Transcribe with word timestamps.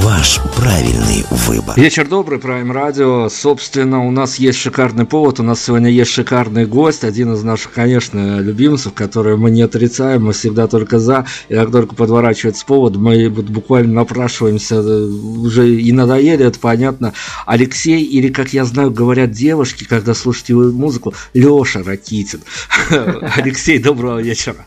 Ваш 0.00 0.40
правильный 0.54 1.24
выбор. 1.30 1.74
Вечер 1.74 2.06
добрый, 2.06 2.38
Prime 2.38 2.70
Radio. 2.70 3.30
Собственно, 3.30 4.06
у 4.06 4.10
нас 4.10 4.36
есть 4.36 4.58
шикарный 4.58 5.06
повод. 5.06 5.40
У 5.40 5.42
нас 5.42 5.64
сегодня 5.64 5.88
есть 5.88 6.10
шикарный 6.10 6.66
гость. 6.66 7.02
Один 7.02 7.32
из 7.32 7.42
наших, 7.42 7.72
конечно, 7.72 8.38
любимцев, 8.40 8.92
который 8.92 9.38
мы 9.38 9.50
не 9.50 9.62
отрицаем. 9.62 10.26
Мы 10.26 10.34
всегда 10.34 10.66
только 10.66 10.98
за. 10.98 11.24
И 11.48 11.54
как 11.54 11.72
только 11.72 11.94
подворачивается 11.94 12.66
повод, 12.66 12.96
мы 12.96 13.30
буквально 13.30 13.94
напрашиваемся. 13.94 14.82
Уже 14.82 15.74
и 15.74 15.90
надоели, 15.92 16.44
это 16.44 16.60
понятно. 16.60 17.14
Алексей, 17.46 18.02
или, 18.02 18.28
как 18.28 18.52
я 18.52 18.66
знаю, 18.66 18.90
говорят 18.90 19.30
девушки, 19.30 19.84
когда 19.84 20.12
слушают 20.12 20.50
его 20.50 20.62
музыку, 20.72 21.14
Леша 21.32 21.82
Ракитин. 21.82 22.42
Алексей, 23.34 23.78
доброго 23.78 24.20
вечера. 24.20 24.66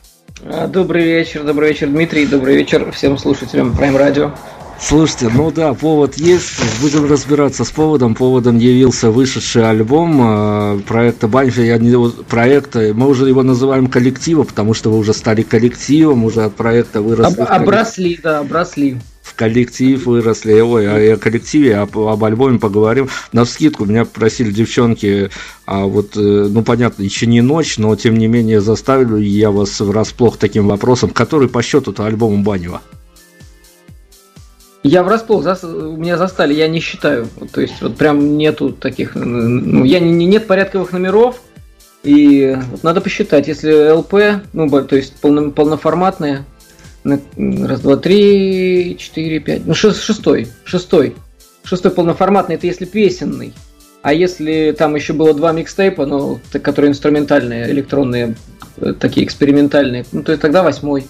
Добрый 0.70 1.04
вечер, 1.04 1.44
добрый 1.44 1.70
вечер, 1.70 1.88
Дмитрий, 1.88 2.26
добрый 2.26 2.56
вечер 2.56 2.92
всем 2.94 3.18
слушателям 3.20 3.74
Prime 3.74 3.96
Radio. 3.96 4.32
Слушайте, 4.82 5.30
ну 5.34 5.52
да, 5.52 5.74
повод 5.74 6.16
есть. 6.16 6.60
Будем 6.82 7.06
разбираться 7.06 7.64
с 7.64 7.72
поводом. 7.72 8.16
Поводом 8.16 8.58
явился 8.58 9.12
вышедший 9.12 9.70
альбом 9.70 10.20
э, 10.22 10.80
проекта 10.88 11.28
Банфи. 11.28 11.62
Я 11.62 11.78
не 11.78 12.10
проекта. 12.24 12.92
Мы 12.94 13.08
уже 13.08 13.28
его 13.28 13.44
называем 13.44 13.88
коллективом, 13.88 14.46
потому 14.46 14.74
что 14.74 14.90
вы 14.90 14.98
уже 14.98 15.14
стали 15.14 15.42
коллективом, 15.42 16.24
уже 16.24 16.44
от 16.44 16.56
проекта 16.56 17.02
выросли. 17.02 17.42
Об, 17.42 17.52
обросли, 17.52 18.20
да, 18.24 18.40
обросли 18.40 18.98
в 19.22 19.36
коллектив 19.36 20.06
выросли. 20.06 20.60
Ой, 20.60 21.14
о 21.14 21.18
коллективе, 21.18 21.78
об, 21.78 21.98
об 21.98 22.24
альбоме 22.24 22.58
поговорим. 22.58 23.10
На 23.32 23.46
скидку 23.46 23.86
меня 23.86 24.06
попросили 24.06 24.52
девчонки, 24.52 25.30
а 25.66 25.86
вот, 25.86 26.16
э, 26.16 26.48
ну, 26.50 26.64
понятно, 26.64 27.04
еще 27.04 27.28
не 27.28 27.42
ночь, 27.42 27.78
но 27.78 27.96
тем 27.96 28.18
не 28.18 28.28
менее 28.28 28.62
заставили 28.62 29.24
я 29.24 29.52
вас 29.52 29.80
врасплох 29.82 30.38
таким 30.38 30.68
вопросом, 30.68 31.10
который 31.10 31.50
по 31.50 31.62
счету-то 31.62 32.06
альбому 32.06 32.44
Банева. 32.44 32.82
Я 34.84 35.04
врасплох, 35.04 35.44
за, 35.44 35.58
меня 35.66 36.18
застали, 36.18 36.54
я 36.54 36.68
не 36.68 36.80
считаю. 36.80 37.28
То 37.52 37.62
есть 37.62 37.82
вот 37.82 37.98
прям 37.98 38.38
нету 38.38 38.72
таких, 38.72 39.16
ну, 39.16 39.84
я 39.84 40.00
не, 40.00 40.26
нет 40.26 40.48
порядковых 40.48 40.94
номеров, 40.94 41.42
и 42.04 42.58
вот 42.72 42.84
надо 42.84 43.02
посчитать, 43.02 43.48
если 43.48 43.92
ЛП, 43.92 44.42
ну, 44.54 44.70
то 44.70 44.96
есть 44.96 45.16
полно, 45.16 45.52
полноформатные, 45.52 46.46
раз, 47.04 47.82
два, 47.82 47.98
три, 47.98 48.96
четыре, 48.98 49.40
пять, 49.40 49.66
ну, 49.66 49.74
шест, 49.74 50.02
шестой, 50.02 50.48
шестой, 50.64 51.16
шестой 51.64 51.92
полноформатный, 51.92 52.56
это 52.56 52.68
если 52.68 52.86
песенный. 52.86 53.54
А 54.02 54.14
если 54.14 54.74
там 54.78 54.96
еще 54.96 55.12
было 55.12 55.34
два 55.34 55.52
микстейпа, 55.52 56.06
ну, 56.06 56.40
которые 56.64 56.92
инструментальные, 56.92 57.70
электронные, 57.72 58.36
э, 58.78 58.94
такие 58.98 59.26
экспериментальные, 59.26 60.06
ну, 60.14 60.24
то 60.24 60.38
тогда 60.38 60.64
восьмой. 60.64 61.06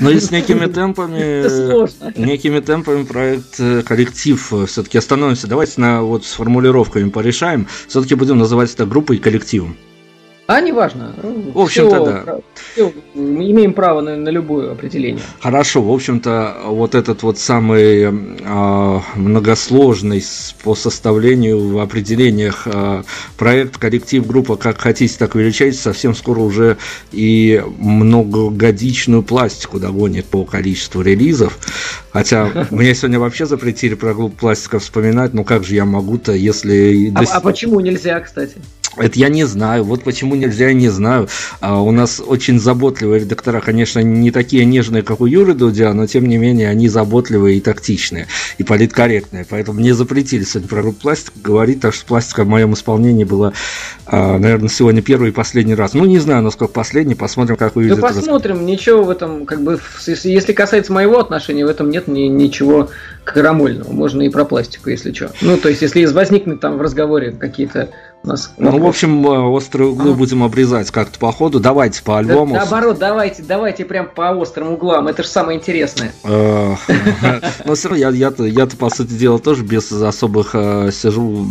Но 0.00 0.10
и 0.10 0.18
с 0.18 0.30
некими 0.30 0.66
темпами, 0.66 2.18
некими 2.18 2.60
темпами 2.60 3.04
проект 3.04 3.58
э, 3.58 3.82
коллектив 3.82 4.52
э, 4.52 4.66
все-таки 4.66 4.98
остановимся. 4.98 5.46
Давайте 5.46 5.80
на 5.80 6.02
вот 6.02 6.24
с 6.24 6.32
формулировками 6.32 7.10
порешаем. 7.10 7.66
Все-таки 7.88 8.14
будем 8.14 8.38
называть 8.38 8.72
это 8.72 8.86
группой 8.86 9.16
и 9.16 9.20
коллективом. 9.20 9.76
А 10.52 10.60
неважно. 10.60 11.14
В 11.54 11.58
общем-то, 11.58 12.04
да. 12.04 12.38
Все, 12.74 12.92
мы 13.14 13.50
имеем 13.50 13.72
право 13.72 14.02
на, 14.02 14.16
на 14.16 14.28
любое 14.28 14.72
определение. 14.72 15.22
Хорошо, 15.40 15.80
в 15.80 15.90
общем-то, 15.90 16.56
вот 16.66 16.94
этот 16.94 17.22
вот 17.22 17.38
самый 17.38 18.02
э, 18.02 19.00
многосложный 19.14 20.22
по 20.62 20.74
составлению 20.74 21.68
в 21.68 21.78
определениях 21.78 22.66
э, 22.66 23.02
проект, 23.38 23.78
коллектив, 23.78 24.26
группа, 24.26 24.56
как 24.56 24.78
хотите, 24.78 25.16
так 25.18 25.34
величайте, 25.34 25.78
совсем 25.78 26.14
скоро 26.14 26.40
уже 26.40 26.76
и 27.12 27.64
многогодичную 27.78 29.22
пластику 29.22 29.80
догонит 29.80 30.26
по 30.26 30.44
количеству 30.44 31.00
релизов. 31.00 31.58
Хотя 32.10 32.66
мне 32.70 32.94
сегодня 32.94 33.18
вообще 33.18 33.46
запретили 33.46 33.94
про 33.94 34.12
группу 34.12 34.36
пластика 34.36 34.78
вспоминать, 34.80 35.32
ну 35.32 35.44
как 35.44 35.64
же 35.64 35.76
я 35.76 35.86
могу-то, 35.86 36.32
если... 36.32 37.10
А, 37.14 37.38
а 37.38 37.40
почему 37.40 37.80
нельзя, 37.80 38.20
кстати? 38.20 38.56
Это 38.96 39.18
я 39.18 39.28
не 39.28 39.44
знаю. 39.44 39.84
Вот 39.84 40.04
почему 40.04 40.34
нельзя, 40.34 40.68
я 40.68 40.74
не 40.74 40.88
знаю. 40.88 41.28
А 41.60 41.80
у 41.80 41.90
нас 41.90 42.20
очень 42.24 42.60
заботливые 42.60 43.20
редактора, 43.20 43.60
конечно, 43.60 44.00
не 44.00 44.30
такие 44.30 44.64
нежные, 44.64 45.02
как 45.02 45.20
у 45.20 45.26
Юры 45.26 45.54
Дудя, 45.54 45.92
но 45.94 46.06
тем 46.06 46.26
не 46.26 46.36
менее 46.36 46.68
они 46.68 46.88
заботливые 46.88 47.58
и 47.58 47.60
тактичные, 47.60 48.26
и 48.58 48.64
политкорректные. 48.64 49.46
Поэтому 49.48 49.80
мне 49.80 49.94
запретили 49.94 50.44
сегодня 50.44 50.68
про 50.68 50.82
группу 50.82 51.00
пластик 51.00 51.32
говорить, 51.42 51.80
так 51.80 51.94
что 51.94 52.04
пластика 52.04 52.44
в 52.44 52.48
моем 52.48 52.74
исполнении 52.74 53.24
была, 53.24 53.52
а, 54.06 54.38
наверное, 54.38 54.68
сегодня 54.68 55.00
первый 55.00 55.30
и 55.30 55.32
последний 55.32 55.74
раз. 55.74 55.94
Ну, 55.94 56.04
не 56.04 56.18
знаю, 56.18 56.42
насколько 56.42 56.72
последний, 56.72 57.14
посмотрим, 57.14 57.56
как 57.56 57.76
увидит. 57.76 57.96
Да 57.96 58.08
посмотрим, 58.08 58.56
раз... 58.56 58.64
ничего 58.64 59.04
в 59.04 59.10
этом, 59.10 59.46
как 59.46 59.62
бы, 59.62 59.80
если 60.06 60.52
касается 60.52 60.92
моего 60.92 61.18
отношения, 61.18 61.64
в 61.64 61.68
этом 61.68 61.90
нет 61.90 62.08
ни, 62.08 62.22
ничего 62.22 62.90
крамольного. 63.24 63.92
Можно 63.92 64.22
и 64.22 64.28
про 64.28 64.44
пластику, 64.44 64.90
если 64.90 65.12
что. 65.12 65.32
Ну, 65.40 65.56
то 65.56 65.68
есть, 65.68 65.82
если 65.82 66.04
возникнет 66.06 66.60
там 66.60 66.76
в 66.76 66.82
разговоре 66.82 67.32
какие-то 67.32 67.90
нас 68.24 68.52
ну, 68.56 68.78
в 68.78 68.86
общем, 68.86 69.26
э, 69.26 69.38
острые 69.48 69.90
углы 69.90 70.12
а. 70.12 70.14
будем 70.14 70.42
обрезать 70.42 70.90
как-то 70.90 71.18
по 71.18 71.32
ходу. 71.32 71.60
Давайте 71.60 72.02
по 72.02 72.18
альбому. 72.18 72.54
Да, 72.54 72.60
наоборот, 72.60 72.98
давайте, 72.98 73.42
давайте 73.42 73.84
прям 73.84 74.08
по 74.08 74.30
острым 74.30 74.72
углам. 74.72 75.08
Это 75.08 75.22
же 75.22 75.28
самое 75.28 75.58
интересное. 75.58 76.12
Э, 76.24 76.76
Но 77.64 77.74
все 77.74 77.88
равно 77.88 78.10
я-то, 78.10 78.76
по 78.76 78.90
сути 78.90 79.12
дела, 79.12 79.38
тоже 79.38 79.64
без 79.64 79.90
особых 79.90 80.50
э, 80.54 80.90
сижу 80.92 81.46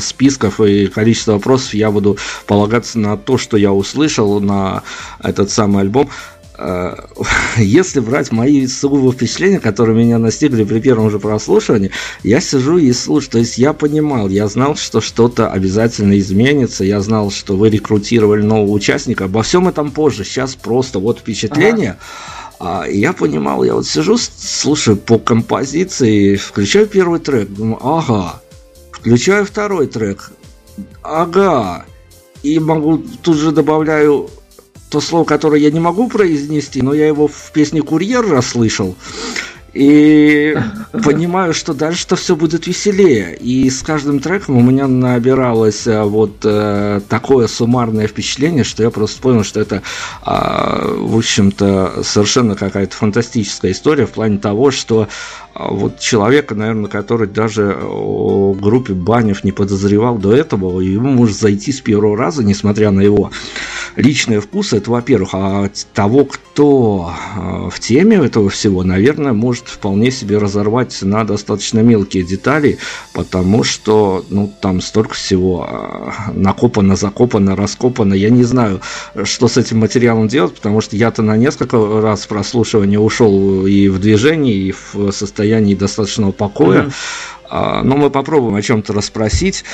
списков 0.00 0.60
и 0.60 0.86
количества 0.86 1.32
вопросов. 1.32 1.74
Я 1.74 1.90
буду 1.90 2.18
полагаться 2.46 2.98
на 2.98 3.16
то, 3.16 3.38
что 3.38 3.56
я 3.56 3.72
услышал 3.72 4.40
на 4.40 4.82
этот 5.22 5.50
самый 5.50 5.82
альбом. 5.82 6.10
Э, 6.62 6.94
если 7.56 8.00
брать 8.00 8.30
мои 8.32 8.66
сугубо 8.66 9.12
впечатления, 9.12 9.60
которые 9.60 9.96
меня 9.96 10.18
настигли 10.18 10.64
при 10.64 10.80
первом 10.80 11.10
же 11.10 11.18
прослушивании, 11.18 11.90
я 12.22 12.40
сижу 12.40 12.76
и 12.76 12.92
слушаю. 12.92 13.32
То 13.32 13.38
есть 13.38 13.56
я 13.56 13.72
понимал, 13.72 14.28
я 14.28 14.46
знал, 14.46 14.76
что 14.76 15.00
что-то 15.00 15.50
обязательно 15.50 16.18
изменится, 16.18 16.84
я 16.84 17.00
знал, 17.00 17.30
что 17.30 17.56
вы 17.56 17.70
рекрутировали 17.70 18.42
нового 18.42 18.72
участника. 18.72 19.24
Обо 19.24 19.42
всем 19.42 19.68
этом 19.68 19.90
позже. 19.90 20.24
Сейчас 20.24 20.54
просто 20.54 20.98
вот 20.98 21.20
впечатление. 21.20 21.96
Ага. 22.58 22.82
А, 22.82 22.86
я 22.86 23.14
понимал, 23.14 23.64
я 23.64 23.74
вот 23.74 23.86
сижу, 23.86 24.18
слушаю 24.18 24.98
по 24.98 25.18
композиции, 25.18 26.36
включаю 26.36 26.86
первый 26.86 27.18
трек, 27.18 27.48
думаю, 27.48 27.78
ага, 27.80 28.42
включаю 28.92 29.46
второй 29.46 29.86
трек, 29.86 30.30
ага, 31.02 31.86
и 32.42 32.58
могу 32.58 32.98
тут 32.98 33.38
же 33.38 33.52
добавляю 33.52 34.28
то 34.90 35.00
слово, 35.00 35.24
которое 35.24 35.60
я 35.60 35.70
не 35.70 35.80
могу 35.80 36.08
произнести, 36.08 36.82
но 36.82 36.92
я 36.92 37.06
его 37.06 37.28
в 37.28 37.52
песне 37.52 37.80
«Курьер» 37.80 38.28
расслышал. 38.28 38.96
И 39.72 40.56
понимаю, 41.04 41.54
что 41.54 41.74
дальше-то 41.74 42.16
все 42.16 42.34
будет 42.34 42.66
веселее. 42.66 43.36
И 43.36 43.70
с 43.70 43.82
каждым 43.82 44.18
треком 44.18 44.56
у 44.56 44.62
меня 44.62 44.88
набиралось 44.88 45.86
э, 45.86 46.02
вот 46.02 46.38
э, 46.44 47.00
такое 47.08 47.46
суммарное 47.46 48.08
впечатление, 48.08 48.64
что 48.64 48.82
я 48.82 48.90
просто 48.90 49.22
понял, 49.22 49.44
что 49.44 49.60
это, 49.60 49.82
э, 50.26 50.94
в 50.98 51.16
общем-то, 51.16 52.02
совершенно 52.02 52.56
какая-то 52.56 52.96
фантастическая 52.96 53.70
история 53.70 54.06
в 54.06 54.10
плане 54.10 54.38
того, 54.38 54.72
что 54.72 55.08
вот 55.68 55.98
человека, 55.98 56.54
наверное, 56.54 56.88
который 56.88 57.28
даже 57.28 57.76
о 57.82 58.54
группе 58.54 58.94
Банев 58.94 59.44
не 59.44 59.52
подозревал 59.52 60.16
до 60.16 60.34
этого, 60.34 60.80
ему 60.80 61.10
может 61.10 61.36
зайти 61.38 61.72
с 61.72 61.80
первого 61.80 62.16
раза, 62.16 62.42
несмотря 62.42 62.90
на 62.90 63.00
его 63.00 63.30
личные 63.96 64.40
вкусы, 64.40 64.76
это 64.76 64.90
во-первых, 64.90 65.30
а 65.32 65.70
того, 65.94 66.24
кто 66.24 67.12
а, 67.12 67.70
в 67.70 67.80
теме 67.80 68.16
этого 68.16 68.48
всего, 68.50 68.82
наверное, 68.82 69.32
может 69.32 69.68
вполне 69.68 70.10
себе 70.10 70.38
разорвать 70.38 70.96
на 71.02 71.24
достаточно 71.24 71.80
мелкие 71.80 72.22
детали, 72.22 72.78
потому 73.12 73.64
что, 73.64 74.24
ну, 74.30 74.52
там 74.60 74.80
столько 74.80 75.14
всего 75.14 75.66
а, 75.68 76.32
накопано, 76.32 76.96
закопано, 76.96 77.56
раскопано, 77.56 78.14
я 78.14 78.30
не 78.30 78.44
знаю, 78.44 78.80
что 79.24 79.48
с 79.48 79.56
этим 79.56 79.78
материалом 79.78 80.28
делать, 80.28 80.54
потому 80.54 80.80
что 80.80 80.96
я-то 80.96 81.22
на 81.22 81.36
несколько 81.36 82.00
раз 82.00 82.26
прослушивания 82.26 82.98
ушел 82.98 83.66
и 83.66 83.88
в 83.88 83.98
движении, 83.98 84.68
и 84.68 84.72
в 84.72 85.10
состоянии 85.12 85.49
состоянии 85.50 85.74
достаточного 85.74 86.32
покоя. 86.32 86.90
Mm-hmm. 87.50 87.82
Но 87.82 87.96
мы 87.96 88.10
попробуем 88.10 88.54
о 88.54 88.62
чем-то 88.62 88.92
расспросить. 88.92 89.64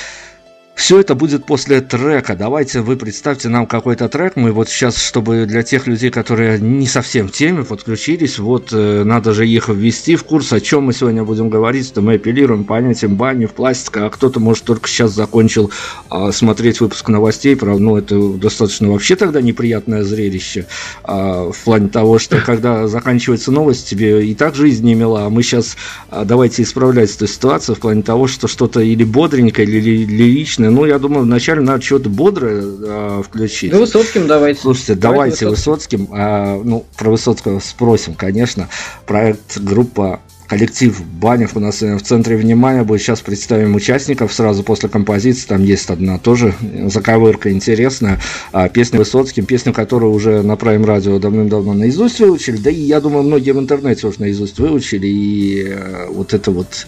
Все 0.77 1.01
это 1.01 1.15
будет 1.15 1.47
после 1.47 1.81
трека. 1.81 2.37
Давайте 2.37 2.83
вы 2.83 2.97
представьте 2.97 3.49
нам 3.49 3.67
какой-то 3.67 4.11
трек. 4.11 4.37
Мы 4.37 4.53
вот 4.53 4.69
сейчас, 4.69 5.03
чтобы 5.03 5.47
для 5.47 5.63
тех 5.63 5.87
людей, 5.87 6.11
которые 6.11 6.61
не 6.61 6.87
совсем 6.87 7.29
в 7.29 7.33
теме, 7.33 7.65
подключились, 7.65 8.39
вот 8.39 8.69
э, 8.73 9.03
надо 9.03 9.33
же 9.33 9.49
их 9.49 9.71
ввести 9.71 10.17
в 10.17 10.25
курс, 10.25 10.53
о 10.53 10.61
чем 10.61 10.85
мы 10.85 10.93
сегодня 10.93 11.25
будем 11.25 11.49
говорить. 11.49 11.93
То 11.95 12.03
мы 12.03 12.15
апеллируем 12.15 12.65
понятием 12.65 13.17
бани 13.17 13.47
в 13.47 13.55
пластика, 13.55 14.05
а 14.05 14.11
кто-то, 14.11 14.39
может, 14.39 14.65
только 14.65 14.87
сейчас 14.87 15.13
закончил 15.13 15.71
э, 16.11 16.31
смотреть 16.33 16.83
выпуск 16.83 17.09
новостей. 17.09 17.57
Правда, 17.57 17.83
ну, 17.83 17.97
это 17.97 18.35
достаточно 18.35 18.91
вообще 18.91 19.17
тогда 19.17 19.41
неприятное 19.41 20.05
зрелище. 20.05 20.67
Э, 21.05 21.53
в 21.53 21.65
плане 21.65 21.89
того, 21.89 22.19
что 22.19 22.39
когда 22.43 22.87
заканчивается 22.87 23.51
новость, 23.51 23.89
тебе 23.89 24.27
и 24.27 24.35
так 24.35 24.55
жизнь 24.55 24.85
не 24.85 24.95
мила, 24.95 25.25
а 25.25 25.31
мы 25.31 25.43
сейчас 25.43 25.75
э, 26.11 26.23
давайте 26.27 26.63
исправлять 26.65 27.17
эту 27.17 27.27
ситуацию 27.27 27.77
в 27.77 27.81
плане 27.81 28.03
того, 28.03 28.27
что 28.27 28.47
что-то 28.47 28.81
или 28.81 29.05
бодренькое, 29.05 29.67
или 29.67 30.05
лиричное, 30.05 30.66
ну, 30.71 30.85
я 30.85 30.99
думаю, 30.99 31.23
вначале 31.23 31.61
надо 31.61 31.83
что-то 31.83 32.09
бодрое 32.09 32.63
э, 32.63 33.23
включить. 33.25 33.73
Ну, 33.73 33.81
Высоцким 33.81 34.27
давайте. 34.27 34.61
Слушайте, 34.61 34.95
давайте, 34.95 35.45
давайте 35.45 35.49
Высоцким. 35.49 36.07
Высоцким 36.07 36.15
э, 36.15 36.63
ну, 36.65 36.85
про 36.97 37.11
Высоцкого 37.11 37.61
спросим, 37.61 38.15
конечно. 38.15 38.69
Проект 39.07 39.59
группа 39.59 40.21
коллектив 40.47 41.03
Банев 41.21 41.57
у 41.57 41.61
нас 41.61 41.83
в 41.83 42.01
центре 42.01 42.37
внимания 42.37 42.83
будет. 42.83 43.03
Сейчас 43.03 43.21
представим 43.21 43.75
участников 43.75 44.33
сразу 44.33 44.63
после 44.63 44.89
композиции. 44.89 45.47
Там 45.49 45.65
есть 45.65 45.91
одна 45.91 46.19
тоже 46.19 46.55
заковырка 46.87 47.51
интересная. 47.51 48.21
А, 48.53 48.69
песня 48.69 48.99
Высоцким, 48.99 49.45
песню, 49.45 49.73
которую 49.73 50.13
уже 50.13 50.43
на 50.43 50.53
Prime 50.53 50.85
радио 50.85 51.19
давным-давно 51.19 51.75
наизусть 51.75 52.21
выучили. 52.21 52.57
Да 52.57 52.71
и 52.71 52.81
я 52.81 53.01
думаю, 53.01 53.25
многие 53.25 53.53
в 53.53 53.59
интернете 53.59 54.07
уже 54.07 54.21
наизусть 54.21 54.59
выучили. 54.59 55.07
И 55.07 55.65
э, 55.69 56.07
вот 56.11 56.35
это 56.35 56.51
вот 56.51 56.87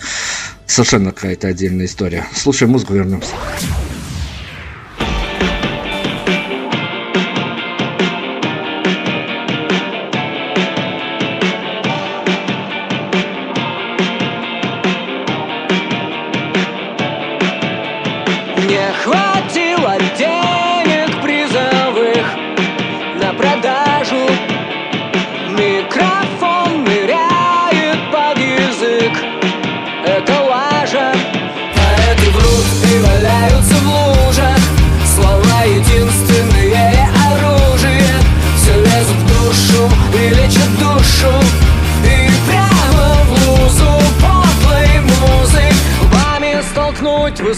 совершенно 0.69 1.13
какая-то 1.13 1.49
отдельная 1.49 1.87
история. 1.87 2.27
Слушай 2.35 2.69
музыку, 2.69 2.95
вернемся. 2.95 3.35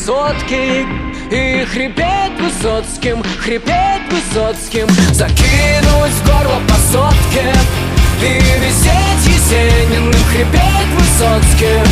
Высотки 0.00 0.87
И 1.31 1.64
хрипеть 1.67 2.38
Высоцким, 2.41 3.23
хрипеть 3.38 4.02
Высоцким. 4.11 4.88
Закинуть 5.12 6.12
в 6.12 6.26
горло 6.26 6.61
по 6.69 6.75
сотке 6.75 7.52
И 8.23 8.41
висеть 8.61 9.26
Есениным, 9.26 10.12
хрипеть 10.31 10.88
Высоцким. 10.99 11.87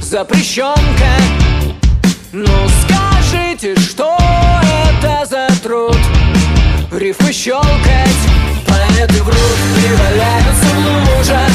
Запрещенка 0.00 0.74
Ну 2.32 2.50
рифмы 7.10 7.32
щелкать 7.32 8.22
Поэты 8.68 9.22
врут 9.24 9.58
и 9.76 9.88
валяются 10.00 10.66
в 10.66 10.78
лужах. 10.78 11.54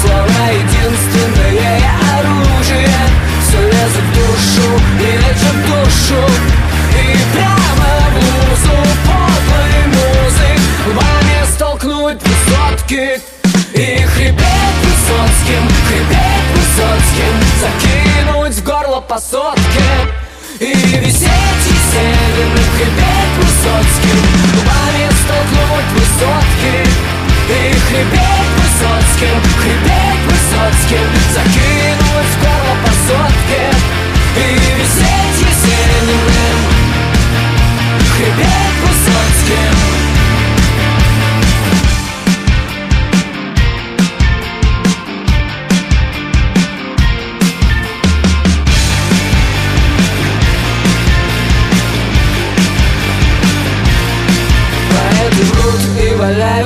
Слова 0.00 0.46
единственное 0.48 1.80
оружие. 2.16 2.88
Все 3.46 3.60
лезет 3.60 4.06
в 4.08 4.14
душу 4.14 4.66
и 5.00 5.10
лечит 5.22 5.58
душу. 5.68 6.22
И 6.90 7.18
прямо 7.34 7.90
в 8.08 8.16
лузу 8.16 8.76
подлый 9.04 9.80
музык 9.94 10.60
Вами 10.94 11.52
столкнуть 11.54 12.20
высотки. 12.22 13.20
И 13.74 14.02
хрипеть 14.06 14.78
Высоцким, 14.84 15.64
хрипеть 15.86 16.48
Высоцким 16.54 17.34
Закинуть 17.60 18.54
в 18.54 18.64
горло 18.64 19.00
по 19.00 19.18
сотке. 19.18 19.84
И 20.60 20.72
висеть 20.72 21.66
и 21.68 21.76
северным 21.92 22.64
хрипеть 22.76 23.34
Высоцким 23.38 24.33
Губами 24.64 25.10
столкнуть 25.24 25.92
высотки. 25.92 27.14
И 27.46 27.72
хрипеть 27.72 28.54
Высоцким 28.56 29.42
Хрипеть 29.60 30.24
Высоцким 30.24 31.10
Закинуть 31.34 32.30
в 32.32 32.40
горло 32.40 32.74
по 32.82 32.90
сотке 33.06 33.70
И 34.36 34.54
висеть 34.54 35.40
Есениным 35.40 36.58
Хрипеть 38.16 38.78
Высоцким 38.80 40.03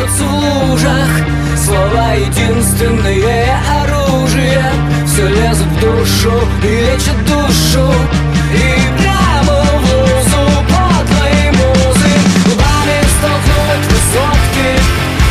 валяются 0.08 0.24
в 0.24 0.70
лужах. 0.70 1.08
Слова 1.56 2.12
единственное 2.12 3.60
оружие. 3.82 4.64
Все 5.06 5.28
лезут 5.28 5.66
в 5.66 5.80
душу 5.80 6.32
и 6.62 6.66
лечит 6.66 7.24
душу. 7.26 7.92
И 8.54 9.00
прямо 9.00 9.62
в 9.62 9.84
лузу 9.84 10.64
подлой 10.68 11.50
музы. 11.52 12.10
Губами 12.44 12.98
столкнуть 13.18 13.86
высотки. 13.90 14.70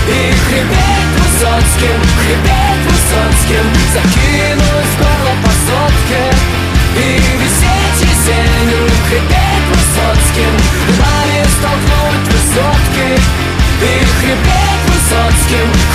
И 0.10 0.34
хрипеть 0.46 1.12
Высоцким, 1.18 2.00
хрипеть 2.20 2.84
Высоцким. 2.88 3.66
Закинуть 3.94 4.77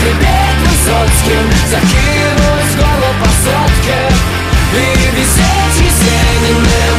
Хрипеть 0.02 0.58
Высоцким 0.66 1.46
Закинуть 1.70 2.76
горло 2.76 3.14
по 3.20 3.28
сотке 3.44 4.00
И 4.74 5.16
висеть 5.16 5.78
Есениным 5.78 6.98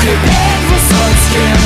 Хрипеть 0.00 0.64
Высоцким 0.70 1.61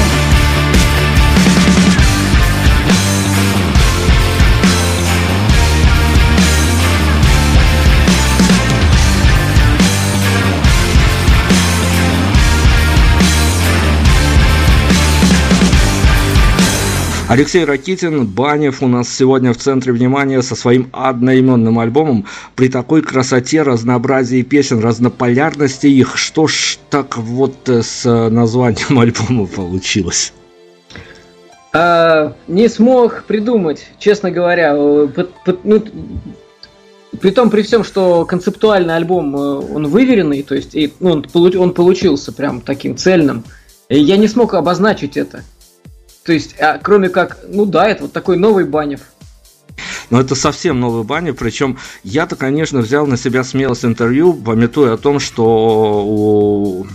Алексей 17.28 17.64
Ракитин, 17.64 18.24
Банев 18.24 18.84
у 18.84 18.86
нас 18.86 19.12
сегодня 19.12 19.52
в 19.52 19.56
центре 19.56 19.92
внимания 19.92 20.42
со 20.42 20.54
своим 20.54 20.88
одноименным 20.92 21.80
альбомом. 21.80 22.26
При 22.54 22.68
такой 22.68 23.02
красоте, 23.02 23.62
разнообразии 23.62 24.42
песен, 24.42 24.78
разнополярности 24.78 25.88
их, 25.88 26.16
что 26.16 26.46
ж 26.46 26.78
так 26.88 27.18
вот 27.18 27.68
э, 27.68 27.82
с 27.82 28.04
названием 28.30 28.98
альбома 29.00 29.46
получилось? 29.46 30.32
А, 31.72 32.34
не 32.46 32.68
смог 32.68 33.24
придумать, 33.24 33.88
честно 33.98 34.30
говоря. 34.30 34.74
Э, 34.76 35.08
ну, 35.64 35.84
при 37.20 37.30
том, 37.32 37.50
при 37.50 37.62
всем, 37.62 37.82
что 37.82 38.24
концептуальный 38.24 38.94
альбом, 38.94 39.34
э, 39.34 39.38
он 39.74 39.88
выверенный, 39.88 40.44
то 40.44 40.54
есть 40.54 40.76
и, 40.76 40.92
ну, 41.00 41.24
он, 41.34 41.56
он 41.56 41.74
получился 41.74 42.30
прям 42.32 42.60
таким 42.60 42.96
цельным. 42.96 43.42
Я 43.88 44.16
не 44.16 44.28
смог 44.28 44.54
обозначить 44.54 45.16
это. 45.16 45.42
То 46.26 46.32
есть, 46.32 46.56
а, 46.60 46.78
кроме 46.78 47.08
как, 47.08 47.38
ну 47.48 47.64
да, 47.64 47.88
это 47.88 48.02
вот 48.02 48.12
такой 48.12 48.36
новый 48.36 48.64
Банев. 48.64 49.00
Но 50.10 50.20
это 50.20 50.34
совсем 50.34 50.80
новый 50.80 51.04
Банев, 51.04 51.36
причем 51.36 51.78
я-то, 52.02 52.36
конечно, 52.36 52.80
взял 52.80 53.06
на 53.06 53.16
себя 53.16 53.44
смелость 53.44 53.84
интервью, 53.84 54.34
пометуя 54.34 54.94
о 54.94 54.98
том, 54.98 55.20
что 55.20 56.04
у 56.04 56.86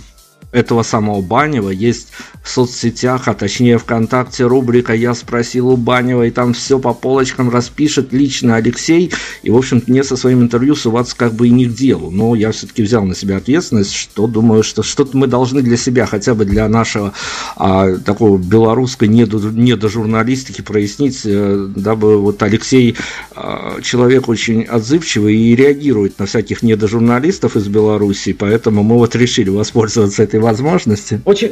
этого 0.52 0.84
самого 0.84 1.22
Банева 1.22 1.70
есть 1.70 2.10
в 2.44 2.50
соцсетях, 2.50 3.28
а 3.28 3.34
точнее 3.34 3.78
ВКонтакте 3.78 4.46
рубрика 4.46 4.94
«Я 4.94 5.14
спросил 5.14 5.70
у 5.70 5.78
Банева», 5.78 6.24
и 6.24 6.32
там 6.32 6.54
все 6.54 6.80
по 6.80 6.94
полочкам 6.94 7.50
распишет 7.50 8.12
лично 8.12 8.56
Алексей, 8.56 9.12
и, 9.44 9.50
в 9.50 9.58
общем-то, 9.58 9.90
мне 9.90 10.04
со 10.04 10.18
своим 10.18 10.42
интервью 10.42 10.76
суваться 10.76 11.16
как 11.16 11.34
бы 11.34 11.48
и 11.48 11.52
не 11.52 11.66
к 11.66 11.74
делу, 11.74 12.10
но 12.12 12.36
я 12.36 12.52
все-таки 12.52 12.84
взял 12.84 13.04
на 13.06 13.16
себя 13.16 13.38
ответственность, 13.38 13.94
что 13.94 14.28
думаю, 14.28 14.64
что 14.64 14.84
что-то 14.84 15.16
мы 15.18 15.28
должны 15.28 15.62
для 15.62 15.78
себя, 15.78 16.06
хотя 16.06 16.36
бы 16.36 16.46
для 16.46 16.68
нашего 16.68 17.14
а, 17.56 17.98
такого 17.98 18.38
белорусской 18.38 19.08
недожурналистики 19.08 20.62
прояснить, 20.62 21.22
э, 21.26 21.68
дабы 21.76 22.18
вот 22.18 22.42
Алексей 22.44 22.98
а, 23.36 23.80
человек 23.82 24.28
очень 24.28 24.64
отзывчивый 24.64 25.38
и 25.38 25.56
реагирует 25.56 26.20
на 26.20 26.26
всяких 26.26 26.64
недожурналистов 26.64 27.56
из 27.56 27.68
Беларуси, 27.68 28.34
поэтому 28.34 28.84
мы 28.84 28.98
вот 28.98 29.16
решили 29.16 29.50
воспользоваться 29.50 30.24
этой 30.24 30.41
возможностью. 30.42 31.22
Очень, 31.26 31.52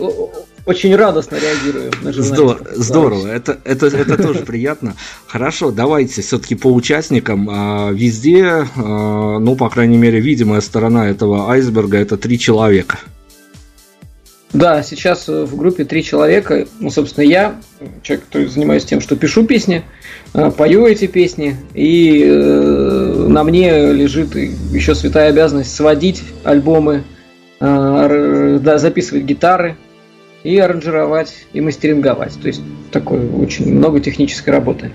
очень 0.66 0.96
радостно 0.96 1.38
реагирую 1.38 1.92
на 2.02 2.12
Здорово, 2.12 2.60
здорово. 2.76 3.28
Это, 3.28 3.60
это, 3.64 3.88
это 3.88 4.22
тоже 4.22 4.40
приятно. 4.40 4.96
Хорошо, 5.28 5.72
давайте 5.72 6.22
все-таки 6.22 6.56
по 6.56 6.68
участникам. 6.72 7.50
А, 7.50 7.92
везде, 7.92 8.68
а, 8.76 9.40
ну, 9.40 9.56
по 9.56 9.70
крайней 9.70 9.98
мере, 9.98 10.20
видимая 10.20 10.62
сторона 10.62 11.10
этого 11.10 11.50
айсберга 11.50 11.98
это 11.98 12.18
три 12.18 12.38
человека. 12.38 13.00
Да, 14.52 14.82
сейчас 14.82 15.28
в 15.28 15.56
группе 15.56 15.86
три 15.86 16.04
человека. 16.04 16.68
Ну, 16.80 16.90
собственно, 16.90 17.24
я, 17.24 17.56
человек, 18.02 18.26
который 18.26 18.48
занимаюсь 18.48 18.84
тем, 18.84 19.00
что 19.00 19.16
пишу 19.16 19.46
песни, 19.46 19.84
а, 20.34 20.50
пою 20.50 20.88
эти 20.88 21.06
песни, 21.06 21.56
и 21.74 22.24
э, 22.26 23.26
на 23.28 23.44
мне 23.44 23.92
лежит 23.92 24.36
еще 24.36 24.96
святая 24.96 25.30
обязанность 25.30 25.76
сводить 25.76 26.24
альбомы, 26.44 26.96
э, 26.96 27.19
да, 27.60 28.78
записывать 28.78 29.24
гитары, 29.24 29.76
и 30.44 30.58
аранжировать, 30.58 31.48
и 31.54 31.62
мастеринговать. 31.62 32.40
То 32.42 32.48
есть 32.48 32.62
такое 32.92 33.30
очень 33.30 33.74
много 33.74 34.00
технической 34.00 34.54
работы. 34.54 34.92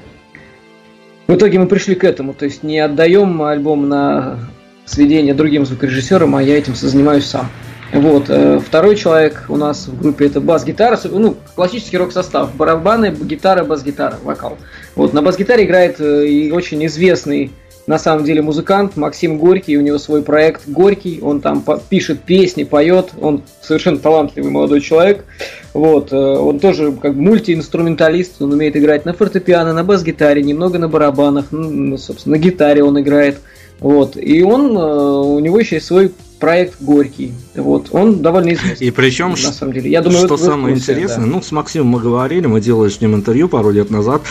В 1.26 1.35
итоге 1.35 1.59
мы 1.59 1.66
пришли 1.66 1.94
к 1.94 2.04
этому, 2.04 2.35
то 2.35 2.44
есть 2.44 2.62
не 2.62 2.78
отдаем 2.78 3.40
альбом 3.42 3.88
на 3.88 4.38
сведение 4.85 5.35
другим 5.35 5.64
звукорежиссерам, 5.64 6.37
а 6.37 6.42
я 6.42 6.59
этим 6.59 6.75
занимаюсь 6.75 7.25
сам. 7.25 7.49
Вот. 7.92 8.26
Э, 8.28 8.59
второй 8.59 8.97
человек 8.97 9.44
у 9.49 9.56
нас 9.56 9.87
в 9.87 9.99
группе 9.99 10.26
это 10.26 10.40
бас-гитара, 10.40 10.99
ну, 11.04 11.37
классический 11.54 11.97
рок-состав. 11.97 12.54
Барабаны, 12.54 13.11
гитара, 13.11 13.64
бас-гитара, 13.64 14.18
вокал. 14.23 14.59
Вот. 14.97 15.12
На 15.12 15.23
бас-гитаре 15.23 15.64
играет 15.64 16.00
э, 16.00 16.26
и 16.26 16.50
очень 16.50 16.85
известный 16.87 17.52
на 17.87 17.99
самом 17.99 18.25
деле 18.25 18.41
музыкант 18.41 18.97
Максим 18.97 19.38
Горький, 19.38 19.76
у 19.76 19.83
него 19.83 19.99
свой 19.99 20.23
проект 20.23 20.62
Горький, 20.67 21.21
он 21.21 21.41
там 21.41 21.64
пишет 21.88 22.21
песни, 22.21 22.64
поет, 22.64 23.11
он 23.21 23.43
совершенно 23.61 23.99
талантливый 23.99 24.50
молодой 24.50 24.81
человек, 24.81 25.25
вот, 25.75 26.12
э, 26.12 26.17
он 26.17 26.61
тоже 26.61 26.93
как 26.93 27.14
мультиинструменталист, 27.14 28.41
он 28.41 28.53
умеет 28.53 28.76
играть 28.76 29.05
на 29.05 29.12
фортепиано, 29.12 29.73
на 29.73 29.85
бас-гитаре, 29.85 30.43
немного 30.43 30.79
на 30.79 30.88
барабанах, 30.88 31.47
ну, 31.50 31.99
собственно, 31.99 32.37
на 32.37 32.41
гитаре 32.41 32.83
он 32.83 32.99
играет, 33.00 33.41
вот, 33.81 34.17
и 34.17 34.43
он, 34.43 34.76
э, 34.76 34.81
у 34.81 35.38
него 35.41 35.59
еще 35.59 35.76
есть 35.76 35.87
свой 35.87 36.12
проект 36.38 36.81
Горький. 36.81 37.33
Вот, 37.55 37.88
он 37.93 38.23
довольно 38.23 38.55
известный. 38.55 38.87
И 38.87 38.91
причем, 38.91 39.31
на 39.31 39.37
самом 39.37 39.73
деле. 39.73 39.91
Я 39.91 40.03
думаю, 40.03 40.26
что 40.26 40.37
самое 40.37 40.75
курсе, 40.75 40.93
интересное, 40.93 41.26
да. 41.26 41.33
ну, 41.33 41.43
с 41.43 41.53
Максимом 41.53 41.88
мы 41.88 42.00
говорили, 42.00 42.47
мы 42.47 42.61
делали 42.61 42.91
с 42.91 43.00
ним 43.00 43.14
интервью 43.14 43.49
пару 43.49 43.71
лет 43.71 43.91
назад. 43.91 44.23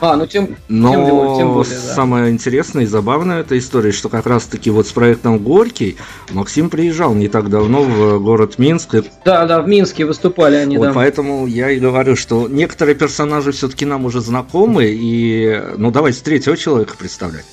А, 0.00 0.16
ну 0.16 0.26
тем, 0.26 0.56
Но 0.68 0.92
тем, 0.92 1.00
более, 1.04 1.36
тем 1.36 1.52
более, 1.52 1.74
да. 1.74 1.94
самое 1.94 2.30
интересное 2.30 2.84
и 2.84 2.86
забавное 2.86 3.40
эта 3.40 3.58
история, 3.58 3.92
что 3.92 4.08
как 4.08 4.26
раз-таки 4.26 4.70
вот 4.70 4.86
с 4.86 4.92
проектом 4.92 5.38
Горький 5.38 5.96
Максим 6.30 6.70
приезжал 6.70 7.14
не 7.14 7.28
так 7.28 7.50
давно 7.50 7.82
в 7.82 8.18
город 8.20 8.58
Минск. 8.58 8.96
Да, 9.24 9.46
да, 9.46 9.60
в 9.60 9.68
Минске 9.68 10.06
выступали 10.06 10.56
они, 10.56 10.78
вот 10.78 10.88
да. 10.88 10.92
Поэтому 10.94 11.46
я 11.46 11.70
и 11.70 11.78
говорю, 11.78 12.16
что 12.16 12.48
некоторые 12.48 12.94
персонажи 12.94 13.52
все-таки 13.52 13.84
нам 13.84 14.06
уже 14.06 14.20
знакомы, 14.20 14.86
и 14.86 15.60
ну 15.76 15.90
давайте 15.90 16.22
третьего 16.22 16.56
человека 16.56 16.94
представлять. 16.98 17.44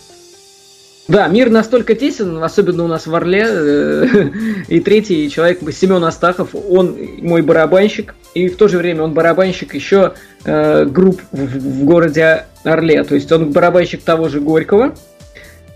Да, 1.08 1.28
мир 1.28 1.50
настолько 1.50 1.96
тесен, 1.96 2.44
особенно 2.44 2.84
у 2.84 2.88
нас 2.88 3.08
в 3.08 3.16
Орле. 3.16 3.46
Э, 3.48 4.30
и 4.68 4.80
третий 4.82 5.30
человек, 5.30 5.60
Семен 5.72 6.04
Астахов, 6.04 6.50
он 6.54 6.98
мой 7.22 7.42
барабанщик, 7.42 8.16
и 8.34 8.50
в 8.50 8.58
то 8.58 8.68
же 8.68 8.78
время 8.78 9.04
он 9.04 9.14
барабанщик 9.14 9.74
еще 9.74 10.14
э, 10.44 10.86
групп 10.86 11.22
в, 11.32 11.86
городе 11.86 12.46
Орле. 12.64 13.04
То 13.06 13.16
есть 13.16 13.32
он 13.32 13.52
барабанщик 13.52 14.04
того 14.04 14.28
же 14.28 14.42
Горького, 14.42 14.96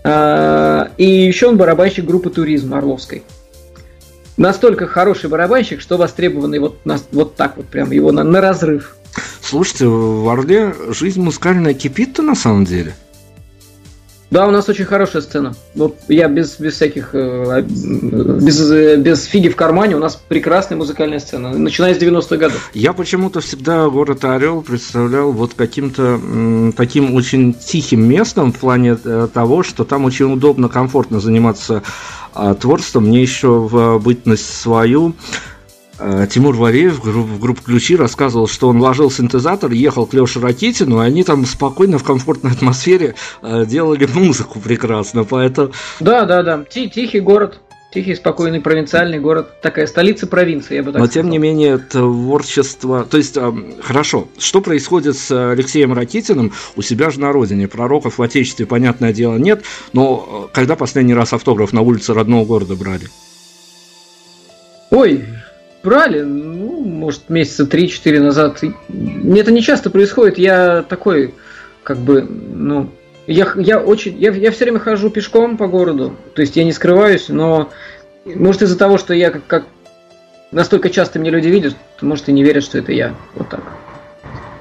э, 0.04 0.86
и 0.98 1.06
еще 1.06 1.48
он 1.48 1.56
барабанщик 1.56 2.04
группы 2.04 2.28
туризм 2.28 2.74
Орловской. 2.74 3.22
Настолько 4.36 4.86
хороший 4.86 5.30
барабанщик, 5.30 5.80
что 5.80 5.96
востребованный 5.96 6.58
вот, 6.58 6.80
вот 7.12 7.36
так 7.36 7.56
вот, 7.56 7.66
прям 7.66 7.90
его 7.90 8.12
на, 8.12 8.22
на 8.22 8.42
разрыв. 8.42 8.96
Слушайте, 9.40 9.86
в 9.86 10.28
Орле 10.28 10.74
жизнь 10.88 11.22
музыкальная 11.22 11.74
кипит-то 11.74 12.22
на 12.22 12.34
самом 12.34 12.64
деле. 12.64 12.94
Да, 14.32 14.48
у 14.48 14.50
нас 14.50 14.66
очень 14.66 14.86
хорошая 14.86 15.20
сцена. 15.20 15.54
Вот 15.74 15.94
я 16.08 16.26
без, 16.26 16.58
без 16.58 16.76
всяких, 16.76 17.10
э, 17.12 17.60
без, 17.60 18.72
без 18.96 19.24
фиги 19.24 19.50
в 19.50 19.56
кармане, 19.56 19.96
у 19.96 19.98
нас 19.98 20.18
прекрасная 20.26 20.78
музыкальная 20.78 21.18
сцена, 21.18 21.50
начиная 21.50 21.94
с 21.94 21.98
90-х 21.98 22.38
годов. 22.38 22.70
Я 22.72 22.94
почему-то 22.94 23.42
всегда 23.42 23.90
город 23.90 24.24
Орел 24.24 24.62
представлял 24.62 25.32
вот 25.32 25.52
каким-то 25.52 26.18
таким 26.74 27.14
очень 27.14 27.52
тихим 27.52 28.08
местом 28.08 28.54
в 28.54 28.58
плане 28.58 28.96
э, 29.04 29.28
того, 29.30 29.62
что 29.62 29.84
там 29.84 30.06
очень 30.06 30.32
удобно, 30.32 30.70
комфортно 30.70 31.20
заниматься 31.20 31.82
а, 32.32 32.54
творчеством. 32.54 33.08
Мне 33.08 33.20
еще 33.20 33.48
в 33.48 33.98
бытность 33.98 34.48
свою 34.48 35.12
Э, 35.12 35.51
Тимур 35.98 36.56
Валеев 36.56 36.98
в 36.98 37.38
группе 37.38 37.60
«Ключи» 37.64 37.96
рассказывал, 37.96 38.48
что 38.48 38.68
он 38.68 38.80
ложил 38.80 39.10
синтезатор, 39.10 39.70
ехал 39.70 40.06
к 40.06 40.14
Леше 40.14 40.40
Ракитину, 40.40 41.02
и 41.02 41.06
они 41.06 41.22
там 41.22 41.44
спокойно, 41.46 41.98
в 41.98 42.04
комфортной 42.04 42.52
атмосфере 42.52 43.14
э, 43.42 43.66
делали 43.66 44.08
музыку 44.12 44.58
прекрасно, 44.58 45.24
поэтому... 45.24 45.72
Да, 46.00 46.24
да, 46.24 46.42
да, 46.42 46.64
тихий 46.64 47.20
город. 47.20 47.60
Тихий, 47.92 48.14
спокойный, 48.14 48.60
провинциальный 48.62 49.20
город. 49.20 49.60
Такая 49.60 49.86
столица 49.86 50.26
провинции, 50.26 50.76
я 50.76 50.82
бы 50.82 50.92
так 50.92 51.00
Но, 51.00 51.06
сказал. 51.06 51.24
тем 51.24 51.30
не 51.30 51.36
менее, 51.36 51.76
творчество... 51.76 53.04
То 53.04 53.18
есть, 53.18 53.36
э, 53.36 53.52
хорошо, 53.82 54.28
что 54.38 54.62
происходит 54.62 55.16
с 55.18 55.52
Алексеем 55.52 55.92
Ракитиным 55.92 56.54
у 56.74 56.80
себя 56.80 57.10
же 57.10 57.20
на 57.20 57.32
родине? 57.32 57.68
Пророков 57.68 58.16
в 58.16 58.22
Отечестве, 58.22 58.64
понятное 58.64 59.12
дело, 59.12 59.36
нет. 59.36 59.62
Но 59.92 60.48
когда 60.54 60.74
последний 60.74 61.12
раз 61.12 61.34
автограф 61.34 61.74
на 61.74 61.82
улице 61.82 62.14
родного 62.14 62.46
города 62.46 62.76
брали? 62.76 63.08
Ой, 64.90 65.24
брали, 65.82 66.22
ну, 66.22 66.84
может, 66.84 67.28
месяца 67.28 67.64
3-4 67.64 68.20
назад. 68.20 68.62
Это 68.62 69.52
не 69.52 69.62
часто 69.62 69.90
происходит. 69.90 70.38
Я 70.38 70.82
такой, 70.82 71.34
как 71.82 71.98
бы, 71.98 72.22
ну, 72.22 72.90
я, 73.26 73.52
я 73.56 73.78
очень, 73.78 74.18
я, 74.18 74.32
я 74.32 74.50
все 74.50 74.64
время 74.64 74.80
хожу 74.80 75.10
пешком 75.10 75.56
по 75.56 75.68
городу, 75.68 76.16
то 76.34 76.42
есть 76.42 76.56
я 76.56 76.64
не 76.64 76.72
скрываюсь, 76.72 77.28
но 77.28 77.70
может 78.24 78.62
из-за 78.62 78.76
того, 78.76 78.98
что 78.98 79.14
я 79.14 79.30
как, 79.30 79.46
как 79.46 79.64
настолько 80.50 80.90
часто 80.90 81.18
меня 81.18 81.30
люди 81.30 81.48
видят, 81.48 81.74
может 82.00 82.28
и 82.28 82.32
не 82.32 82.42
верят, 82.42 82.64
что 82.64 82.78
это 82.78 82.92
я. 82.92 83.14
Вот 83.34 83.48
так. 83.48 83.62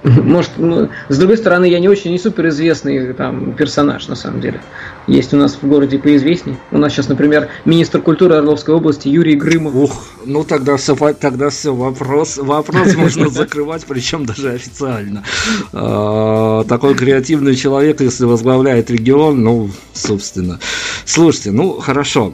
Может, 0.03 0.51
ну, 0.57 0.89
с 1.09 1.17
другой 1.17 1.37
стороны, 1.37 1.65
я 1.65 1.79
не 1.79 1.87
очень 1.87 2.11
не 2.11 2.17
суперизвестный 2.17 3.13
там 3.13 3.53
персонаж, 3.53 4.07
на 4.07 4.15
самом 4.15 4.41
деле. 4.41 4.61
Есть 5.07 5.33
у 5.33 5.37
нас 5.37 5.57
в 5.61 5.67
городе 5.67 5.99
поизвестней. 5.99 6.57
У 6.71 6.77
нас 6.77 6.93
сейчас, 6.93 7.07
например, 7.07 7.49
министр 7.65 8.01
культуры 8.01 8.35
Орловской 8.35 8.73
области 8.73 9.07
Юрий 9.07 9.35
Грымов. 9.35 9.75
Ух, 9.75 10.05
ну 10.25 10.43
тогда 10.43 10.77
все, 10.77 10.95
тогда 11.13 11.49
все, 11.49 11.73
вопрос, 11.75 12.37
вопрос 12.37 12.95
можно 12.97 13.29
закрывать, 13.29 13.85
причем 13.85 14.25
даже 14.25 14.51
официально. 14.51 15.23
А, 15.71 16.63
такой 16.63 16.95
креативный 16.95 17.55
человек, 17.55 18.01
если 18.01 18.25
возглавляет 18.25 18.89
регион, 18.89 19.43
ну, 19.43 19.69
собственно. 19.93 20.59
Слушайте, 21.05 21.51
ну, 21.51 21.73
хорошо. 21.73 22.33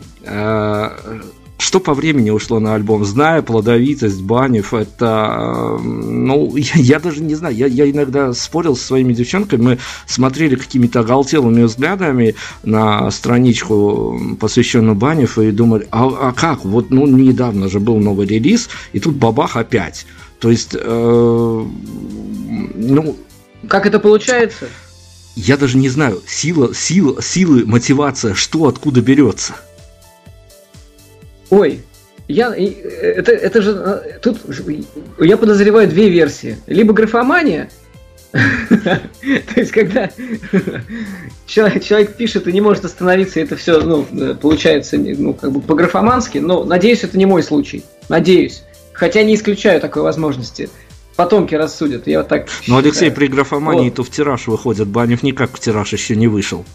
Что 1.60 1.80
по 1.80 1.96
времени 1.96 2.30
ушло 2.30 2.60
на 2.60 2.76
альбом? 2.76 3.04
Зная 3.04 3.42
плодовитость 3.42 4.22
Банев, 4.22 4.74
это, 4.74 5.80
ну, 5.82 6.56
я, 6.56 6.74
я 6.76 7.00
даже 7.00 7.24
не 7.24 7.34
знаю, 7.36 7.56
я, 7.56 7.66
я 7.66 7.90
иногда 7.90 8.34
спорил 8.34 8.76
со 8.76 8.86
своими 8.86 9.14
девчонками, 9.14 9.62
мы 9.62 9.78
смотрели 10.06 10.56
какими-то 10.56 11.00
оголтелыми 11.00 11.64
взглядами 11.64 12.36
на 12.64 13.10
страничку, 13.10 14.38
посвященную 14.40 14.96
Банев, 14.96 15.40
и 15.40 15.52
думали, 15.52 15.88
а, 15.92 16.30
а 16.30 16.34
как, 16.34 16.64
вот, 16.64 16.92
ну, 16.92 17.08
недавно 17.08 17.70
же 17.70 17.80
был 17.80 17.98
новый 17.98 18.28
релиз, 18.28 18.70
и 18.94 19.00
тут 19.00 19.16
бабах 19.16 19.58
опять. 19.58 20.06
То 20.40 20.52
есть, 20.52 20.76
э, 20.80 21.66
ну... 22.76 23.18
Как 23.68 23.88
это 23.88 24.00
получается? 24.00 24.70
Я 25.36 25.58
даже 25.58 25.78
не 25.78 25.90
знаю, 25.90 26.22
сила, 26.28 26.74
сила, 26.74 27.22
силы, 27.22 27.66
мотивация, 27.66 28.36
что 28.36 28.68
откуда 28.68 29.02
берется. 29.02 29.56
Ой, 31.50 31.82
я, 32.28 32.54
это, 32.56 33.32
это 33.32 33.62
же, 33.62 33.72
э, 33.72 34.20
тут 34.22 34.40
я 35.20 35.38
подозреваю 35.38 35.88
две 35.88 36.10
версии. 36.10 36.58
Либо 36.68 36.94
графомания, 36.94 37.70
то 38.32 39.00
есть, 39.56 39.72
когда 39.72 40.10
человек, 41.48 42.16
пишет 42.16 42.48
и 42.48 42.52
не 42.52 42.62
может 42.62 42.84
остановиться, 42.84 43.40
это 43.40 43.56
все, 43.56 43.80
ну, 43.80 44.06
получается, 44.42 44.98
ну, 44.98 45.34
как 45.34 45.52
бы 45.52 45.62
по-графомански, 45.62 46.40
но 46.40 46.64
надеюсь, 46.64 47.04
это 47.04 47.18
не 47.18 47.26
мой 47.26 47.44
случай. 47.44 47.86
Надеюсь. 48.10 48.64
Хотя 48.94 49.24
не 49.24 49.36
исключаю 49.36 49.80
такой 49.80 50.02
возможности. 50.02 50.70
Потомки 51.16 51.56
рассудят, 51.56 52.08
я 52.08 52.20
вот 52.20 52.28
так 52.28 52.48
Ну, 52.68 52.78
Алексей, 52.78 53.10
при 53.10 53.28
графомании 53.28 53.90
то 53.90 54.04
в 54.04 54.10
тираж 54.10 54.48
выходит, 54.48 54.88
Банев 54.88 55.24
никак 55.24 55.52
в 55.52 55.60
тираж 55.60 55.94
еще 55.94 56.16
не 56.16 56.28
вышел. 56.28 56.66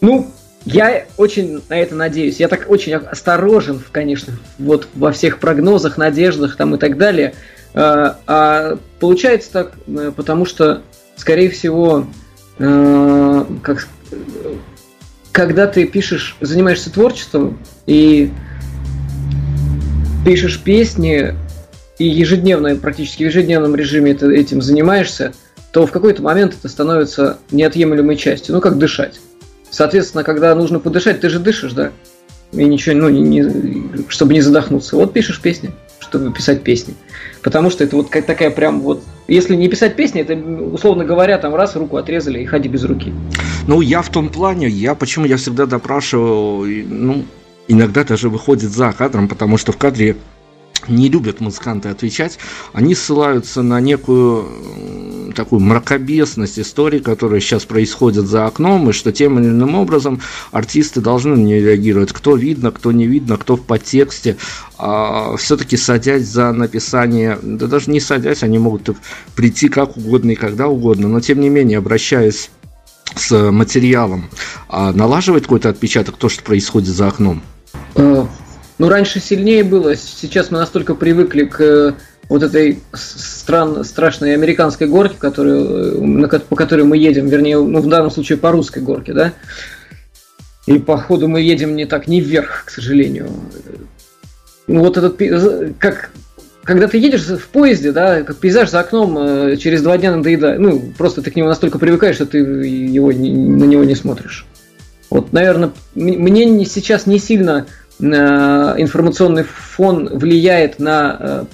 Ну, 0.00 0.30
я 0.64 1.06
очень 1.16 1.62
на 1.68 1.78
это 1.78 1.94
надеюсь. 1.94 2.38
Я 2.38 2.48
так 2.48 2.66
очень 2.68 2.94
осторожен, 2.94 3.82
конечно, 3.92 4.34
вот 4.58 4.88
во 4.94 5.12
всех 5.12 5.38
прогнозах, 5.38 5.96
надеждах 5.96 6.56
там 6.56 6.74
и 6.74 6.78
так 6.78 6.98
далее. 6.98 7.34
А, 7.72 8.18
а 8.26 8.78
получается 8.98 9.52
так, 9.52 9.72
э, 9.86 10.12
потому 10.14 10.44
что, 10.44 10.82
скорее 11.16 11.50
всего, 11.50 12.06
э, 12.58 13.44
как, 13.62 13.88
когда 15.32 15.66
ты 15.66 15.86
пишешь, 15.86 16.36
занимаешься 16.40 16.92
творчеством 16.92 17.58
и 17.86 18.30
пишешь 20.24 20.60
песни 20.60 21.34
и 21.98 22.06
ежедневно, 22.06 22.76
практически 22.76 23.22
в 23.22 23.26
ежедневном 23.26 23.76
режиме 23.76 24.12
это, 24.12 24.30
этим 24.30 24.60
занимаешься, 24.60 25.32
то 25.72 25.86
в 25.86 25.92
какой-то 25.92 26.22
момент 26.22 26.54
это 26.58 26.68
становится 26.68 27.38
неотъемлемой 27.50 28.16
частью. 28.16 28.54
Ну, 28.54 28.60
как 28.60 28.78
дышать. 28.78 29.20
Соответственно, 29.70 30.24
когда 30.24 30.54
нужно 30.54 30.80
подышать, 30.80 31.20
ты 31.20 31.28
же 31.28 31.38
дышишь, 31.38 31.72
да? 31.72 31.92
И 32.52 32.64
ничего, 32.64 32.96
ну, 32.96 33.08
не, 33.08 33.20
не, 33.20 34.08
чтобы 34.08 34.32
не 34.34 34.40
задохнуться. 34.40 34.96
Вот 34.96 35.12
пишешь 35.12 35.40
песни, 35.40 35.70
чтобы 36.00 36.32
писать 36.32 36.62
песни. 36.62 36.94
Потому 37.42 37.70
что 37.70 37.84
это 37.84 37.96
вот 37.96 38.10
такая 38.10 38.50
прям 38.50 38.80
вот... 38.80 39.02
Если 39.28 39.54
не 39.54 39.68
писать 39.68 39.94
песни, 39.94 40.22
это, 40.22 40.34
условно 40.34 41.04
говоря, 41.04 41.38
там 41.38 41.54
раз 41.54 41.76
руку 41.76 41.96
отрезали 41.96 42.40
и 42.40 42.46
ходи 42.46 42.68
без 42.68 42.82
руки. 42.82 43.14
Ну, 43.68 43.80
я 43.80 44.02
в 44.02 44.08
том 44.08 44.28
плане, 44.28 44.68
я 44.68 44.96
почему 44.96 45.26
я 45.26 45.36
всегда 45.36 45.66
допрашиваю, 45.66 46.84
ну, 46.88 47.24
иногда 47.68 48.02
даже 48.02 48.28
выходит 48.28 48.72
за 48.72 48.92
кадром, 48.92 49.28
потому 49.28 49.56
что 49.56 49.70
в 49.70 49.76
кадре 49.76 50.16
не 50.88 51.08
любят 51.08 51.40
музыканты 51.40 51.88
отвечать, 51.88 52.38
они 52.72 52.94
ссылаются 52.94 53.62
на 53.62 53.80
некую 53.80 55.32
такую 55.34 55.60
мракобесность 55.60 56.58
истории, 56.58 56.98
которая 56.98 57.40
сейчас 57.40 57.64
происходит 57.64 58.26
за 58.26 58.46
окном, 58.46 58.90
и 58.90 58.92
что 58.92 59.12
тем 59.12 59.38
или 59.38 59.46
иным 59.46 59.74
образом 59.74 60.20
артисты 60.50 61.00
должны 61.00 61.36
на 61.36 61.40
нее 61.40 61.60
реагировать. 61.60 62.12
Кто 62.12 62.36
видно, 62.36 62.70
кто 62.70 62.92
не 62.92 63.06
видно, 63.06 63.36
кто 63.36 63.56
в 63.56 63.62
подтексте. 63.62 64.36
А 64.76 65.36
все-таки 65.36 65.76
садясь 65.76 66.26
за 66.26 66.52
написание, 66.52 67.38
да 67.42 67.66
даже 67.66 67.90
не 67.90 68.00
садясь, 68.00 68.42
они 68.42 68.58
могут 68.58 68.90
прийти 69.34 69.68
как 69.68 69.96
угодно 69.96 70.32
и 70.32 70.36
когда 70.36 70.68
угодно, 70.68 71.08
но 71.08 71.20
тем 71.20 71.40
не 71.40 71.48
менее, 71.48 71.78
обращаясь 71.78 72.50
с 73.14 73.50
материалом, 73.50 74.30
а 74.68 74.92
налаживает 74.92 75.44
какой-то 75.44 75.68
отпечаток 75.68 76.16
то, 76.16 76.28
что 76.28 76.42
происходит 76.42 76.90
за 76.90 77.08
окном? 77.08 77.42
Э, 78.80 78.82
ну, 78.82 78.88
раньше 78.88 79.20
сильнее 79.20 79.62
было, 79.62 79.94
сейчас 79.94 80.50
мы 80.50 80.58
настолько 80.58 80.94
привыкли 80.94 81.44
к 81.44 81.60
э, 81.60 81.92
вот 82.28 82.42
этой 82.42 82.80
стран, 82.94 83.84
страшной 83.84 84.34
американской 84.34 84.86
горке, 84.86 85.16
которую, 85.18 86.02
на, 86.02 86.28
по 86.28 86.56
которой 86.56 86.84
мы 86.84 86.96
едем, 86.96 87.28
вернее, 87.28 87.58
ну, 87.58 87.80
в 87.80 87.88
данном 87.88 88.10
случае 88.10 88.38
по 88.38 88.50
русской 88.50 88.82
горке, 88.82 89.12
да, 89.12 89.32
и 90.66 90.78
походу 90.78 91.28
мы 91.28 91.42
едем 91.42 91.76
не 91.76 91.84
так, 91.84 92.06
не 92.06 92.20
вверх, 92.20 92.64
к 92.66 92.70
сожалению. 92.70 93.28
Ну, 94.66 94.80
вот 94.80 94.96
этот, 94.96 95.20
как, 95.78 96.10
когда 96.62 96.86
ты 96.86 96.96
едешь 96.98 97.26
в 97.26 97.48
поезде, 97.48 97.92
да, 97.92 98.22
как 98.22 98.36
пейзаж 98.36 98.70
за 98.70 98.80
окном 98.80 99.18
э, 99.18 99.56
через 99.56 99.82
два 99.82 99.98
дня 99.98 100.16
надоедает, 100.16 100.58
ну, 100.58 100.80
просто 100.96 101.20
ты 101.22 101.30
к 101.30 101.36
нему 101.36 101.48
настолько 101.48 101.78
привыкаешь, 101.78 102.14
что 102.14 102.26
ты 102.26 102.38
его, 102.38 103.08
на 103.08 103.64
него 103.64 103.84
не 103.84 103.94
смотришь. 103.94 104.46
Вот, 105.10 105.32
наверное, 105.32 105.72
мне 105.96 106.64
сейчас 106.64 107.06
не 107.06 107.18
сильно 107.18 107.66
Э, 107.66 107.79
информационный 108.00 109.44
фон 109.44 110.08
влияет 110.12 110.78
на 110.78 111.16
э, 111.18 111.44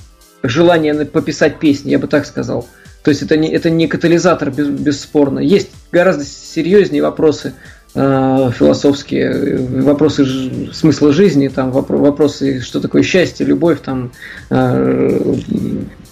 желание 0.42 1.04
пописать 1.04 1.58
песни, 1.58 1.90
я 1.90 1.98
бы 1.98 2.06
так 2.06 2.26
сказал. 2.26 2.66
То 3.02 3.10
есть 3.10 3.22
это 3.22 3.36
не, 3.36 3.50
это 3.52 3.70
не 3.70 3.86
катализатор, 3.86 4.50
без, 4.50 4.68
бесспорно. 4.68 5.38
Есть 5.38 5.70
гораздо 5.92 6.24
серьезнее 6.24 7.02
вопросы 7.02 7.54
э, 7.94 8.50
философские, 8.58 9.58
вопросы 9.82 10.72
смысла 10.72 11.12
жизни, 11.12 11.48
там, 11.48 11.70
вопросы, 11.70 12.60
что 12.60 12.80
такое 12.80 13.02
счастье, 13.02 13.46
любовь, 13.46 13.78
там, 13.84 14.12
э, 14.50 15.34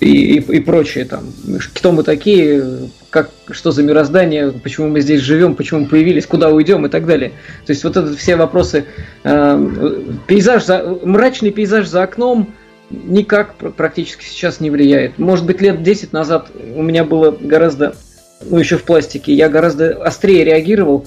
и, 0.05 0.37
и, 0.37 0.57
и 0.57 0.61
прочее. 0.61 1.07
Там. 1.07 1.33
Кто 1.75 1.93
мы 1.93 2.03
такие, 2.03 2.91
как, 3.09 3.31
что 3.51 3.73
за 3.73 3.83
мироздание, 3.83 4.53
почему 4.53 4.89
мы 4.89 5.01
здесь 5.01 5.23
живем, 5.23 5.55
почему 5.55 5.81
мы 5.81 5.87
появились, 5.87 6.27
куда 6.27 6.51
уйдем 6.51 6.85
и 6.85 6.91
так 6.91 7.07
далее. 7.07 7.33
То 7.65 7.73
есть 7.73 7.85
вот 7.85 7.97
это 7.97 8.15
все 8.15 8.37
вопросы. 8.37 8.85
Э, 9.25 10.11
пейзаж, 10.27 10.65
за, 10.65 10.99
мрачный 11.03 11.51
пейзаж 11.51 11.87
за 11.87 12.03
окном 12.03 12.55
никак 12.91 13.55
практически 13.55 14.25
сейчас 14.25 14.61
не 14.61 14.71
влияет. 14.71 15.19
Может 15.19 15.47
быть, 15.47 15.63
лет 15.63 15.83
10 15.83 16.13
назад 16.13 16.49
у 16.75 16.83
меня 16.83 17.05
было 17.05 17.31
гораздо, 17.41 17.97
ну 18.43 18.59
еще 18.59 18.77
в 18.77 18.83
пластике, 18.83 19.33
я 19.33 19.49
гораздо 19.49 20.03
острее 20.05 20.45
реагировал 20.45 21.07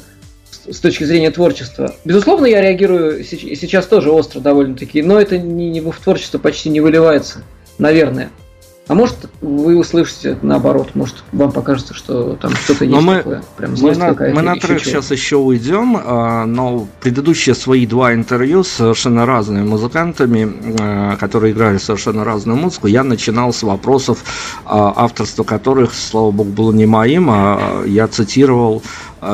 с 0.67 0.79
точки 0.79 1.03
зрения 1.03 1.29
творчества. 1.29 1.93
Безусловно, 2.03 2.47
я 2.47 2.62
реагирую 2.62 3.23
сейчас 3.23 3.86
тоже 3.86 4.10
остро 4.10 4.39
довольно-таки, 4.39 5.03
но 5.03 5.21
это 5.21 5.38
не, 5.38 5.69
не 5.69 5.81
в 5.81 5.99
творчество 6.03 6.39
почти 6.39 6.69
не 6.69 6.81
выливается, 6.81 7.43
наверное. 7.77 8.31
А 8.88 8.93
может, 8.93 9.30
вы 9.41 9.78
услышите 9.78 10.38
наоборот, 10.41 10.91
может, 10.93 11.23
вам 11.34 11.52
покажется, 11.52 11.93
что 11.93 12.36
там 12.36 12.52
что-то 12.56 12.86
есть 12.86 13.02
мы, 13.02 13.17
такое. 13.17 13.43
Прям 13.58 13.76
мы 13.82 13.95
на, 13.95 14.13
мы 14.13 14.41
на 14.41 14.56
трек 14.56 14.80
чего. 14.82 14.91
сейчас 14.91 15.12
еще 15.12 15.36
уйдем, 15.36 15.97
а, 16.02 16.45
но 16.45 16.88
предыдущие 17.02 17.54
свои 17.54 17.86
два 17.86 18.13
интервью 18.13 18.63
с 18.63 18.69
совершенно 18.69 19.26
разными 19.26 19.67
музыкантами, 19.67 20.54
а, 20.80 21.17
которые 21.17 21.52
играли 21.52 21.78
совершенно 21.80 22.23
разную 22.23 22.58
музыку, 22.58 22.88
я 22.88 23.04
начинал 23.04 23.52
с 23.52 23.62
вопросов, 23.63 24.23
а, 24.65 24.93
авторства 24.95 25.43
которых, 25.43 25.93
слава 25.93 26.32
богу, 26.32 26.52
было 26.52 26.71
не 26.71 26.86
моим, 26.86 27.30
а 27.30 27.84
я 27.86 28.08
цитировал 28.08 28.84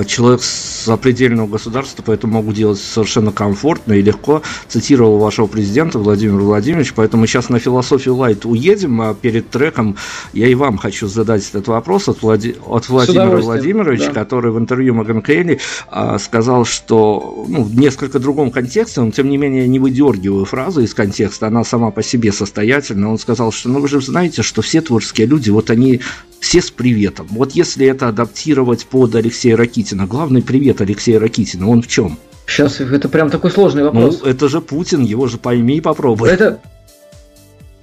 человек 0.06 0.42
с 0.42 0.86
запредельного 0.86 1.48
государства, 1.48 2.04
поэтому 2.06 2.34
могу 2.34 2.54
делать 2.54 2.80
совершенно 2.80 3.32
комфортно 3.32 3.94
и 3.94 4.02
легко. 4.02 4.42
Цитировал 4.68 5.18
вашего 5.18 5.48
президента 5.48 6.00
Владимира 6.00 6.44
Владимировича, 6.44 6.94
поэтому 6.96 7.28
сейчас 7.28 7.50
на 7.50 7.60
философию 7.60 8.16
лайт 8.16 8.46
уедем, 8.46 9.02
а 9.02 9.14
перед 9.14 9.50
треком 9.50 9.98
я 10.34 10.48
и 10.48 10.56
вам 10.56 10.78
хочу 10.78 11.08
задать 11.08 11.48
этот 11.50 11.68
вопрос 11.68 12.08
от, 12.08 12.22
Влади... 12.22 12.56
от 12.66 12.90
Владимира 12.90 13.38
Владимировича, 13.38 14.08
да. 14.08 14.14
который 14.14 14.52
в 14.52 14.58
интервью 14.58 14.94
Меган 14.94 15.22
Кейли 15.22 15.60
а, 15.90 16.18
сказал, 16.20 16.66
что 16.66 17.46
ну, 17.48 17.64
в 17.64 17.76
несколько 17.76 18.20
другом 18.20 18.52
контексте, 18.52 19.02
но 19.02 19.12
тем 19.12 19.30
не 19.30 19.38
менее 19.38 19.68
не 19.68 19.80
выдергиваю 19.80 20.46
фразу 20.46 20.82
из 20.82 20.94
контекста, 20.94 21.48
она 21.48 21.64
сама 21.64 21.92
по 21.92 22.04
себе 22.04 22.32
состоятельна. 22.32 23.10
Он 23.12 23.18
сказал, 23.18 23.52
что 23.52 23.70
ну 23.70 23.80
вы 23.80 23.88
же 23.88 24.02
знаете, 24.02 24.42
что 24.42 24.62
все 24.62 24.82
творческие 24.82 25.28
люди, 25.28 25.50
вот 25.50 25.70
они 25.70 26.02
все 26.44 26.62
с 26.62 26.70
приветом. 26.70 27.28
Вот 27.32 27.54
если 27.54 27.88
это 27.88 28.10
адаптировать 28.10 28.86
под 28.86 29.16
Алексея 29.16 29.56
Ракитина, 29.74 30.06
главный 30.06 30.44
привет 30.44 30.82
Алексея 30.82 31.20
Ракитина, 31.20 31.68
он 31.68 31.82
в 31.82 31.88
чем? 31.88 32.20
Сейчас, 32.46 32.80
это 32.80 33.10
прям 33.10 33.32
такой 33.32 33.50
сложный 33.50 33.84
вопрос. 33.84 34.20
Ну, 34.22 34.30
это 34.30 34.48
же 34.48 34.62
Путин, 34.62 35.02
его 35.02 35.26
же 35.26 35.40
пойми 35.40 35.78
и 35.78 35.82
попробуй. 35.82 36.30
Это, 36.30 36.60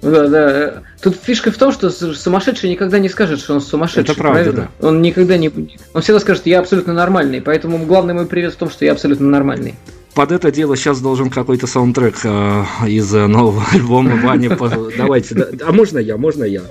да, 0.01 0.29
да. 0.29 0.83
Тут 1.01 1.17
фишка 1.21 1.51
в 1.51 1.57
том, 1.57 1.73
что 1.73 1.89
сумасшедший 1.89 2.69
никогда 2.69 2.97
не 2.97 3.09
скажет, 3.09 3.41
что 3.41 3.55
он 3.55 3.59
сумасшедший. 3.59 4.03
Это 4.03 4.13
правда, 4.13 4.43
правильно? 4.43 4.69
да. 4.79 4.87
Он 4.87 5.01
никогда 5.01 5.35
не... 5.35 5.51
Он 5.93 6.01
всегда 6.01 6.21
скажет, 6.21 6.45
я 6.45 6.59
абсолютно 6.59 6.93
нормальный. 6.93 7.41
Поэтому 7.41 7.77
главный 7.85 8.13
мой 8.13 8.25
привет 8.25 8.53
в 8.53 8.55
том, 8.55 8.69
что 8.69 8.85
я 8.85 8.93
абсолютно 8.93 9.27
нормальный. 9.27 9.75
Под 10.13 10.31
это 10.31 10.49
дело 10.49 10.77
сейчас 10.77 11.01
должен 11.01 11.29
какой-то 11.29 11.67
саундтрек 11.67 12.15
э, 12.23 12.63
из 12.87 13.11
нового 13.11 13.65
альбома 13.73 14.15
Вани. 14.15 14.49
Давайте, 14.97 15.35
да. 15.35 15.47
а 15.67 15.73
можно 15.73 15.97
я, 15.97 16.15
можно 16.15 16.45
я? 16.45 16.61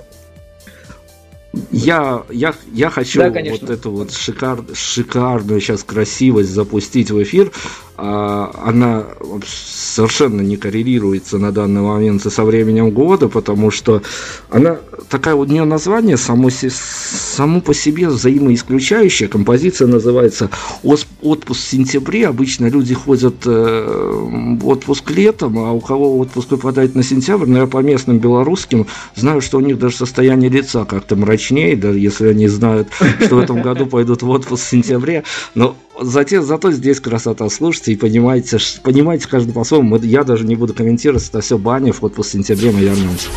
Я, 1.71 2.23
я, 2.29 2.53
я 2.73 2.89
хочу 2.89 3.19
да, 3.19 3.29
вот 3.29 3.69
эту 3.69 3.91
вот 3.91 4.11
шикар, 4.11 4.59
шикарную 4.73 5.61
сейчас 5.61 5.83
красивость 5.83 6.49
запустить 6.49 7.11
в 7.11 7.21
эфир. 7.21 7.51
А, 8.03 8.49
она 8.65 9.05
совершенно 9.45 10.41
не 10.41 10.57
коррелируется 10.57 11.37
на 11.37 11.51
данный 11.51 11.81
момент 11.81 12.23
со 12.23 12.43
временем 12.43 12.89
года, 12.89 13.27
потому 13.27 13.69
что 13.69 14.01
она 14.49 14.79
такая 15.07 15.35
у 15.35 15.43
нее 15.45 15.65
название 15.65 16.17
само, 16.17 16.49
само 16.49 17.61
по 17.61 17.75
себе 17.75 18.07
взаимоисключающее. 18.07 19.29
Композиция 19.29 19.87
называется 19.87 20.49
«Отпуск 20.81 21.61
в 21.61 21.69
сентябре». 21.69 22.27
Обычно 22.27 22.65
люди 22.65 22.95
ходят 22.95 23.35
э, 23.45 24.57
в 24.59 24.67
отпуск 24.67 25.11
летом, 25.11 25.59
а 25.59 25.71
у 25.71 25.79
кого 25.79 26.17
отпуск 26.17 26.49
выпадает 26.49 26.95
на 26.95 27.03
сентябрь, 27.03 27.45
но 27.45 27.59
я 27.59 27.67
по 27.67 27.83
местным 27.83 28.17
белорусским 28.17 28.87
знаю, 29.15 29.41
что 29.41 29.59
у 29.59 29.61
них 29.61 29.77
даже 29.77 29.97
состояние 29.97 30.49
лица 30.49 30.85
как-то 30.85 31.15
мрачнее, 31.15 31.75
да, 31.75 31.91
если 31.91 32.29
они 32.29 32.47
знают, 32.47 32.87
что 33.23 33.35
в 33.35 33.39
этом 33.39 33.61
году 33.61 33.85
пойдут 33.85 34.23
в 34.23 34.29
отпуск 34.31 34.63
в 34.63 34.69
сентябре. 34.69 35.23
Но 35.53 35.75
Зато, 36.03 36.41
зато 36.41 36.71
здесь 36.71 36.99
красота. 36.99 37.49
Слушайте 37.49 37.93
и 37.93 37.95
понимаете, 37.95 38.57
понимаете 38.81 39.27
каждый 39.27 39.53
по-своему. 39.53 39.97
Я 39.97 40.23
даже 40.23 40.45
не 40.45 40.55
буду 40.55 40.73
комментировать, 40.73 41.29
это 41.29 41.41
все 41.41 41.57
баня, 41.57 41.93
вот 42.01 42.15
после 42.15 42.39
сентября 42.39 42.71
мы 42.71 42.79
вернемся. 42.79 43.27